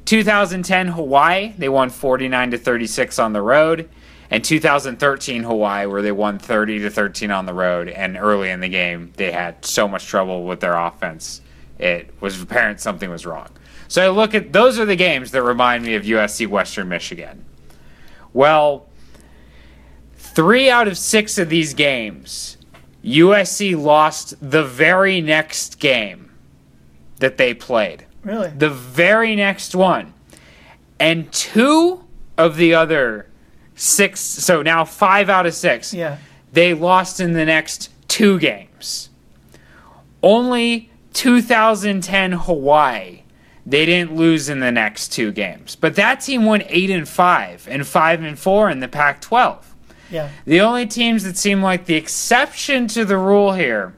2010 0.06 0.88
Hawaii, 0.88 1.52
they 1.58 1.68
won 1.68 1.90
49 1.90 2.52
to 2.52 2.58
36 2.58 3.18
on 3.18 3.32
the 3.32 3.42
road. 3.42 3.88
And 4.30 4.42
2013 4.42 5.44
Hawaii 5.44 5.86
where 5.86 6.02
they 6.02 6.10
won 6.10 6.38
30 6.38 6.80
to 6.80 6.90
13 6.90 7.30
on 7.30 7.46
the 7.46 7.54
road 7.54 7.88
and 7.88 8.16
early 8.16 8.50
in 8.50 8.60
the 8.60 8.68
game 8.68 9.12
they 9.16 9.30
had 9.30 9.64
so 9.64 9.86
much 9.86 10.06
trouble 10.06 10.44
with 10.44 10.60
their 10.60 10.76
offense. 10.76 11.42
It 11.78 12.12
was 12.20 12.40
apparent 12.40 12.80
something 12.80 13.08
was 13.08 13.24
wrong. 13.24 13.48
So 13.88 14.02
I 14.04 14.08
look 14.08 14.34
at 14.34 14.52
those 14.52 14.78
are 14.78 14.84
the 14.84 14.96
games 14.96 15.30
that 15.30 15.42
remind 15.42 15.84
me 15.84 15.94
of 15.94 16.02
USC 16.02 16.46
Western 16.48 16.88
Michigan. 16.88 17.44
Well, 18.32 18.88
three 20.16 20.68
out 20.68 20.88
of 20.88 20.98
six 20.98 21.38
of 21.38 21.48
these 21.48 21.72
games, 21.72 22.56
USC 23.04 23.80
lost 23.80 24.34
the 24.40 24.64
very 24.64 25.20
next 25.20 25.78
game 25.78 26.32
that 27.20 27.36
they 27.36 27.54
played. 27.54 28.05
Really? 28.26 28.50
The 28.50 28.68
very 28.70 29.36
next 29.36 29.74
one. 29.74 30.12
And 30.98 31.30
two 31.32 32.04
of 32.36 32.56
the 32.56 32.74
other 32.74 33.26
six, 33.76 34.20
so 34.20 34.62
now 34.62 34.84
five 34.84 35.30
out 35.30 35.46
of 35.46 35.54
six, 35.54 35.94
Yeah. 35.94 36.16
they 36.52 36.74
lost 36.74 37.20
in 37.20 37.32
the 37.34 37.44
next 37.44 37.90
two 38.08 38.38
games. 38.38 39.10
Only 40.22 40.90
2010 41.12 42.32
Hawaii, 42.32 43.22
they 43.64 43.86
didn't 43.86 44.16
lose 44.16 44.48
in 44.48 44.60
the 44.60 44.72
next 44.72 45.08
two 45.12 45.30
games. 45.30 45.76
But 45.76 45.94
that 45.94 46.20
team 46.20 46.44
won 46.44 46.62
8 46.68 46.90
and 46.90 47.08
5 47.08 47.68
and 47.70 47.86
5 47.86 48.22
and 48.22 48.38
4 48.38 48.70
in 48.70 48.80
the 48.80 48.88
Pac 48.88 49.20
12. 49.20 49.74
Yeah. 50.10 50.28
The 50.44 50.60
only 50.60 50.86
teams 50.86 51.24
that 51.24 51.36
seem 51.36 51.62
like 51.62 51.86
the 51.86 51.94
exception 51.94 52.86
to 52.88 53.04
the 53.04 53.18
rule 53.18 53.52
here 53.52 53.92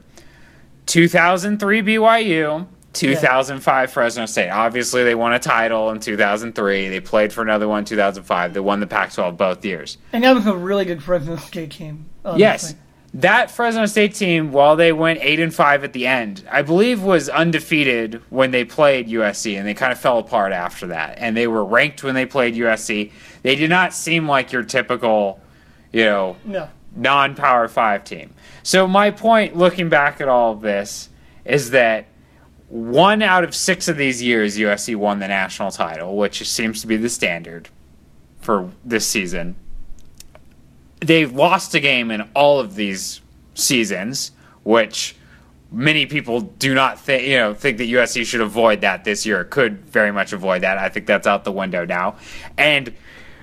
2003 0.87 1.81
BYU, 1.81 2.67
2005 2.99 3.91
Fresno 3.91 4.25
State. 4.25 4.49
Obviously, 4.49 5.03
they 5.03 5.15
won 5.15 5.33
a 5.33 5.39
title 5.39 5.89
in 5.91 5.99
2003. 5.99 6.89
They 6.89 6.99
played 6.99 7.31
for 7.33 7.41
another 7.41 7.67
one 7.67 7.79
in 7.79 7.85
2005. 7.85 8.53
They 8.53 8.59
won 8.59 8.79
the 8.79 8.87
Pac 8.87 9.13
12 9.13 9.37
both 9.37 9.63
years. 9.65 9.97
And 10.13 10.23
that 10.23 10.35
was 10.35 10.45
a 10.45 10.55
really 10.55 10.85
good 10.85 11.01
Fresno 11.01 11.37
State 11.37 11.71
team. 11.71 12.05
Yes. 12.35 12.75
that 13.13 13.49
Fresno 13.49 13.85
State 13.87 14.13
team, 14.13 14.51
while 14.51 14.75
they 14.75 14.91
went 14.91 15.19
eight 15.21 15.39
and 15.39 15.53
five 15.53 15.83
at 15.83 15.93
the 15.93 16.05
end, 16.05 16.43
I 16.51 16.61
believe 16.61 17.01
was 17.01 17.27
undefeated 17.29 18.21
when 18.29 18.51
they 18.51 18.65
played 18.65 19.07
USC, 19.07 19.57
and 19.57 19.65
they 19.67 19.73
kind 19.73 19.91
of 19.91 19.99
fell 19.99 20.19
apart 20.19 20.51
after 20.51 20.87
that. 20.87 21.15
And 21.17 21.35
they 21.35 21.47
were 21.47 21.65
ranked 21.65 22.03
when 22.03 22.13
they 22.15 22.25
played 22.25 22.53
USC. 22.55 23.11
They 23.41 23.55
did 23.55 23.69
not 23.69 23.93
seem 23.93 24.27
like 24.27 24.51
your 24.51 24.63
typical, 24.63 25.39
you 25.91 26.03
know, 26.05 26.35
No. 26.45 26.67
non-power 26.95 27.67
five 27.69 28.03
team. 28.03 28.31
So 28.61 28.87
my 28.87 29.09
point, 29.09 29.55
looking 29.55 29.89
back 29.89 30.21
at 30.21 30.27
all 30.27 30.51
of 30.51 30.61
this, 30.61 31.09
is 31.45 31.71
that 31.71 32.05
one 32.69 33.21
out 33.23 33.43
of 33.43 33.55
six 33.55 33.87
of 33.87 33.97
these 33.97 34.21
years, 34.21 34.57
USC 34.57 34.95
won 34.95 35.19
the 35.19 35.27
national 35.27 35.71
title, 35.71 36.15
which 36.15 36.47
seems 36.47 36.81
to 36.81 36.87
be 36.87 36.97
the 36.97 37.09
standard 37.09 37.69
for 38.39 38.71
this 38.85 39.05
season. 39.07 39.55
They've 40.99 41.31
lost 41.31 41.73
a 41.73 41.79
game 41.79 42.11
in 42.11 42.29
all 42.35 42.59
of 42.59 42.75
these 42.75 43.21
seasons, 43.55 44.31
which 44.63 45.15
many 45.71 46.05
people 46.05 46.41
do 46.41 46.73
not 46.73 46.99
think 46.99 47.23
you 47.23 47.37
know 47.37 47.53
think 47.53 47.77
that 47.77 47.87
USC 47.87 48.25
should 48.25 48.41
avoid 48.41 48.81
that 48.81 49.03
this 49.03 49.25
year. 49.25 49.43
Could 49.43 49.85
very 49.85 50.11
much 50.11 50.33
avoid 50.33 50.61
that. 50.61 50.77
I 50.77 50.89
think 50.89 51.05
that's 51.05 51.25
out 51.25 51.43
the 51.43 51.51
window 51.51 51.85
now. 51.85 52.17
And 52.57 52.93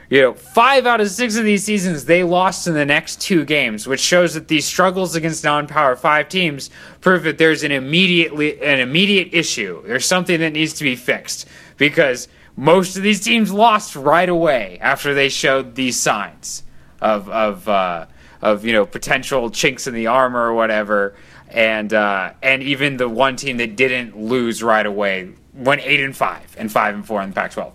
you 0.08 0.20
know, 0.20 0.34
five 0.34 0.86
out 0.86 1.00
of 1.00 1.10
six 1.10 1.36
of 1.36 1.44
these 1.44 1.64
seasons 1.64 2.04
they 2.04 2.22
lost 2.22 2.66
in 2.66 2.74
the 2.74 2.84
next 2.84 3.20
two 3.20 3.44
games, 3.44 3.86
which 3.86 4.00
shows 4.00 4.34
that 4.34 4.48
these 4.48 4.64
struggles 4.64 5.16
against 5.16 5.42
non-power 5.42 5.96
five 5.96 6.28
teams 6.28 6.70
prove 7.00 7.24
that 7.24 7.38
there's 7.38 7.64
an 7.64 7.72
immediately 7.72 8.62
an 8.62 8.78
immediate 8.78 9.30
issue. 9.32 9.82
There's 9.86 10.06
something 10.06 10.38
that 10.40 10.52
needs 10.52 10.74
to 10.74 10.84
be 10.84 10.94
fixed 10.94 11.46
because 11.76 12.28
most 12.56 12.96
of 12.96 13.02
these 13.02 13.20
teams 13.20 13.52
lost 13.52 13.96
right 13.96 14.28
away 14.28 14.78
after 14.80 15.12
they 15.12 15.28
showed 15.28 15.74
these 15.74 15.98
signs 15.98 16.62
of 17.00 17.28
of 17.28 17.68
uh, 17.68 18.06
of 18.40 18.64
you 18.64 18.72
know 18.72 18.86
potential 18.86 19.50
chinks 19.50 19.88
in 19.88 19.94
the 19.94 20.06
armor 20.06 20.40
or 20.40 20.54
whatever, 20.54 21.16
and 21.48 21.92
uh, 21.92 22.32
and 22.42 22.62
even 22.62 22.96
the 22.96 23.08
one 23.08 23.34
team 23.34 23.56
that 23.56 23.74
didn't 23.74 24.16
lose 24.16 24.62
right 24.62 24.86
away 24.86 25.32
went 25.52 25.80
eight 25.82 26.00
and 26.00 26.16
five 26.16 26.54
and 26.56 26.70
five 26.70 26.94
and 26.94 27.04
four 27.04 27.22
in 27.22 27.30
the 27.30 27.34
Pac-12. 27.34 27.72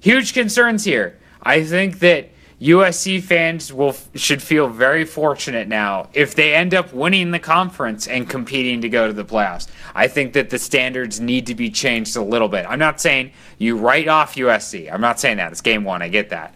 Huge 0.00 0.34
concerns 0.34 0.84
here. 0.84 1.18
I 1.44 1.64
think 1.64 1.98
that 2.00 2.30
USC 2.60 3.22
fans 3.22 3.72
will 3.72 3.94
should 4.14 4.42
feel 4.42 4.68
very 4.68 5.04
fortunate 5.04 5.68
now 5.68 6.08
if 6.14 6.34
they 6.34 6.54
end 6.54 6.72
up 6.72 6.92
winning 6.94 7.30
the 7.30 7.38
conference 7.38 8.06
and 8.06 8.28
competing 8.28 8.80
to 8.80 8.88
go 8.88 9.06
to 9.06 9.12
the 9.12 9.24
playoffs. 9.24 9.68
I 9.94 10.08
think 10.08 10.32
that 10.34 10.50
the 10.50 10.58
standards 10.58 11.20
need 11.20 11.46
to 11.48 11.54
be 11.54 11.68
changed 11.70 12.16
a 12.16 12.22
little 12.22 12.48
bit. 12.48 12.64
I'm 12.66 12.78
not 12.78 13.00
saying 13.00 13.32
you 13.58 13.76
write 13.76 14.08
off 14.08 14.36
USC. 14.36 14.92
I'm 14.92 15.00
not 15.00 15.20
saying 15.20 15.38
that. 15.38 15.52
It's 15.52 15.60
game 15.60 15.84
one. 15.84 16.00
I 16.00 16.08
get 16.08 16.30
that. 16.30 16.54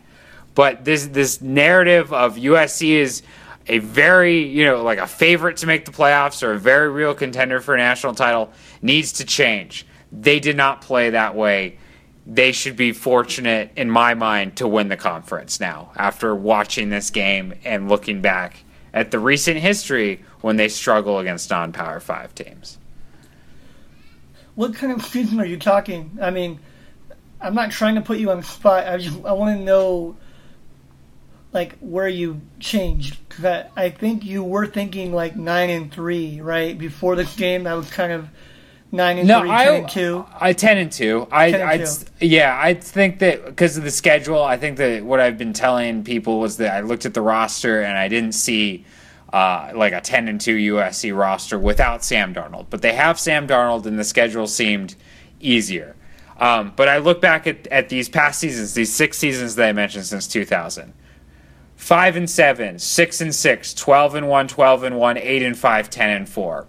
But 0.55 0.84
this 0.84 1.07
this 1.07 1.43
narrative 1.43 2.12
of 2.12 2.36
USC 2.36 2.91
is 2.91 3.22
a 3.66 3.78
very 3.78 4.45
you 4.45 4.64
know 4.64 4.82
like 4.82 4.99
a 4.99 5.07
favorite 5.07 5.59
to 5.59 5.66
make 5.66 5.84
the 5.84 5.93
playoffs 5.93 6.43
or 6.43 6.53
a 6.53 6.59
very 6.59 6.89
real 6.89 7.14
contender 7.14 7.61
for 7.61 7.74
a 7.74 7.78
national 7.78 8.14
title 8.14 8.51
needs 8.80 9.12
to 9.14 9.24
change. 9.24 9.84
They 10.11 10.41
did 10.41 10.57
not 10.57 10.80
play 10.80 11.11
that 11.11 11.34
way. 11.34 11.78
They 12.30 12.52
should 12.52 12.76
be 12.76 12.92
fortunate, 12.92 13.70
in 13.74 13.90
my 13.90 14.12
mind, 14.12 14.56
to 14.56 14.68
win 14.68 14.88
the 14.88 14.98
conference 14.98 15.60
now 15.60 15.92
after 15.96 16.34
watching 16.34 16.90
this 16.90 17.08
game 17.08 17.54
and 17.64 17.88
looking 17.88 18.20
back 18.20 18.64
at 18.92 19.10
the 19.10 19.18
recent 19.18 19.56
history 19.56 20.22
when 20.42 20.56
they 20.56 20.68
struggle 20.68 21.18
against 21.20 21.48
non 21.48 21.72
power 21.72 22.00
five 22.00 22.34
teams. 22.34 22.76
What 24.56 24.74
kind 24.74 24.92
of 24.92 25.02
season 25.06 25.40
are 25.40 25.46
you 25.46 25.56
talking? 25.56 26.18
I 26.20 26.30
mean, 26.30 26.58
I'm 27.40 27.54
not 27.54 27.70
trying 27.70 27.94
to 27.94 28.02
put 28.02 28.18
you 28.18 28.30
on 28.30 28.42
spot. 28.42 28.86
I 28.86 28.98
just 28.98 29.24
I 29.24 29.32
want 29.32 29.56
to 29.58 29.64
know, 29.64 30.14
like, 31.52 31.78
where 31.78 32.08
you 32.08 32.42
changed. 32.60 33.16
'Cause 33.30 33.44
I, 33.46 33.66
I 33.74 33.88
think 33.88 34.24
you 34.24 34.42
were 34.44 34.66
thinking 34.66 35.14
like 35.14 35.34
nine 35.34 35.70
and 35.70 35.90
three, 35.90 36.42
right? 36.42 36.76
Before 36.76 37.16
this 37.16 37.34
game, 37.36 37.64
that 37.64 37.72
was 37.72 37.90
kind 37.90 38.12
of 38.12 38.28
nine 38.93 39.18
and 39.18 39.28
No, 39.28 39.41
three, 39.41 39.51
I, 39.51 39.64
ten 39.64 39.74
and 39.76 39.91
two. 39.91 40.26
I 40.41 40.53
ten 40.53 40.78
and 40.78 40.93
two. 40.93 41.28
I, 41.30 41.47
and 41.47 41.62
I, 41.62 41.78
two. 41.78 41.86
yeah, 42.20 42.59
I 42.61 42.74
think 42.74 43.18
that 43.20 43.45
because 43.45 43.76
of 43.76 43.84
the 43.84 43.91
schedule, 43.91 44.43
I 44.43 44.57
think 44.57 44.76
that 44.78 45.05
what 45.05 45.20
I've 45.20 45.39
been 45.39 45.53
telling 45.53 46.05
people 46.05 46.41
was 46.41 46.57
that 46.59 46.74
I 46.74 46.80
looked 46.80 47.07
at 47.07 47.14
the 47.14 47.22
roster 47.22 47.82
and 47.82 47.97
I 47.97 48.09
didn't 48.09 48.32
see 48.32 48.84
uh, 49.32 49.72
like 49.74 49.93
a 49.93 50.01
ten 50.01 50.28
and 50.28 50.41
two 50.41 50.57
USC 50.57 51.16
roster 51.16 51.59
without 51.59 52.05
Sam 52.05 52.34
Darnold, 52.34 52.66
but 52.70 52.82
they 52.82 52.95
have 52.95 53.18
Sam 53.18 53.47
Darnold, 53.47 53.86
and 53.86 53.99
the 53.99 54.05
schedule 54.05 54.47
seemed 54.47 54.95
easier. 55.41 55.95
Um, 56.39 56.72
but 56.76 56.89
I 56.89 56.99
look 56.99 57.20
back 57.20 57.47
at, 57.47 57.66
at 57.66 57.89
these 57.89 58.09
past 58.09 58.39
seasons, 58.39 58.74
these 58.74 58.93
six 58.95 59.18
seasons 59.18 59.57
that 59.57 59.68
I 59.68 59.72
mentioned 59.72 60.07
since 60.07 60.28
2000. 60.28 60.95
5 61.74 62.16
and 62.16 62.28
7, 62.28 62.78
6 62.78 63.20
and 63.20 63.34
6, 63.34 63.74
12 63.74 64.14
and 64.16 64.28
1, 64.28 64.49
12 64.49 64.82
and 64.82 64.99
1, 64.99 65.16
8 65.16 65.43
and 65.43 65.57
5, 65.57 65.91
10 65.91 66.11
and 66.11 66.28
4 66.28 66.66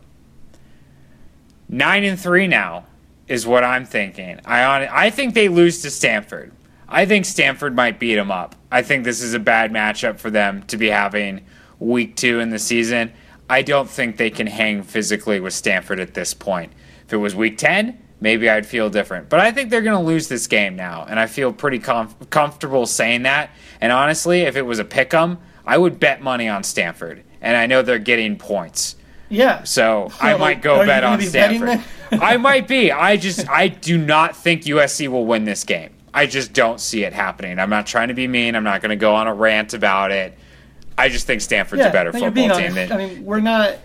nine 1.69 2.03
and 2.03 2.19
three 2.19 2.47
now 2.47 2.85
is 3.27 3.45
what 3.47 3.63
I'm 3.63 3.85
thinking. 3.85 4.39
I 4.43 4.63
on 4.63 4.81
I 4.91 5.09
think 5.11 5.35
they 5.35 5.47
lose 5.47 5.81
to 5.83 5.91
Stanford. 5.91 6.51
I 6.87 7.05
think 7.05 7.25
Stanford 7.25 7.75
might 7.75 7.99
beat 7.99 8.15
them 8.15 8.31
up. 8.31 8.55
I 8.71 8.81
think 8.81 9.03
this 9.03 9.21
is 9.21 9.35
a 9.35 9.39
bad 9.39 9.71
matchup 9.71 10.19
for 10.19 10.31
them 10.31 10.63
to 10.63 10.77
be 10.77 10.87
having 10.89 11.45
week 11.77 12.15
two 12.15 12.39
in 12.39 12.49
the 12.49 12.59
season. 12.59 13.13
I 13.47 13.61
don't 13.61 13.89
think 13.89 14.17
they 14.17 14.31
can 14.31 14.47
hang 14.47 14.83
physically 14.83 15.39
with 15.39 15.53
Stanford 15.53 15.99
at 15.99 16.15
this 16.15 16.33
point. 16.33 16.73
If 17.05 17.13
it 17.13 17.17
was 17.17 17.35
week 17.35 17.57
ten, 17.57 17.99
maybe 18.19 18.49
I'd 18.49 18.65
feel 18.65 18.89
different. 18.89 19.29
But 19.29 19.39
I 19.39 19.51
think 19.51 19.69
they're 19.69 19.81
going 19.81 19.99
to 19.99 20.05
lose 20.05 20.27
this 20.27 20.47
game 20.47 20.75
now, 20.75 21.05
and 21.07 21.19
I 21.19 21.27
feel 21.27 21.53
pretty 21.53 21.79
comf- 21.79 22.29
comfortable 22.29 22.85
saying 22.85 23.23
that. 23.23 23.51
And 23.81 23.91
honestly, 23.91 24.41
if 24.41 24.55
it 24.55 24.63
was 24.63 24.79
a 24.79 24.85
pick 24.85 25.13
'em, 25.13 25.37
I 25.65 25.77
would 25.77 25.99
bet 25.99 26.21
money 26.21 26.47
on 26.47 26.63
Stanford, 26.63 27.23
and 27.41 27.55
I 27.55 27.67
know 27.67 27.81
they're 27.81 27.99
getting 27.99 28.37
points. 28.37 28.95
Yeah. 29.29 29.63
So 29.63 30.11
I 30.19 30.35
might 30.37 30.61
go 30.61 30.85
bet 30.85 31.03
on 31.03 31.19
be 31.19 31.25
Stanford. 31.25 31.81
I 32.11 32.37
might 32.37 32.67
be. 32.67 32.91
I 32.91 33.17
just 33.17 33.47
I 33.49 33.67
do 33.67 33.97
not 33.97 34.35
think 34.35 34.63
USC 34.63 35.07
will 35.07 35.25
win 35.25 35.45
this 35.45 35.63
game. 35.63 35.91
I 36.13 36.25
just 36.25 36.53
don't 36.53 36.79
see 36.79 37.03
it 37.03 37.13
happening. 37.13 37.59
I'm 37.59 37.69
not 37.69 37.85
trying 37.85 38.07
to 38.07 38.15
be 38.15 38.27
mean. 38.27 38.55
I'm 38.55 38.63
not 38.63 38.81
going 38.81 38.89
to 38.89 38.95
go 38.95 39.13
on 39.13 39.27
a 39.27 39.33
rant 39.33 39.73
about 39.75 40.11
it. 40.11 40.37
I 40.97 41.09
just 41.09 41.27
think 41.27 41.41
Stanford's 41.41 41.81
yeah, 41.81 41.89
a 41.89 41.93
better 41.93 42.11
no, 42.11 42.19
you're 42.19 42.31
being 42.31 42.49
football 42.49 42.67
team 42.67 42.71
honest. 42.71 42.89
than 42.89 42.99
I 42.99 43.07
mean, 43.07 43.25
we're 43.25 43.39
not 43.39 43.75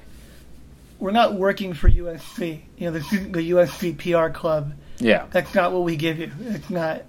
we're 0.98 1.10
not 1.10 1.34
working 1.34 1.74
for 1.74 1.88
USC. 1.90 2.62
You 2.78 2.90
know, 2.90 2.98
the, 2.98 3.00
the 3.30 3.50
USC 3.50 3.98
PR 3.98 4.32
club. 4.36 4.72
yeah. 4.98 5.26
That's 5.30 5.54
not 5.54 5.72
what 5.72 5.82
we 5.82 5.96
give 5.96 6.18
you. 6.18 6.32
It's 6.40 6.70
not 6.70 7.02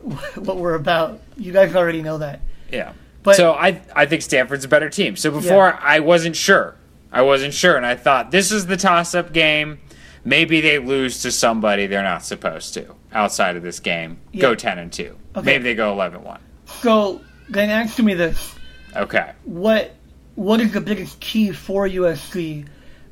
what 0.36 0.56
we're 0.56 0.74
about. 0.74 1.20
You 1.36 1.52
guys 1.52 1.74
already 1.76 2.02
know 2.02 2.18
that. 2.18 2.40
Yeah. 2.72 2.94
But- 3.22 3.36
so 3.36 3.52
I 3.52 3.82
I 3.94 4.06
think 4.06 4.22
Stanford's 4.22 4.64
a 4.64 4.68
better 4.68 4.88
team. 4.88 5.16
So 5.16 5.30
before 5.30 5.68
Yeah. 5.68 5.80
I 5.80 6.00
wasn't 6.00 6.34
sure. 6.34 6.76
I 7.12 7.22
wasn't 7.22 7.54
sure 7.54 7.76
and 7.76 7.84
I 7.86 7.96
thought 7.96 8.30
this 8.30 8.52
is 8.52 8.66
the 8.66 8.76
toss 8.76 9.14
up 9.14 9.32
game. 9.32 9.78
Maybe 10.24 10.60
they 10.60 10.78
lose 10.78 11.22
to 11.22 11.30
somebody 11.32 11.86
they're 11.86 12.02
not 12.02 12.24
supposed 12.24 12.74
to 12.74 12.94
outside 13.12 13.56
of 13.56 13.62
this 13.62 13.80
game. 13.80 14.18
Go 14.38 14.54
10 14.54 14.78
and 14.78 14.92
2. 14.92 15.16
Okay. 15.36 15.44
Maybe 15.44 15.64
they 15.64 15.74
go 15.74 15.94
11-1. 15.96 16.38
So 16.82 17.20
then 17.48 17.70
answer 17.70 18.02
me 18.02 18.14
this: 18.14 18.54
Okay. 18.94 19.32
what 19.44 19.94
what 20.34 20.60
is 20.60 20.72
the 20.72 20.80
biggest 20.80 21.18
key 21.20 21.52
for 21.52 21.88
USC 21.88 22.66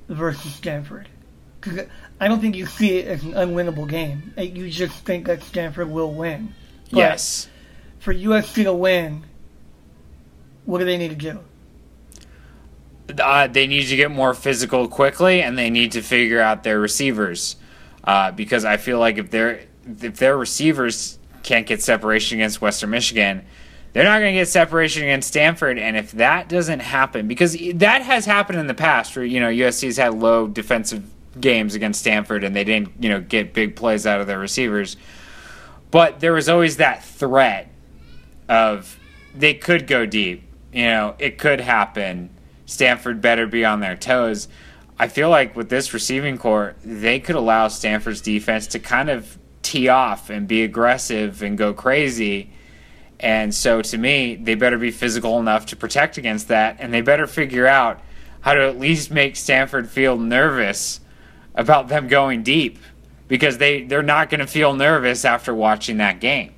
versus 0.08 0.54
Stanford? 0.54 1.08
Because 1.60 1.86
I 2.20 2.28
don't 2.28 2.40
think 2.40 2.54
you 2.56 2.66
see 2.66 2.98
it 2.98 3.08
as 3.08 3.24
an 3.24 3.32
unwinnable 3.32 3.88
game. 3.88 4.32
Uh, 4.38 4.42
You 4.42 4.70
just 4.70 4.94
think 5.04 5.26
that 5.26 5.42
Stanford 5.42 5.90
will 5.90 6.12
win. 6.12 6.54
But 6.90 6.98
yes. 6.98 7.48
For 7.98 8.14
USC 8.14 8.62
to 8.64 8.72
win, 8.72 9.24
what 10.64 10.78
do 10.78 10.84
they 10.84 10.96
need 10.96 11.08
to 11.10 11.16
do? 11.16 11.40
Uh, 13.18 13.46
they 13.46 13.66
need 13.66 13.86
to 13.86 13.96
get 13.96 14.10
more 14.10 14.34
physical 14.34 14.88
quickly, 14.88 15.42
and 15.42 15.56
they 15.56 15.70
need 15.70 15.92
to 15.92 16.02
figure 16.02 16.40
out 16.40 16.62
their 16.62 16.78
receivers. 16.78 17.56
Uh, 18.04 18.30
because 18.30 18.64
I 18.64 18.76
feel 18.76 18.98
like 18.98 19.18
if 19.18 19.30
their 19.30 19.60
if 20.00 20.16
their 20.16 20.36
receivers 20.36 21.18
can't 21.42 21.66
get 21.66 21.82
separation 21.82 22.38
against 22.38 22.60
Western 22.60 22.90
Michigan, 22.90 23.44
they're 23.92 24.04
not 24.04 24.20
going 24.20 24.34
to 24.34 24.40
get 24.40 24.48
separation 24.48 25.02
against 25.02 25.28
Stanford. 25.28 25.78
And 25.78 25.96
if 25.96 26.12
that 26.12 26.48
doesn't 26.48 26.80
happen, 26.80 27.26
because 27.26 27.56
that 27.74 28.02
has 28.02 28.26
happened 28.26 28.58
in 28.58 28.66
the 28.66 28.74
past, 28.74 29.16
where 29.16 29.24
you 29.24 29.40
know 29.40 29.48
USC's 29.48 29.96
had 29.96 30.14
low 30.14 30.46
defensive 30.46 31.04
games 31.40 31.74
against 31.74 32.00
Stanford, 32.00 32.44
and 32.44 32.54
they 32.54 32.64
didn't 32.64 32.92
you 33.00 33.08
know 33.08 33.20
get 33.20 33.54
big 33.54 33.76
plays 33.76 34.06
out 34.06 34.20
of 34.20 34.26
their 34.26 34.38
receivers. 34.38 34.96
But 35.90 36.20
there 36.20 36.32
was 36.32 36.48
always 36.48 36.76
that 36.76 37.02
threat 37.04 37.70
of 38.48 38.98
they 39.34 39.54
could 39.54 39.86
go 39.86 40.06
deep. 40.06 40.42
You 40.72 40.84
know, 40.84 41.14
it 41.18 41.38
could 41.38 41.60
happen. 41.60 42.30
Stanford 42.68 43.22
better 43.22 43.46
be 43.46 43.64
on 43.64 43.80
their 43.80 43.96
toes. 43.96 44.46
I 44.98 45.08
feel 45.08 45.30
like 45.30 45.56
with 45.56 45.70
this 45.70 45.94
receiving 45.94 46.36
corps, 46.36 46.76
they 46.84 47.18
could 47.18 47.34
allow 47.34 47.68
Stanford's 47.68 48.20
defense 48.20 48.66
to 48.68 48.78
kind 48.78 49.08
of 49.08 49.38
tee 49.62 49.88
off 49.88 50.28
and 50.28 50.46
be 50.46 50.62
aggressive 50.62 51.42
and 51.42 51.56
go 51.56 51.72
crazy. 51.72 52.50
And 53.18 53.54
so 53.54 53.80
to 53.80 53.96
me, 53.96 54.36
they 54.36 54.54
better 54.54 54.76
be 54.76 54.90
physical 54.90 55.40
enough 55.40 55.64
to 55.66 55.76
protect 55.76 56.18
against 56.18 56.48
that, 56.48 56.76
and 56.78 56.92
they 56.92 57.00
better 57.00 57.26
figure 57.26 57.66
out 57.66 58.02
how 58.42 58.52
to 58.52 58.68
at 58.68 58.78
least 58.78 59.10
make 59.10 59.36
Stanford 59.36 59.88
feel 59.88 60.18
nervous 60.18 61.00
about 61.54 61.88
them 61.88 62.06
going 62.06 62.42
deep 62.42 62.78
because 63.28 63.56
they, 63.56 63.82
they're 63.82 64.02
not 64.02 64.28
going 64.28 64.40
to 64.40 64.46
feel 64.46 64.74
nervous 64.74 65.24
after 65.24 65.54
watching 65.54 65.96
that 65.96 66.20
game. 66.20 66.54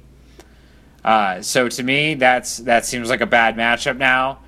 Uh, 1.05 1.41
so 1.41 1.69
to 1.69 1.83
me, 1.85 2.15
that's 2.15 2.59
that 2.59 2.85
seems 2.85 3.09
like 3.09 3.21
a 3.21 3.27
bad 3.27 3.57
matchup 3.57 3.97
now. 3.97 4.41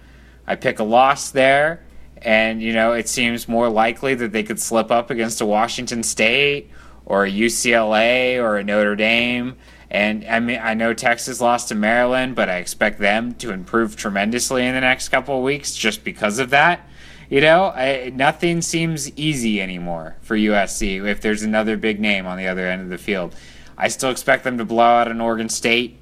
I 0.47 0.57
pick 0.57 0.78
a 0.78 0.84
loss 0.84 1.30
there, 1.30 1.84
And, 2.24 2.62
you 2.62 2.72
know, 2.72 2.93
it 2.93 3.09
seems 3.09 3.49
more 3.49 3.68
likely 3.68 4.14
that 4.14 4.32
they 4.32 4.45
could 4.45 4.61
slip 4.61 4.93
up 4.93 5.11
against 5.11 5.40
a 5.40 5.47
Washington 5.47 6.05
State 6.05 6.70
or 7.05 7.24
a 7.24 7.30
UCLA 7.30 8.40
or 8.40 8.59
a 8.59 8.64
Notre 8.64 8.95
Dame. 8.95 9.57
And 9.90 10.24
I 10.24 10.40
mean, 10.40 10.61
I 10.62 10.74
know 10.74 10.95
Texas 10.95 11.40
lost 11.40 11.68
to 11.68 11.74
Maryland, 11.74 12.34
but 12.34 12.49
I 12.49 12.57
expect 12.57 12.99
them 12.99 13.34
to 13.34 13.53
improve 13.53 13.97
tremendously 13.97 14.64
in 14.64 14.74
the 14.74 14.80
next 14.80 15.09
couple 15.11 15.36
of 15.36 15.43
weeks 15.43 15.74
just 15.74 16.05
because 16.05 16.38
of 16.38 16.51
that. 16.51 16.88
You 17.28 17.40
know, 17.40 17.72
I, 17.74 18.12
nothing 18.14 18.62
seems 18.62 19.11
easy 19.18 19.61
anymore 19.61 20.16
for 20.22 20.36
USC 20.36 21.05
if 21.07 21.20
there's 21.20 21.43
another 21.43 21.76
big 21.76 21.99
name 21.99 22.26
on 22.26 22.38
the 22.38 22.47
other 22.47 22.66
end 22.66 22.82
of 22.82 22.88
the 22.88 22.99
field. 22.99 23.34
I 23.76 23.88
still 23.88 24.11
expect 24.11 24.45
them 24.45 24.59
to 24.59 24.64
blow 24.64 24.84
out 24.84 25.11
an 25.11 25.20
Oregon 25.20 25.49
State. 25.49 25.99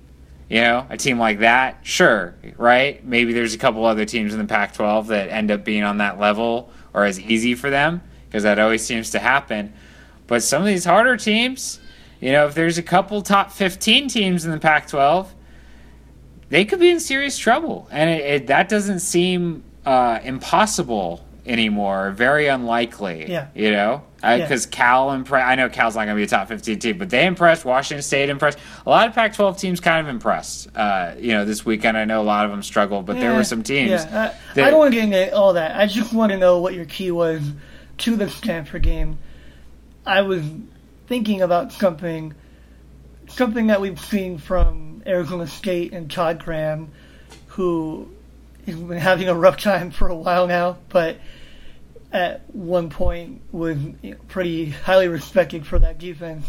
You 0.51 0.61
know, 0.63 0.87
a 0.91 0.97
team 0.97 1.19
like 1.19 1.39
that, 1.39 1.79
sure, 1.85 2.35
right? 2.57 3.05
Maybe 3.05 3.33
there's 3.33 3.55
a 3.55 3.59
couple 3.59 3.85
other 3.85 4.05
teams 4.05 4.33
in 4.35 4.41
the 4.41 4.47
Pac 4.47 4.75
12 4.75 5.07
that 5.07 5.31
end 5.31 5.53
up 5.53 5.65
being 5.65 5.85
on 5.85 5.99
that 5.99 6.19
level 6.19 6.73
or 6.93 7.05
as 7.05 7.21
easy 7.21 7.55
for 7.55 7.71
them 7.71 8.03
because 8.27 8.43
that 8.43 8.59
always 8.59 8.85
seems 8.85 9.11
to 9.11 9.21
happen. 9.21 9.73
But 10.27 10.43
some 10.43 10.61
of 10.61 10.67
these 10.67 10.85
harder 10.85 11.17
teams, 11.17 11.79
you 12.21 12.33
know, 12.33 12.47
if 12.47 12.55
there's 12.55 12.79
a 12.79 12.83
couple 12.83 13.23
top 13.23 13.53
15 13.53 14.09
teams 14.09 14.45
in 14.45 14.51
the 14.51 14.59
Pac 14.59 14.89
12, 14.89 15.33
they 16.49 16.65
could 16.65 16.81
be 16.81 16.91
in 16.91 16.99
serious 16.99 17.39
trouble. 17.39 17.87
And 17.93 18.11
it, 18.11 18.25
it, 18.25 18.47
that 18.49 18.69
doesn't 18.69 19.01
seem 19.01 19.63
uh, 19.87 20.19
impossible 20.25 21.25
anymore, 21.47 22.11
very 22.13 22.47
unlikely. 22.49 23.27
Yeah. 23.31 23.49
You 23.55 23.71
know? 23.73 24.03
Because 24.17 24.67
Yeah. 24.67 24.71
Cal 24.71 25.13
impressed. 25.13 25.47
I 25.49 25.55
know 25.55 25.69
Cal's 25.69 25.95
not 25.97 26.05
going 26.05 26.15
to 26.17 26.21
be 26.21 26.25
a 26.25 26.27
top 26.27 26.49
15 26.49 26.79
team, 26.79 26.99
but 26.99 27.09
they 27.11 27.25
impressed. 27.27 27.65
Washington 27.65 28.03
State 28.03 28.29
impressed. 28.29 28.59
A 28.85 28.91
lot 28.91 29.09
of 29.09 29.15
Pac 29.15 29.35
12 29.35 29.57
teams 29.59 29.81
kind 29.81 30.07
of 30.07 30.13
impressed, 30.15 30.69
uh, 30.77 31.15
you 31.19 31.33
know, 31.33 31.45
this 31.45 31.65
weekend. 31.65 31.97
I 31.97 32.05
know 32.05 32.21
a 32.21 32.23
lot 32.23 32.45
of 32.45 32.51
them 32.51 32.63
struggled, 32.63 33.07
but 33.07 33.19
there 33.19 33.35
were 33.35 33.45
some 33.45 33.63
teams. 33.63 33.91
Yeah, 33.91 34.33
I, 34.35 34.55
that- 34.55 34.65
I 34.67 34.71
don't 34.71 34.79
want 34.79 34.93
to 34.93 35.01
get 35.01 35.05
into 35.05 35.35
all 35.37 35.55
that. 35.55 35.77
I 35.77 35.87
just 35.87 36.13
want 36.13 36.33
to 36.33 36.39
know 36.39 36.59
what 36.59 36.75
your 36.75 36.85
key 36.85 37.11
was 37.11 37.41
to 37.99 38.17
the 38.17 38.29
Stanford 38.29 38.83
game. 38.83 39.19
I 40.05 40.23
was 40.23 40.43
thinking 41.07 41.41
about 41.43 41.73
something, 41.73 42.35
something 43.29 43.69
that 43.69 43.81
we've 43.81 44.01
seen 44.01 44.39
from 44.39 45.03
Arizona 45.07 45.47
State 45.47 45.93
and 45.93 46.11
Todd 46.11 46.45
Graham, 46.45 46.91
who 47.49 48.09
been 48.67 48.99
having 48.99 49.29
a 49.29 49.35
rough 49.35 49.59
time 49.59 49.91
for 49.91 50.09
a 50.09 50.15
while 50.15 50.47
now, 50.47 50.79
but 50.89 51.19
at 52.13 52.55
one 52.55 52.91
point 52.91 53.41
was 53.53 53.79
pretty 54.29 54.71
highly 54.71 55.09
respected 55.09 55.67
for 55.67 55.79
that 55.79 55.99
defense. 55.99 56.47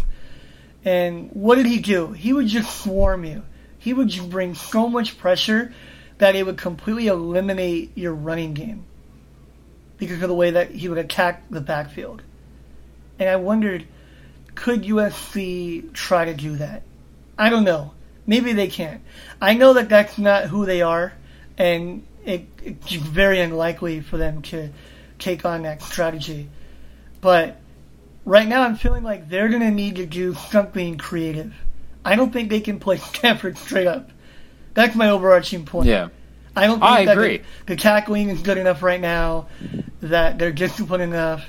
And 0.84 1.30
what 1.34 1.56
did 1.56 1.68
he 1.68 1.80
do? 1.80 2.12
He 2.12 2.34
would 2.34 2.48
just 2.48 2.84
swarm 2.84 3.24
you. 3.24 3.44
He 3.78 3.94
would 3.94 4.10
just 4.10 4.30
bring 4.30 4.56
so 4.56 4.88
much 4.88 5.18
pressure 5.18 5.74
that 6.18 6.36
it 6.36 6.46
would 6.46 6.58
completely 6.58 7.08
eliminate 7.08 7.92
your 7.96 8.14
running 8.14 8.54
game 8.54 8.86
because 9.98 10.22
of 10.22 10.30
the 10.30 10.36
way 10.36 10.52
that 10.52 10.72
he 10.72 10.90
would 10.90 10.98
attack 10.98 11.44
the 11.50 11.62
backfield. 11.62 12.24
And 13.20 13.30
I 13.30 13.36
wondered, 13.36 13.86
could 14.56 14.84
USC 14.84 15.94
try 15.94 16.26
to 16.26 16.34
do 16.34 16.58
that? 16.58 16.84
I 17.38 17.50
don't 17.50 17.64
know. 17.64 17.94
Maybe 18.26 18.54
they 18.54 18.68
can't. 18.68 19.02
I 19.42 19.54
know 19.56 19.74
that 19.74 19.90
that's 19.90 20.18
not 20.18 20.46
who 20.46 20.66
they 20.66 20.82
are, 20.82 21.14
and 21.62 22.04
it, 22.26 22.48
it's 22.64 22.94
very 22.94 23.40
unlikely 23.40 24.02
for 24.02 24.18
them 24.18 24.42
to 24.42 24.70
take 25.20 25.46
on 25.46 25.62
that 25.62 25.84
strategy. 25.84 26.50
But 27.22 27.58
right 28.26 28.48
now, 28.48 28.64
I'm 28.64 28.76
feeling 28.76 29.04
like 29.04 29.30
they're 29.30 29.48
going 29.48 29.62
to 29.62 29.70
need 29.70 29.98
to 29.98 30.08
do 30.08 30.34
something 30.34 30.98
creative. 30.98 31.54
I 32.04 32.16
don't 32.16 32.34
think 32.34 32.50
they 32.50 32.62
can 32.62 32.80
play 32.80 32.98
Stanford 33.14 33.60
straight 33.60 33.86
up. 33.86 34.10
That's 34.74 34.96
my 34.96 35.10
overarching 35.10 35.66
point. 35.66 35.88
Yeah. 35.88 36.10
I 36.56 36.66
don't 36.66 36.80
think 36.80 36.92
I 36.92 37.06
that 37.06 37.12
agree. 37.18 37.38
The, 37.38 37.44
the 37.68 37.76
tackling 37.76 38.30
is 38.30 38.42
good 38.42 38.58
enough 38.58 38.82
right 38.82 39.00
now, 39.00 39.48
that 40.02 40.40
they're 40.40 40.52
disciplined 40.52 41.04
enough, 41.04 41.48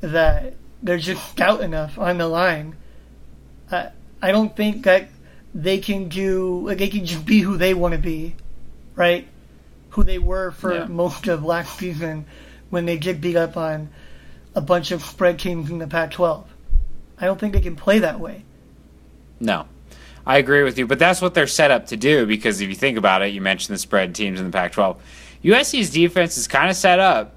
that 0.00 0.54
they're 0.82 0.98
just 0.98 1.26
stout 1.30 1.62
enough 1.62 1.98
on 1.98 2.18
the 2.18 2.28
line. 2.28 2.76
I 3.70 3.90
I 4.20 4.30
don't 4.30 4.54
think 4.54 4.84
that 4.84 5.08
they 5.54 5.78
can 5.78 6.08
do 6.08 6.66
like 6.66 6.78
they 6.78 6.88
can 6.88 7.04
just 7.04 7.26
be 7.26 7.40
who 7.40 7.56
they 7.56 7.74
want 7.74 7.94
to 7.94 7.98
be, 7.98 8.36
right? 8.94 9.26
Who 9.90 10.04
they 10.04 10.18
were 10.18 10.50
for 10.50 10.74
Yeah. 10.74 10.84
most 10.86 11.26
of 11.28 11.44
last 11.44 11.78
season 11.78 12.26
when 12.70 12.86
they 12.86 12.96
did 12.98 13.20
beat 13.20 13.36
up 13.36 13.56
on 13.56 13.88
a 14.54 14.60
bunch 14.60 14.90
of 14.90 15.02
spread 15.02 15.38
teams 15.38 15.70
in 15.70 15.78
the 15.78 15.86
Pac-12. 15.86 16.44
I 17.20 17.26
don't 17.26 17.38
think 17.40 17.52
they 17.52 17.60
can 17.60 17.76
play 17.76 17.98
that 18.00 18.20
way. 18.20 18.44
No. 19.40 19.66
I 20.26 20.36
agree 20.36 20.62
with 20.62 20.78
you, 20.78 20.86
but 20.86 20.98
that's 20.98 21.22
what 21.22 21.32
they're 21.34 21.46
set 21.46 21.70
up 21.70 21.86
to 21.86 21.96
do 21.96 22.26
because 22.26 22.60
if 22.60 22.68
you 22.68 22.74
think 22.74 22.98
about 22.98 23.22
it, 23.22 23.32
you 23.32 23.40
mentioned 23.40 23.74
the 23.74 23.78
spread 23.78 24.14
teams 24.14 24.38
in 24.38 24.46
the 24.46 24.52
Pac 24.52 24.72
12. 24.72 25.00
USC's 25.44 25.90
defense 25.90 26.36
is 26.36 26.46
kind 26.46 26.68
of 26.68 26.76
set 26.76 26.98
up 26.98 27.34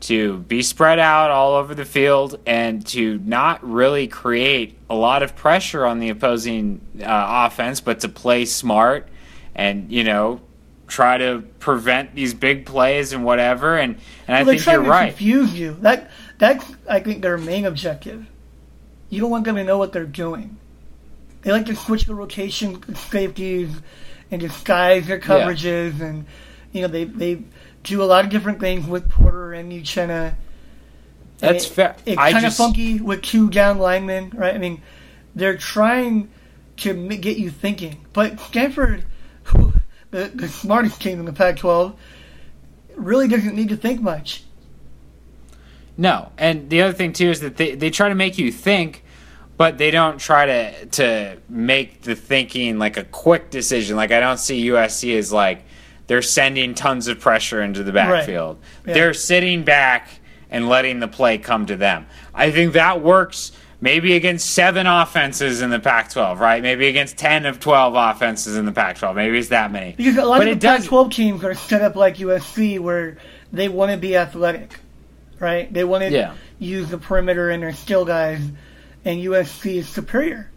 to 0.00 0.38
be 0.38 0.62
spread 0.62 0.98
out 0.98 1.30
all 1.30 1.52
over 1.52 1.74
the 1.74 1.84
field 1.84 2.38
and 2.46 2.86
to 2.86 3.18
not 3.18 3.62
really 3.68 4.08
create 4.08 4.78
a 4.88 4.94
lot 4.94 5.22
of 5.22 5.36
pressure 5.36 5.84
on 5.84 5.98
the 5.98 6.08
opposing 6.08 6.80
uh, 7.02 7.46
offense, 7.46 7.82
but 7.82 8.00
to 8.00 8.08
play 8.08 8.46
smart 8.46 9.06
and, 9.54 9.92
you 9.92 10.02
know, 10.04 10.40
try 10.90 11.18
to 11.18 11.42
prevent 11.58 12.14
these 12.14 12.34
big 12.34 12.66
plays 12.66 13.12
and 13.12 13.24
whatever. 13.24 13.78
And, 13.78 13.96
and 14.26 14.36
I 14.36 14.42
Well, 14.42 14.54
think 14.54 14.66
you're 14.66 14.82
to 14.82 14.90
right. 14.90 15.08
confuse 15.08 15.58
you. 15.58 15.76
That 15.80 16.10
that's 16.38 16.64
I 16.88 17.00
think 17.00 17.22
their 17.22 17.38
main 17.38 17.64
objective. 17.64 18.26
You 19.08 19.20
don't 19.20 19.30
want 19.30 19.44
them 19.44 19.56
to 19.56 19.64
know 19.64 19.78
what 19.78 19.92
they're 19.92 20.04
doing. 20.04 20.58
They 21.42 21.52
like 21.52 21.66
to 21.66 21.74
switch 21.76 22.04
the 22.04 22.14
rotation 22.14 22.94
safeties 22.94 23.70
and 24.30 24.40
disguise 24.40 25.06
their 25.06 25.18
coverages, 25.18 26.00
and 26.00 26.26
you 26.72 26.82
know 26.82 26.88
they 26.88 27.04
they 27.04 27.42
do 27.82 28.02
a 28.02 28.04
lot 28.04 28.24
of 28.24 28.30
different 28.30 28.60
things 28.60 28.86
with 28.86 29.08
Porter 29.08 29.52
and 29.52 29.72
Uchenna. 29.72 30.34
That's 31.38 31.66
it, 31.66 31.70
fair. 31.70 31.96
It's 32.04 32.16
kind 32.16 32.44
of 32.44 32.54
funky 32.54 33.00
with 33.00 33.22
two 33.22 33.48
down 33.48 33.78
linemen, 33.78 34.32
right? 34.34 34.54
I 34.54 34.58
mean, 34.58 34.82
they're 35.34 35.56
trying 35.56 36.30
to 36.76 36.94
get 37.16 37.38
you 37.38 37.50
thinking. 37.50 38.04
But 38.12 38.38
Stanford, 38.40 39.04
who, 39.44 39.72
Uh, 40.12 40.18
the, 40.24 40.28
the 40.28 40.48
smartest 40.48 41.00
team 41.00 41.18
in 41.18 41.24
the 41.24 41.32
Pac-12, 41.32 41.94
really 42.96 43.28
doesn't 43.28 43.54
need 43.54 43.68
to 43.68 43.76
think 43.76 44.00
much. 44.00 44.44
No, 45.96 46.32
and 46.38 46.70
the 46.70 46.82
other 46.82 46.92
thing 46.92 47.12
too 47.12 47.30
is 47.30 47.40
that 47.40 47.56
they, 47.56 47.74
they 47.74 47.90
try 47.90 48.08
to 48.08 48.14
make 48.14 48.38
you 48.38 48.50
think, 48.50 49.04
but 49.56 49.76
they 49.76 49.90
don't 49.90 50.18
try 50.18 50.46
to 50.46 50.86
to 50.86 51.38
make 51.48 52.02
the 52.02 52.14
thinking 52.14 52.78
like 52.78 52.96
a 52.96 53.04
quick 53.04 53.50
decision. 53.50 53.96
Like 53.96 54.10
I 54.10 54.20
don't 54.20 54.38
see 54.38 54.68
USC 54.68 55.18
as 55.18 55.30
like 55.30 55.64
they're 56.06 56.22
sending 56.22 56.74
tons 56.74 57.06
of 57.06 57.20
pressure 57.20 57.62
into 57.62 57.82
the 57.82 57.92
backfield. 57.92 58.58
Yeah. 58.86 58.94
They're 58.94 59.14
sitting 59.14 59.62
back 59.62 60.08
and 60.50 60.68
letting 60.68 61.00
the 61.00 61.08
play 61.08 61.38
come 61.38 61.66
to 61.66 61.76
them. 61.76 62.06
I 62.34 62.50
think 62.50 62.72
that 62.72 63.02
works 63.02 63.52
maybe 63.80 64.14
against 64.14 64.50
seven 64.50 64.86
offenses 64.86 65.62
in 65.62 65.70
the 65.70 65.80
Pac-12, 65.80 66.38
right? 66.38 66.62
Maybe 66.62 66.88
against 66.88 67.16
ten 67.16 67.46
of 67.46 67.60
twelve 67.60 67.94
offenses 67.94 68.56
in 68.56 68.66
the 68.66 68.72
Pac-12. 68.72 69.14
Maybe 69.14 69.38
it's 69.38 69.48
that 69.48 69.72
many. 69.72 69.92
Because 69.96 70.16
a 70.16 70.24
lot 70.24 70.38
but 70.38 70.48
of 70.48 70.54
the 70.54 70.60
does. 70.60 70.82
Pac-12 70.88 71.12
teams 71.12 71.44
are 71.44 71.54
set 71.54 71.82
up 71.82 71.96
like 71.96 72.16
USC, 72.18 72.78
where 72.78 73.16
they 73.52 73.68
want 73.68 73.90
to 73.92 73.96
be 73.96 74.16
athletic, 74.16 74.78
right? 75.38 75.72
They 75.72 75.84
want 75.84 76.04
to 76.04 76.10
Yeah. 76.10 76.34
use 76.58 76.88
the 76.88 76.98
perimeter 76.98 77.50
and 77.50 77.62
their 77.62 77.72
skill 77.72 78.04
guys, 78.04 78.40
and 79.04 79.20
USC 79.20 79.78
is 79.78 79.88
superior. 79.88 80.50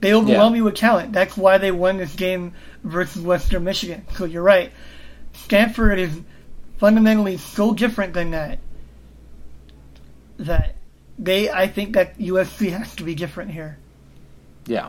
They 0.00 0.14
overwhelm 0.14 0.54
Yeah. 0.54 0.58
you 0.58 0.64
with 0.64 0.76
talent. 0.76 1.12
That's 1.12 1.36
why 1.36 1.58
they 1.58 1.70
won 1.70 1.98
this 1.98 2.14
game 2.14 2.54
versus 2.82 3.20
Western 3.20 3.64
Michigan. 3.64 4.04
So 4.16 4.24
you're 4.24 4.42
right. 4.42 4.72
Stanford 5.34 5.98
is 5.98 6.10
fundamentally 6.78 7.36
so 7.36 7.74
different 7.74 8.14
than 8.14 8.30
that 8.30 8.58
that 10.38 10.76
they. 11.20 11.50
I 11.50 11.68
think 11.68 11.94
that 11.94 12.18
USC 12.18 12.70
has 12.72 12.96
to 12.96 13.04
be 13.04 13.14
different 13.14 13.52
here. 13.52 13.78
Yeah. 14.66 14.88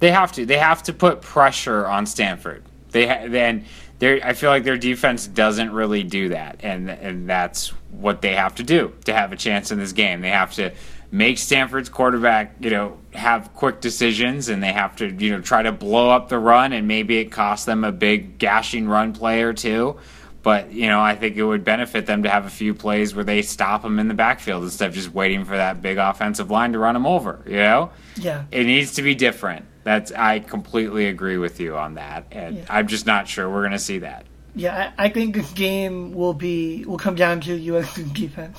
They 0.00 0.10
have 0.10 0.32
to. 0.32 0.44
They 0.44 0.58
have 0.58 0.82
to 0.84 0.92
put 0.92 1.22
pressure 1.22 1.86
on 1.86 2.06
Stanford. 2.06 2.62
They 2.90 3.06
ha- 3.06 3.26
then 3.28 3.64
they 3.98 4.22
I 4.22 4.34
feel 4.34 4.50
like 4.50 4.64
their 4.64 4.76
defense 4.76 5.26
doesn't 5.26 5.72
really 5.72 6.02
do 6.02 6.30
that, 6.30 6.60
and 6.62 6.90
and 6.90 7.28
that's 7.28 7.68
what 7.90 8.20
they 8.20 8.34
have 8.34 8.56
to 8.56 8.62
do 8.62 8.92
to 9.04 9.14
have 9.14 9.32
a 9.32 9.36
chance 9.36 9.70
in 9.70 9.78
this 9.78 9.92
game. 9.92 10.20
They 10.20 10.30
have 10.30 10.52
to 10.54 10.72
make 11.10 11.38
Stanford's 11.38 11.88
quarterback, 11.88 12.56
you 12.58 12.70
know, 12.70 12.98
have 13.12 13.54
quick 13.54 13.80
decisions, 13.80 14.48
and 14.48 14.60
they 14.60 14.72
have 14.72 14.96
to, 14.96 15.08
you 15.08 15.30
know, 15.30 15.40
try 15.40 15.62
to 15.62 15.70
blow 15.70 16.10
up 16.10 16.28
the 16.28 16.38
run, 16.38 16.72
and 16.72 16.88
maybe 16.88 17.18
it 17.18 17.26
costs 17.26 17.66
them 17.66 17.84
a 17.84 17.92
big 17.92 18.36
gashing 18.38 18.88
run 18.88 19.12
play 19.12 19.42
or 19.42 19.52
two. 19.52 19.96
But 20.44 20.72
you 20.72 20.86
know, 20.86 21.00
I 21.00 21.16
think 21.16 21.36
it 21.36 21.42
would 21.42 21.64
benefit 21.64 22.06
them 22.06 22.22
to 22.22 22.28
have 22.30 22.46
a 22.46 22.50
few 22.50 22.74
plays 22.74 23.14
where 23.14 23.24
they 23.24 23.42
stop 23.42 23.82
them 23.82 23.98
in 23.98 24.06
the 24.08 24.14
backfield 24.14 24.62
instead 24.62 24.88
of 24.90 24.94
just 24.94 25.12
waiting 25.12 25.44
for 25.44 25.56
that 25.56 25.82
big 25.82 25.98
offensive 25.98 26.50
line 26.50 26.72
to 26.74 26.78
run 26.78 26.94
them 26.94 27.06
over. 27.06 27.40
You 27.46 27.56
know 27.56 27.90
Yeah. 28.16 28.44
it 28.52 28.64
needs 28.64 28.92
to 28.92 29.02
be 29.02 29.14
different. 29.16 29.64
That's 29.82 30.12
I 30.12 30.38
completely 30.40 31.06
agree 31.08 31.38
with 31.38 31.58
you 31.60 31.76
on 31.76 31.94
that, 31.94 32.26
and 32.30 32.58
Yeah. 32.58 32.64
I'm 32.70 32.86
just 32.86 33.06
not 33.06 33.26
sure 33.26 33.48
we're 33.50 33.62
going 33.62 33.72
to 33.72 33.78
see 33.78 33.98
that. 33.98 34.26
Yeah, 34.54 34.92
I, 34.98 35.06
I 35.06 35.08
think 35.08 35.34
this 35.34 35.50
game 35.52 36.12
will 36.14 36.34
be 36.34 36.84
will 36.84 36.98
come 36.98 37.14
down 37.16 37.40
to 37.40 37.58
USC's 37.72 38.10
defense. 38.12 38.58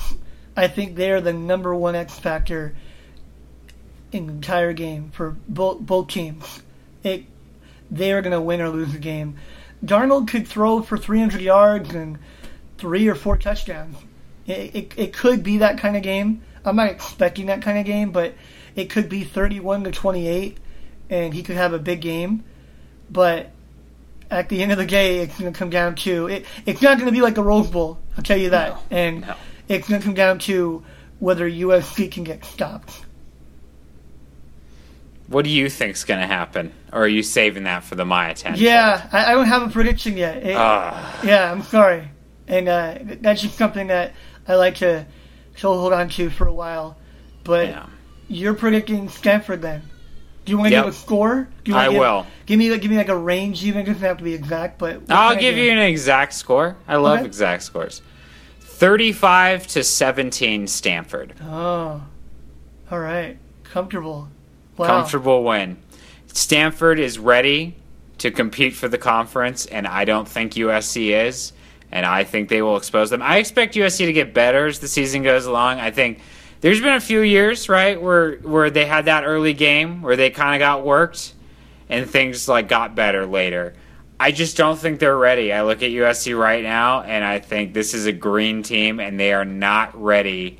I 0.57 0.67
think 0.67 0.95
they 0.95 1.11
are 1.11 1.21
the 1.21 1.33
number 1.33 1.73
one 1.75 1.95
X 1.95 2.17
factor 2.17 2.75
in 4.11 4.27
the 4.27 4.33
entire 4.33 4.73
game 4.73 5.11
for 5.13 5.35
both 5.47 5.79
both 5.81 6.07
teams. 6.07 6.61
It 7.03 7.25
they 7.91 8.11
are 8.11 8.21
going 8.21 8.31
to 8.33 8.41
win 8.41 8.59
or 8.61 8.69
lose 8.69 8.91
the 8.91 8.97
game. 8.99 9.37
Darnold 9.85 10.27
could 10.27 10.47
throw 10.47 10.81
for 10.81 10.97
300 10.97 11.41
yards 11.41 11.93
and 11.93 12.17
three 12.77 13.07
or 13.07 13.15
four 13.15 13.37
touchdowns. 13.37 13.97
It, 14.47 14.75
it, 14.75 14.93
it 14.97 15.13
could 15.13 15.43
be 15.43 15.59
that 15.59 15.77
kind 15.77 15.95
of 15.95 16.03
game. 16.03 16.41
I'm 16.63 16.75
not 16.75 16.89
expecting 16.89 17.47
that 17.47 17.61
kind 17.61 17.77
of 17.77 17.85
game, 17.85 18.11
but 18.11 18.33
it 18.75 18.89
could 18.89 19.09
be 19.09 19.23
31 19.23 19.83
to 19.85 19.91
28, 19.91 20.57
and 21.09 21.33
he 21.33 21.43
could 21.43 21.55
have 21.55 21.73
a 21.73 21.79
big 21.79 22.01
game. 22.01 22.43
But 23.09 23.51
at 24.31 24.49
the 24.49 24.61
end 24.61 24.71
of 24.71 24.77
the 24.77 24.85
day, 24.85 25.19
it's 25.19 25.39
going 25.39 25.51
to 25.51 25.57
come 25.57 25.69
down 25.69 25.95
to 25.95 26.27
it. 26.27 26.45
It's 26.65 26.81
not 26.81 26.97
going 26.97 27.07
to 27.07 27.11
be 27.11 27.21
like 27.21 27.37
a 27.37 27.43
Rose 27.43 27.67
Bowl. 27.69 27.99
I'll 28.17 28.23
tell 28.23 28.37
you 28.37 28.49
that. 28.51 28.77
and 28.89 29.21
no. 29.21 29.35
it's 29.67 29.87
going 29.87 30.01
to 30.01 30.05
come 30.05 30.15
down 30.15 30.39
to 30.39 30.83
whether 31.19 31.49
USC 31.49 32.11
can 32.11 32.23
get 32.23 32.43
stopped. 32.43 33.04
What 35.27 35.43
do 35.45 35.49
you 35.49 35.69
think's 35.69 36.03
going 36.03 36.19
to 36.21 36.27
happen? 36.27 36.71
Or 36.93 37.03
are 37.03 37.07
you 37.07 37.23
saving 37.23 37.63
that 37.63 37.83
for 37.83 37.95
the 37.95 38.05
Maya 38.05 38.33
10? 38.35 38.55
Yeah, 38.57 39.09
I, 39.11 39.31
I 39.31 39.33
don't 39.33 39.47
have 39.47 39.63
a 39.63 39.69
prediction 39.69 40.17
yet. 40.17 40.37
It- 40.45 40.55
Ah. 40.55 41.19
yeah, 41.23 41.51
I'm 41.51 41.63
sorry, 41.63 42.09
and 42.47 42.69
uh, 42.69 42.97
that's 43.21 43.41
just 43.41 43.57
something 43.57 43.87
that 43.87 44.13
I 44.47 44.55
like 44.55 44.75
to 44.75 45.05
to 45.57 45.67
hold 45.67 45.93
on 45.93 46.09
to 46.09 46.29
for 46.29 46.47
a 46.47 46.53
while. 46.53 46.97
But 47.43 47.69
Yeah. 47.69 47.85
you're 48.27 48.53
predicting 48.53 49.09
Stanford 49.09 49.61
then. 49.61 49.81
Do 50.43 50.51
you 50.51 50.57
want 50.59 50.69
to 50.69 50.75
Yep. 50.75 50.85
give 50.85 50.93
a 50.93 50.97
score? 50.97 51.47
Do 51.63 51.71
you 51.71 51.77
I 51.77 51.89
give, 51.89 51.99
will. 51.99 52.27
Give 52.45 52.59
me 52.59 52.77
give 52.77 52.91
me 52.91 52.97
like 52.97 53.09
a 53.09 53.17
range. 53.17 53.63
Even 53.63 53.81
it 53.81 53.85
doesn't 53.85 54.01
have 54.03 54.17
to 54.19 54.23
be 54.23 54.33
exact, 54.35 54.77
but 54.77 55.01
I'll 55.09 55.35
give 55.35 55.57
you 55.57 55.71
an 55.71 55.79
exact 55.79 56.33
score. 56.33 56.75
I 56.87 56.97
love 56.97 57.19
Okay. 57.19 57.25
exact 57.25 57.63
scores. 57.63 58.01
35 58.59 59.65
to 59.67 59.83
17 59.83 60.67
Stanford. 60.67 61.33
Oh, 61.41 62.01
all 62.91 62.99
right, 62.99 63.37
comfortable. 63.63 64.27
Wow. 64.77 64.87
Comfortable 64.87 65.43
win. 65.43 65.77
Stanford 66.27 66.99
is 66.99 67.17
ready 67.17 67.75
to 68.17 68.31
compete 68.31 68.75
for 68.75 68.87
the 68.87 68.97
conference, 68.97 69.65
and 69.65 69.87
I 69.87 70.05
don't 70.05 70.27
think 70.27 70.53
USC 70.53 71.27
is. 71.27 71.53
And 71.91 72.05
I 72.05 72.23
think 72.23 72.49
they 72.49 72.61
will 72.61 72.75
expose 72.75 73.09
them. 73.09 73.21
I 73.21 73.37
expect 73.37 73.75
USC 73.75 74.05
to 74.05 74.11
get 74.11 74.33
better 74.33 74.65
as 74.65 74.79
the 74.79 74.87
season 74.87 75.23
goes 75.23 75.45
along. 75.45 75.79
I 75.79 75.91
think 75.91 76.19
there's 76.59 76.81
been 76.81 76.95
a 76.95 76.99
few 76.99 77.21
years, 77.21 77.69
right, 77.69 78.01
where 78.01 78.37
where 78.37 78.69
they 78.69 78.85
had 78.85 79.05
that 79.05 79.23
early 79.23 79.53
game 79.53 80.01
where 80.01 80.15
they 80.15 80.29
kind 80.29 80.55
of 80.55 80.59
got 80.65 80.83
worked, 80.83 81.33
and 81.87 82.09
things 82.09 82.49
like 82.49 82.67
got 82.67 82.95
better 82.95 83.25
later. 83.25 83.75
I 84.19 84.31
just 84.31 84.57
don't 84.57 84.77
think 84.77 84.99
they're 84.99 85.17
ready. 85.17 85.53
I 85.53 85.63
look 85.63 85.83
at 85.83 85.91
USC 85.91 86.37
right 86.37 86.63
now, 86.63 87.01
and 87.01 87.23
I 87.23 87.39
think 87.39 87.73
this 87.73 87.93
is 87.93 88.07
a 88.07 88.13
green 88.13 88.63
team, 88.63 88.99
and 88.99 89.19
they 89.19 89.31
are 89.31 89.45
not 89.45 90.01
ready 90.01 90.59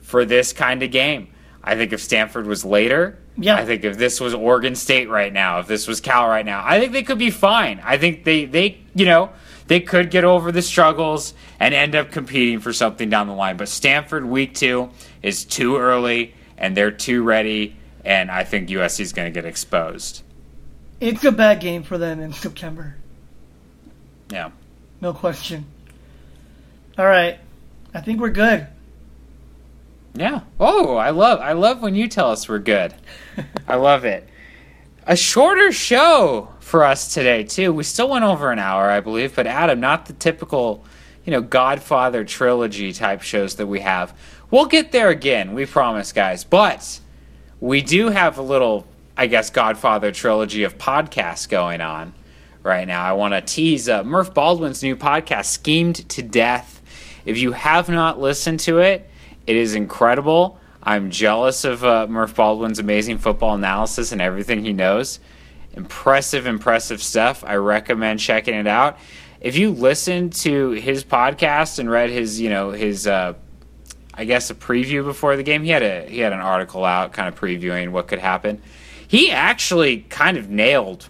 for 0.00 0.24
this 0.24 0.52
kind 0.52 0.82
of 0.82 0.90
game. 0.90 1.28
I 1.66 1.74
think 1.74 1.92
if 1.92 2.00
Stanford 2.00 2.46
was 2.46 2.64
later, 2.64 3.18
Yeah. 3.36 3.56
I 3.56 3.66
think 3.66 3.84
if 3.84 3.98
this 3.98 4.20
was 4.20 4.32
Oregon 4.32 4.76
State 4.76 5.10
right 5.10 5.32
now, 5.32 5.58
if 5.58 5.66
this 5.66 5.88
was 5.88 6.00
Cal 6.00 6.28
right 6.28 6.46
now, 6.46 6.62
I 6.64 6.78
think 6.78 6.92
they 6.92 7.02
could 7.02 7.18
be 7.18 7.30
fine. 7.30 7.80
I 7.84 7.98
think 7.98 8.22
they, 8.24 8.44
they 8.44 8.78
you 8.94 9.04
know, 9.04 9.30
they 9.66 9.80
could 9.80 10.10
get 10.10 10.22
over 10.24 10.52
the 10.52 10.62
struggles 10.62 11.34
and 11.58 11.74
end 11.74 11.96
up 11.96 12.12
competing 12.12 12.60
for 12.60 12.72
something 12.72 13.10
down 13.10 13.26
the 13.26 13.34
line. 13.34 13.56
But 13.56 13.68
Stanford 13.68 14.24
week 14.24 14.54
two 14.54 14.90
is 15.22 15.44
too 15.44 15.76
early, 15.76 16.34
and 16.56 16.76
they're 16.76 16.92
too 16.92 17.24
ready, 17.24 17.76
and 18.04 18.30
I 18.30 18.44
think 18.44 18.68
USC 18.68 19.00
is 19.00 19.12
going 19.12 19.26
to 19.26 19.32
get 19.32 19.44
exposed. 19.44 20.22
It's 21.00 21.24
a 21.24 21.32
bad 21.32 21.60
game 21.60 21.82
for 21.82 21.98
them 21.98 22.20
in 22.20 22.32
September. 22.32 22.96
Yeah. 24.30 24.50
No 25.00 25.12
question. 25.12 25.66
All 26.96 27.06
right, 27.06 27.38
I 27.92 28.00
think 28.00 28.20
we're 28.20 28.30
good. 28.30 28.66
Yeah. 30.16 30.40
Oh, 30.58 30.96
I 30.96 31.10
love 31.10 31.40
I 31.40 31.52
love 31.52 31.82
when 31.82 31.94
you 31.94 32.08
tell 32.08 32.30
us 32.30 32.48
we're 32.48 32.58
good. 32.58 32.94
I 33.68 33.76
love 33.76 34.04
it. 34.04 34.28
A 35.06 35.14
shorter 35.14 35.72
show 35.72 36.48
for 36.60 36.84
us 36.84 37.12
today 37.12 37.44
too. 37.44 37.72
We 37.72 37.84
still 37.84 38.08
went 38.08 38.24
over 38.24 38.50
an 38.50 38.58
hour, 38.58 38.90
I 38.90 39.00
believe, 39.00 39.36
but 39.36 39.46
Adam, 39.46 39.78
not 39.78 40.06
the 40.06 40.14
typical, 40.14 40.84
you 41.24 41.30
know, 41.30 41.42
Godfather 41.42 42.24
trilogy 42.24 42.92
type 42.92 43.22
shows 43.22 43.56
that 43.56 43.66
we 43.66 43.80
have. 43.80 44.16
We'll 44.50 44.66
get 44.66 44.90
there 44.90 45.10
again, 45.10 45.54
we 45.54 45.66
promise, 45.66 46.12
guys. 46.12 46.44
But 46.44 47.00
we 47.60 47.82
do 47.82 48.08
have 48.08 48.38
a 48.38 48.42
little, 48.42 48.86
I 49.16 49.26
guess, 49.26 49.50
Godfather 49.50 50.12
trilogy 50.12 50.62
of 50.62 50.78
podcasts 50.78 51.48
going 51.48 51.80
on 51.80 52.14
right 52.62 52.86
now. 52.86 53.04
I 53.04 53.12
want 53.12 53.34
to 53.34 53.40
tease 53.40 53.88
uh, 53.88 54.02
Murph 54.02 54.32
Baldwin's 54.32 54.82
new 54.82 54.96
podcast, 54.96 55.46
Schemed 55.46 56.08
to 56.08 56.22
Death. 56.22 56.80
If 57.24 57.38
you 57.38 57.52
have 57.52 57.88
not 57.88 58.20
listened 58.20 58.60
to 58.60 58.78
it, 58.78 59.08
it 59.46 59.56
is 59.56 59.74
incredible. 59.74 60.58
I'm 60.82 61.10
jealous 61.10 61.64
of 61.64 61.84
uh, 61.84 62.06
Murph 62.08 62.34
Baldwin's 62.36 62.78
amazing 62.78 63.18
football 63.18 63.54
analysis 63.54 64.12
and 64.12 64.20
everything 64.22 64.64
he 64.64 64.72
knows. 64.72 65.18
Impressive, 65.74 66.46
impressive 66.46 67.02
stuff. 67.02 67.44
I 67.46 67.56
recommend 67.56 68.20
checking 68.20 68.54
it 68.54 68.66
out. 68.66 68.98
If 69.40 69.56
you 69.58 69.70
listen 69.70 70.30
to 70.30 70.70
his 70.70 71.04
podcast 71.04 71.78
and 71.78 71.90
read 71.90 72.10
his, 72.10 72.40
you 72.40 72.48
know, 72.50 72.70
his, 72.70 73.06
uh, 73.06 73.34
I 74.14 74.24
guess, 74.24 74.48
a 74.50 74.54
preview 74.54 75.04
before 75.04 75.36
the 75.36 75.42
game, 75.42 75.62
he 75.64 75.70
had 75.70 75.82
a 75.82 76.08
he 76.08 76.20
had 76.20 76.32
an 76.32 76.40
article 76.40 76.84
out, 76.84 77.12
kind 77.12 77.28
of 77.28 77.38
previewing 77.38 77.90
what 77.90 78.08
could 78.08 78.18
happen. 78.18 78.62
He 79.06 79.30
actually 79.30 79.98
kind 80.08 80.36
of 80.38 80.48
nailed 80.48 81.08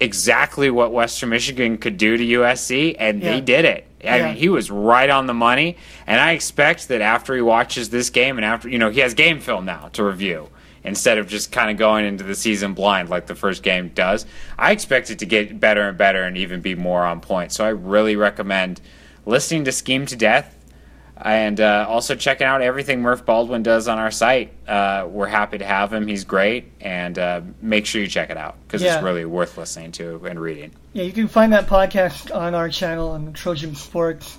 exactly 0.00 0.70
what 0.70 0.92
Western 0.92 1.28
Michigan 1.30 1.76
could 1.78 1.96
do 1.98 2.16
to 2.16 2.24
USC, 2.24 2.96
and 2.98 3.22
Yeah. 3.22 3.32
they 3.32 3.40
did 3.40 3.64
it. 3.64 3.86
I 4.08 4.16
Yeah. 4.18 4.26
mean, 4.28 4.36
he 4.36 4.48
was 4.48 4.70
right 4.70 5.10
on 5.10 5.26
the 5.26 5.34
money, 5.34 5.76
and 6.06 6.20
I 6.20 6.32
expect 6.32 6.88
that 6.88 7.00
after 7.00 7.34
he 7.34 7.40
watches 7.42 7.90
this 7.90 8.10
game 8.10 8.38
and 8.38 8.44
after 8.44 8.68
you 8.68 8.78
know 8.78 8.90
he 8.90 9.00
has 9.00 9.14
game 9.14 9.40
film 9.40 9.64
now 9.64 9.88
to 9.92 10.02
review 10.04 10.48
instead 10.84 11.18
of 11.18 11.26
just 11.28 11.50
kind 11.50 11.68
of 11.70 11.76
going 11.76 12.04
into 12.06 12.22
the 12.22 12.34
season 12.34 12.72
blind 12.72 13.08
like 13.10 13.26
the 13.26 13.34
first 13.34 13.62
game 13.64 13.90
does. 13.94 14.24
I 14.56 14.70
expect 14.70 15.10
it 15.10 15.18
to 15.18 15.26
get 15.26 15.58
better 15.58 15.82
and 15.88 15.98
better 15.98 16.22
and 16.22 16.36
even 16.36 16.60
be 16.60 16.74
more 16.76 17.04
on 17.04 17.20
point. 17.20 17.50
So 17.52 17.64
I 17.64 17.70
really 17.70 18.14
recommend 18.16 18.80
listening 19.24 19.64
to 19.64 19.72
Scheme 19.72 20.06
to 20.06 20.14
Death 20.16 20.55
and 21.16 21.60
uh, 21.60 21.86
also 21.88 22.14
checking 22.14 22.46
out 22.46 22.60
everything 22.62 23.00
Murph 23.00 23.24
Baldwin 23.24 23.62
does 23.62 23.88
on 23.88 23.98
our 23.98 24.10
site. 24.10 24.52
Uh, 24.68 25.06
we're 25.10 25.26
happy 25.26 25.58
to 25.58 25.64
have 25.64 25.92
him. 25.92 26.06
He's 26.06 26.24
great, 26.24 26.70
and 26.80 27.18
uh, 27.18 27.40
make 27.62 27.86
sure 27.86 28.00
you 28.02 28.08
check 28.08 28.30
it 28.30 28.36
out 28.36 28.56
because 28.66 28.82
Yeah. 28.82 28.96
it's 28.96 29.02
really 29.04 29.24
worth 29.24 29.56
listening 29.56 29.92
to 29.92 30.24
and 30.26 30.38
reading. 30.40 30.72
Yeah, 30.92 31.04
you 31.04 31.12
can 31.12 31.28
find 31.28 31.52
that 31.52 31.66
podcast 31.66 32.34
on 32.34 32.54
our 32.54 32.68
channel 32.68 33.10
on 33.10 33.32
Trojan 33.32 33.74
Sports. 33.74 34.38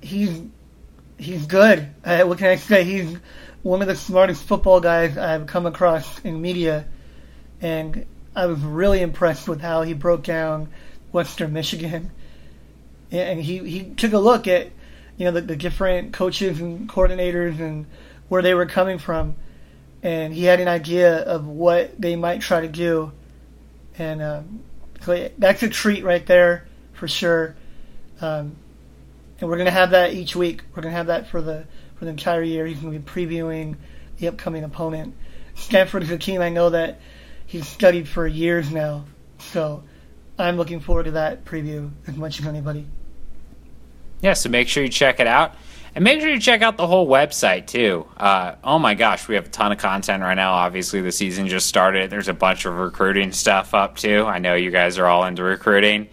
He's 0.00 0.42
he's 1.18 1.46
good. 1.46 1.88
Uh, 2.04 2.22
what 2.24 2.38
can 2.38 2.48
I 2.48 2.56
say? 2.56 2.84
He's 2.84 3.16
one 3.62 3.82
of 3.82 3.88
the 3.88 3.96
smartest 3.96 4.44
football 4.44 4.80
guys 4.80 5.16
I've 5.18 5.46
come 5.46 5.66
across 5.66 6.20
in 6.20 6.40
media, 6.40 6.84
and 7.60 8.06
I 8.36 8.46
was 8.46 8.60
really 8.60 9.00
impressed 9.00 9.48
with 9.48 9.60
how 9.60 9.82
he 9.82 9.94
broke 9.94 10.22
down 10.22 10.68
Western 11.10 11.52
Michigan. 11.52 12.10
And 13.10 13.40
he, 13.40 13.58
he 13.68 13.84
took 13.94 14.12
a 14.12 14.18
look 14.18 14.46
at 14.46 14.68
you 15.18 15.24
know 15.24 15.32
the, 15.32 15.42
the 15.42 15.56
different 15.56 16.12
coaches 16.12 16.60
and 16.60 16.88
coordinators 16.88 17.58
and 17.58 17.86
where 18.28 18.40
they 18.40 18.54
were 18.54 18.66
coming 18.66 18.98
from, 18.98 19.34
and 20.02 20.32
he 20.32 20.44
had 20.44 20.60
an 20.60 20.68
idea 20.68 21.18
of 21.18 21.46
what 21.46 22.00
they 22.00 22.16
might 22.16 22.40
try 22.40 22.60
to 22.60 22.68
do, 22.68 23.12
and 23.98 24.22
um, 24.22 24.60
so 25.02 25.28
that's 25.36 25.62
a 25.62 25.68
treat 25.68 26.04
right 26.04 26.24
there 26.24 26.66
for 26.94 27.08
sure. 27.08 27.56
Um, 28.20 28.56
and 29.40 29.50
we're 29.50 29.58
gonna 29.58 29.70
have 29.70 29.90
that 29.90 30.14
each 30.14 30.36
week. 30.36 30.62
We're 30.74 30.82
gonna 30.82 30.94
have 30.94 31.08
that 31.08 31.26
for 31.28 31.42
the 31.42 31.66
for 31.96 32.04
the 32.04 32.12
entire 32.12 32.42
year. 32.42 32.64
He's 32.64 32.78
gonna 32.78 32.98
be 32.98 33.04
previewing 33.04 33.76
the 34.18 34.28
upcoming 34.28 34.62
opponent. 34.62 35.14
Stanford 35.56 36.04
is 36.04 36.10
a 36.10 36.18
team 36.18 36.40
I 36.40 36.48
know 36.48 36.70
that 36.70 37.00
he's 37.44 37.66
studied 37.66 38.08
for 38.08 38.24
years 38.24 38.70
now, 38.70 39.04
so 39.38 39.82
I'm 40.38 40.56
looking 40.56 40.78
forward 40.78 41.04
to 41.04 41.10
that 41.12 41.44
preview 41.44 41.90
as 42.06 42.16
much 42.16 42.38
as 42.38 42.46
anybody. 42.46 42.86
Yeah, 44.20 44.32
so 44.32 44.48
make 44.48 44.68
sure 44.68 44.82
you 44.82 44.88
check 44.88 45.20
it 45.20 45.26
out. 45.26 45.54
And 45.94 46.04
make 46.04 46.20
sure 46.20 46.30
you 46.30 46.38
check 46.38 46.62
out 46.62 46.76
the 46.76 46.86
whole 46.86 47.08
website 47.08 47.66
too. 47.66 48.06
Uh, 48.16 48.54
oh 48.62 48.78
my 48.78 48.94
gosh, 48.94 49.26
we 49.26 49.34
have 49.34 49.46
a 49.46 49.48
ton 49.48 49.72
of 49.72 49.78
content 49.78 50.22
right 50.22 50.34
now. 50.34 50.52
Obviously, 50.52 51.00
the 51.00 51.10
season 51.10 51.48
just 51.48 51.66
started. 51.66 52.10
There's 52.10 52.28
a 52.28 52.34
bunch 52.34 52.66
of 52.66 52.74
recruiting 52.76 53.32
stuff 53.32 53.74
up 53.74 53.96
too. 53.96 54.24
I 54.24 54.38
know 54.38 54.54
you 54.54 54.70
guys 54.70 54.98
are 54.98 55.06
all 55.06 55.24
into 55.24 55.42
recruiting. 55.42 56.08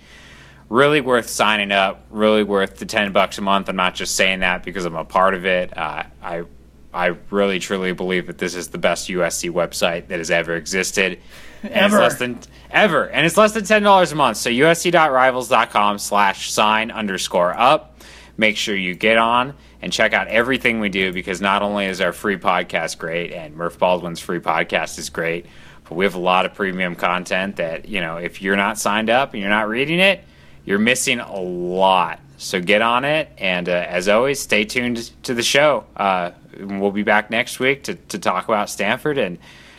Really 0.69 1.02
worth 1.02 1.30
signing 1.30 1.72
up. 1.72 2.06
Really 2.10 2.41
worth 2.44 2.77
the 2.77 2.86
ten 2.88 3.11
bucks 3.11 3.38
a 3.38 3.41
month. 3.41 3.69
I'm 3.69 3.76
not 3.76 3.94
just 3.94 4.15
saying 4.15 4.40
that 4.40 4.64
because 4.64 4.86
I'm 4.86 4.95
a 4.95 5.06
part 5.06 5.36
of 5.36 5.45
it. 5.45 5.77
Uh, 5.77 6.03
I 6.23 6.44
I 6.91 7.07
really 7.30 7.60
truly 7.60 7.91
believe 7.91 8.26
that 8.27 8.38
this 8.40 8.56
is 8.56 8.69
the 8.69 8.77
best 8.80 9.10
USC 9.10 9.52
website 9.52 10.07
that 10.07 10.18
has 10.18 10.32
ever 10.32 10.56
existed. 10.56 11.19
And 11.61 11.72
it's 11.72 11.77
Ever. 11.94 11.99
less 11.99 12.18
than 12.18 12.40
ever, 12.72 13.10
and 13.10 13.26
it's 13.26 13.38
less 13.38 13.52
than 13.52 13.65
ten 13.65 13.84
dollars 13.84 14.11
a 14.11 14.15
month. 14.15 14.38
So 14.38 14.49
usc.rivals.com 14.49 15.98
slash 15.99 16.52
sign 16.52 16.90
underscore 16.91 17.53
up. 17.57 17.95
Make 18.38 18.57
sure 18.57 18.76
you 18.76 18.95
get 18.95 19.18
on 19.18 19.53
and 19.82 19.94
check 19.94 20.14
out 20.14 20.28
everything 20.28 20.80
we 20.80 20.90
do 20.90 21.14
because 21.14 21.41
not 21.41 21.62
only 21.62 21.86
is 21.86 22.02
our 22.02 22.12
free 22.12 22.38
podcast 22.38 22.98
great, 22.98 23.32
and 23.32 23.56
Murph 23.56 23.80
Baldwin's 23.80 24.20
free 24.20 24.40
podcast 24.40 24.99
is 24.99 25.10
great, 25.10 25.45
but 25.86 25.95
we 25.95 26.06
have 26.06 26.16
a 26.16 26.20
lot 26.20 26.45
of 26.45 26.53
premium 26.53 26.95
content 26.95 27.57
that 27.57 27.88
you 27.88 28.02
know 28.02 28.18
if 28.18 28.41
you're 28.41 28.57
not 28.57 28.78
signed 28.78 29.10
up 29.10 29.34
and 29.34 29.41
you're 29.41 29.49
not 29.49 29.70
reading 29.70 29.99
it, 29.99 30.24
you're 30.66 30.80
missing 30.80 31.20
a 31.20 31.40
lot. 31.40 32.20
So 32.38 32.60
get 32.60 32.82
on 32.82 33.06
it, 33.06 33.30
and 33.38 33.70
uh, 33.70 33.72
as 33.72 34.10
always, 34.10 34.41
stay 34.41 34.66
tuned 34.66 35.12
to 35.24 35.34
the 35.34 35.44
show. 35.44 35.86
Uh, 35.95 36.32
we'll 36.60 36.91
be 36.91 37.03
back 37.03 37.30
next 37.30 37.60
week 37.60 37.84
to, 37.84 37.95
to 37.95 38.20
talk 38.20 38.45
about 38.45 38.70
Stanford, 38.70 39.18
and 39.18 39.38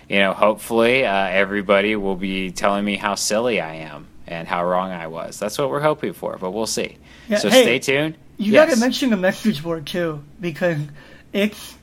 you 0.09 0.21
know, 0.21 0.33
hopefully, 0.33 1.05
uh, 1.05 1.13
everybody 1.13 1.97
will 1.97 2.17
be 2.17 2.51
telling 2.51 2.85
me 2.85 2.97
how 2.97 3.15
silly 3.15 3.61
I 3.61 3.75
am 3.75 4.07
and 4.27 4.49
how 4.49 4.65
wrong 4.65 4.91
I 4.91 5.09
was. 5.09 5.39
That's 5.39 5.59
what 5.59 5.69
we're 5.69 5.81
hoping 5.81 6.13
for, 6.13 6.39
but 6.39 6.53
we'll 6.53 6.67
see. 6.67 6.97
Yeah, 7.29 7.39
so 7.39 7.51
hey. 7.51 7.63
stay 7.63 7.79
tuned. 7.79 8.17
You 8.39 8.53
Yes. 8.53 8.69
gotta 8.69 8.81
mention 8.81 9.11
the 9.11 9.17
message 9.17 9.63
board 9.63 9.87
too, 9.87 10.23
because 10.41 10.79
it's 11.33 11.75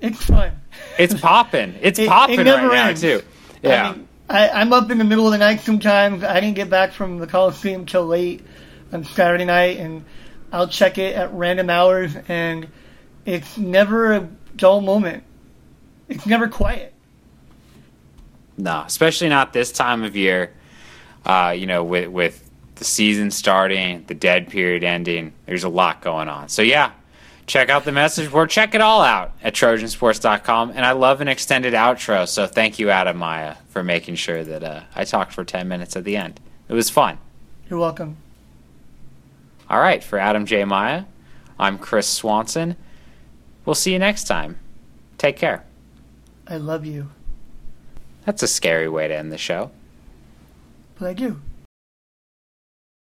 it's 0.00 0.24
fun. 0.24 0.52
It's 0.98 1.18
popping. 1.20 1.74
It's 1.82 1.98
It- 1.98 2.04
it 2.04 2.08
popping 2.08 2.36
right 2.38 2.44
never 2.46 2.68
now 2.72 2.88
ends. 2.88 3.00
too. 3.00 3.22
Yeah. 3.62 3.90
I 3.90 3.92
mean, 3.92 4.08
I, 4.30 4.48
I'm 4.50 4.72
up 4.72 4.90
in 4.90 4.98
the 4.98 5.04
middle 5.04 5.26
of 5.26 5.32
the 5.32 5.38
night 5.38 5.60
sometimes. 5.60 6.22
I 6.22 6.38
didn't 6.40 6.54
get 6.56 6.70
back 6.70 6.92
from 6.92 7.18
the 7.18 7.26
Coliseum 7.26 7.86
till 7.86 8.06
late 8.06 8.44
on 8.92 9.04
Saturday 9.04 9.44
night, 9.46 9.78
and 9.78 10.04
I'll 10.52 10.68
check 10.68 10.98
it 10.98 11.14
at 11.16 11.32
random 11.32 11.68
hours, 11.70 12.14
and 12.28 12.68
it's 13.26 13.56
never 13.58 14.12
a 14.12 14.28
dull 14.56 14.80
moment. 14.80 15.24
It's 16.08 16.26
never 16.26 16.48
quiet. 16.48 16.92
No, 18.56 18.82
especially 18.86 19.28
not 19.28 19.52
this 19.52 19.72
time 19.72 20.04
of 20.04 20.16
year. 20.16 20.52
Uh, 21.24 21.54
you 21.56 21.66
know, 21.66 21.84
with 21.84 22.08
with 22.08 22.47
the 22.78 22.84
season 22.84 23.30
starting, 23.30 24.04
the 24.06 24.14
dead 24.14 24.48
period 24.48 24.82
ending, 24.84 25.32
there's 25.46 25.64
a 25.64 25.68
lot 25.68 26.00
going 26.00 26.28
on. 26.28 26.48
So 26.48 26.62
yeah, 26.62 26.92
check 27.46 27.68
out 27.68 27.84
the 27.84 27.92
message 27.92 28.30
board. 28.30 28.50
Check 28.50 28.74
it 28.74 28.80
all 28.80 29.02
out 29.02 29.32
at 29.42 29.54
Trojansports.com. 29.54 30.70
And 30.70 30.84
I 30.84 30.92
love 30.92 31.20
an 31.20 31.28
extended 31.28 31.74
outro. 31.74 32.26
So 32.26 32.46
thank 32.46 32.78
you, 32.78 32.90
Adam 32.90 33.16
Maya, 33.16 33.56
for 33.68 33.82
making 33.84 34.14
sure 34.16 34.42
that 34.44 34.62
uh, 34.64 34.80
I 34.94 35.04
talked 35.04 35.32
for 35.32 35.44
ten 35.44 35.68
minutes 35.68 35.96
at 35.96 36.04
the 36.04 36.16
end. 36.16 36.40
It 36.68 36.74
was 36.74 36.90
fun. 36.90 37.18
You're 37.68 37.78
welcome. 37.78 38.16
All 39.70 39.80
right, 39.80 40.02
for 40.02 40.18
Adam 40.18 40.46
J. 40.46 40.64
Maya, 40.64 41.04
I'm 41.58 41.78
Chris 41.78 42.08
Swanson. 42.08 42.76
We'll 43.66 43.74
see 43.74 43.92
you 43.92 43.98
next 43.98 44.24
time. 44.24 44.58
Take 45.18 45.36
care. 45.36 45.64
I 46.46 46.56
love 46.56 46.86
you, 46.86 47.10
That's 48.24 48.42
a 48.42 48.48
scary 48.48 48.88
way 48.88 49.08
to 49.08 49.14
end 49.14 49.30
the 49.30 49.36
show. 49.36 49.70
but 50.98 51.08
I 51.08 51.12
do. 51.12 51.40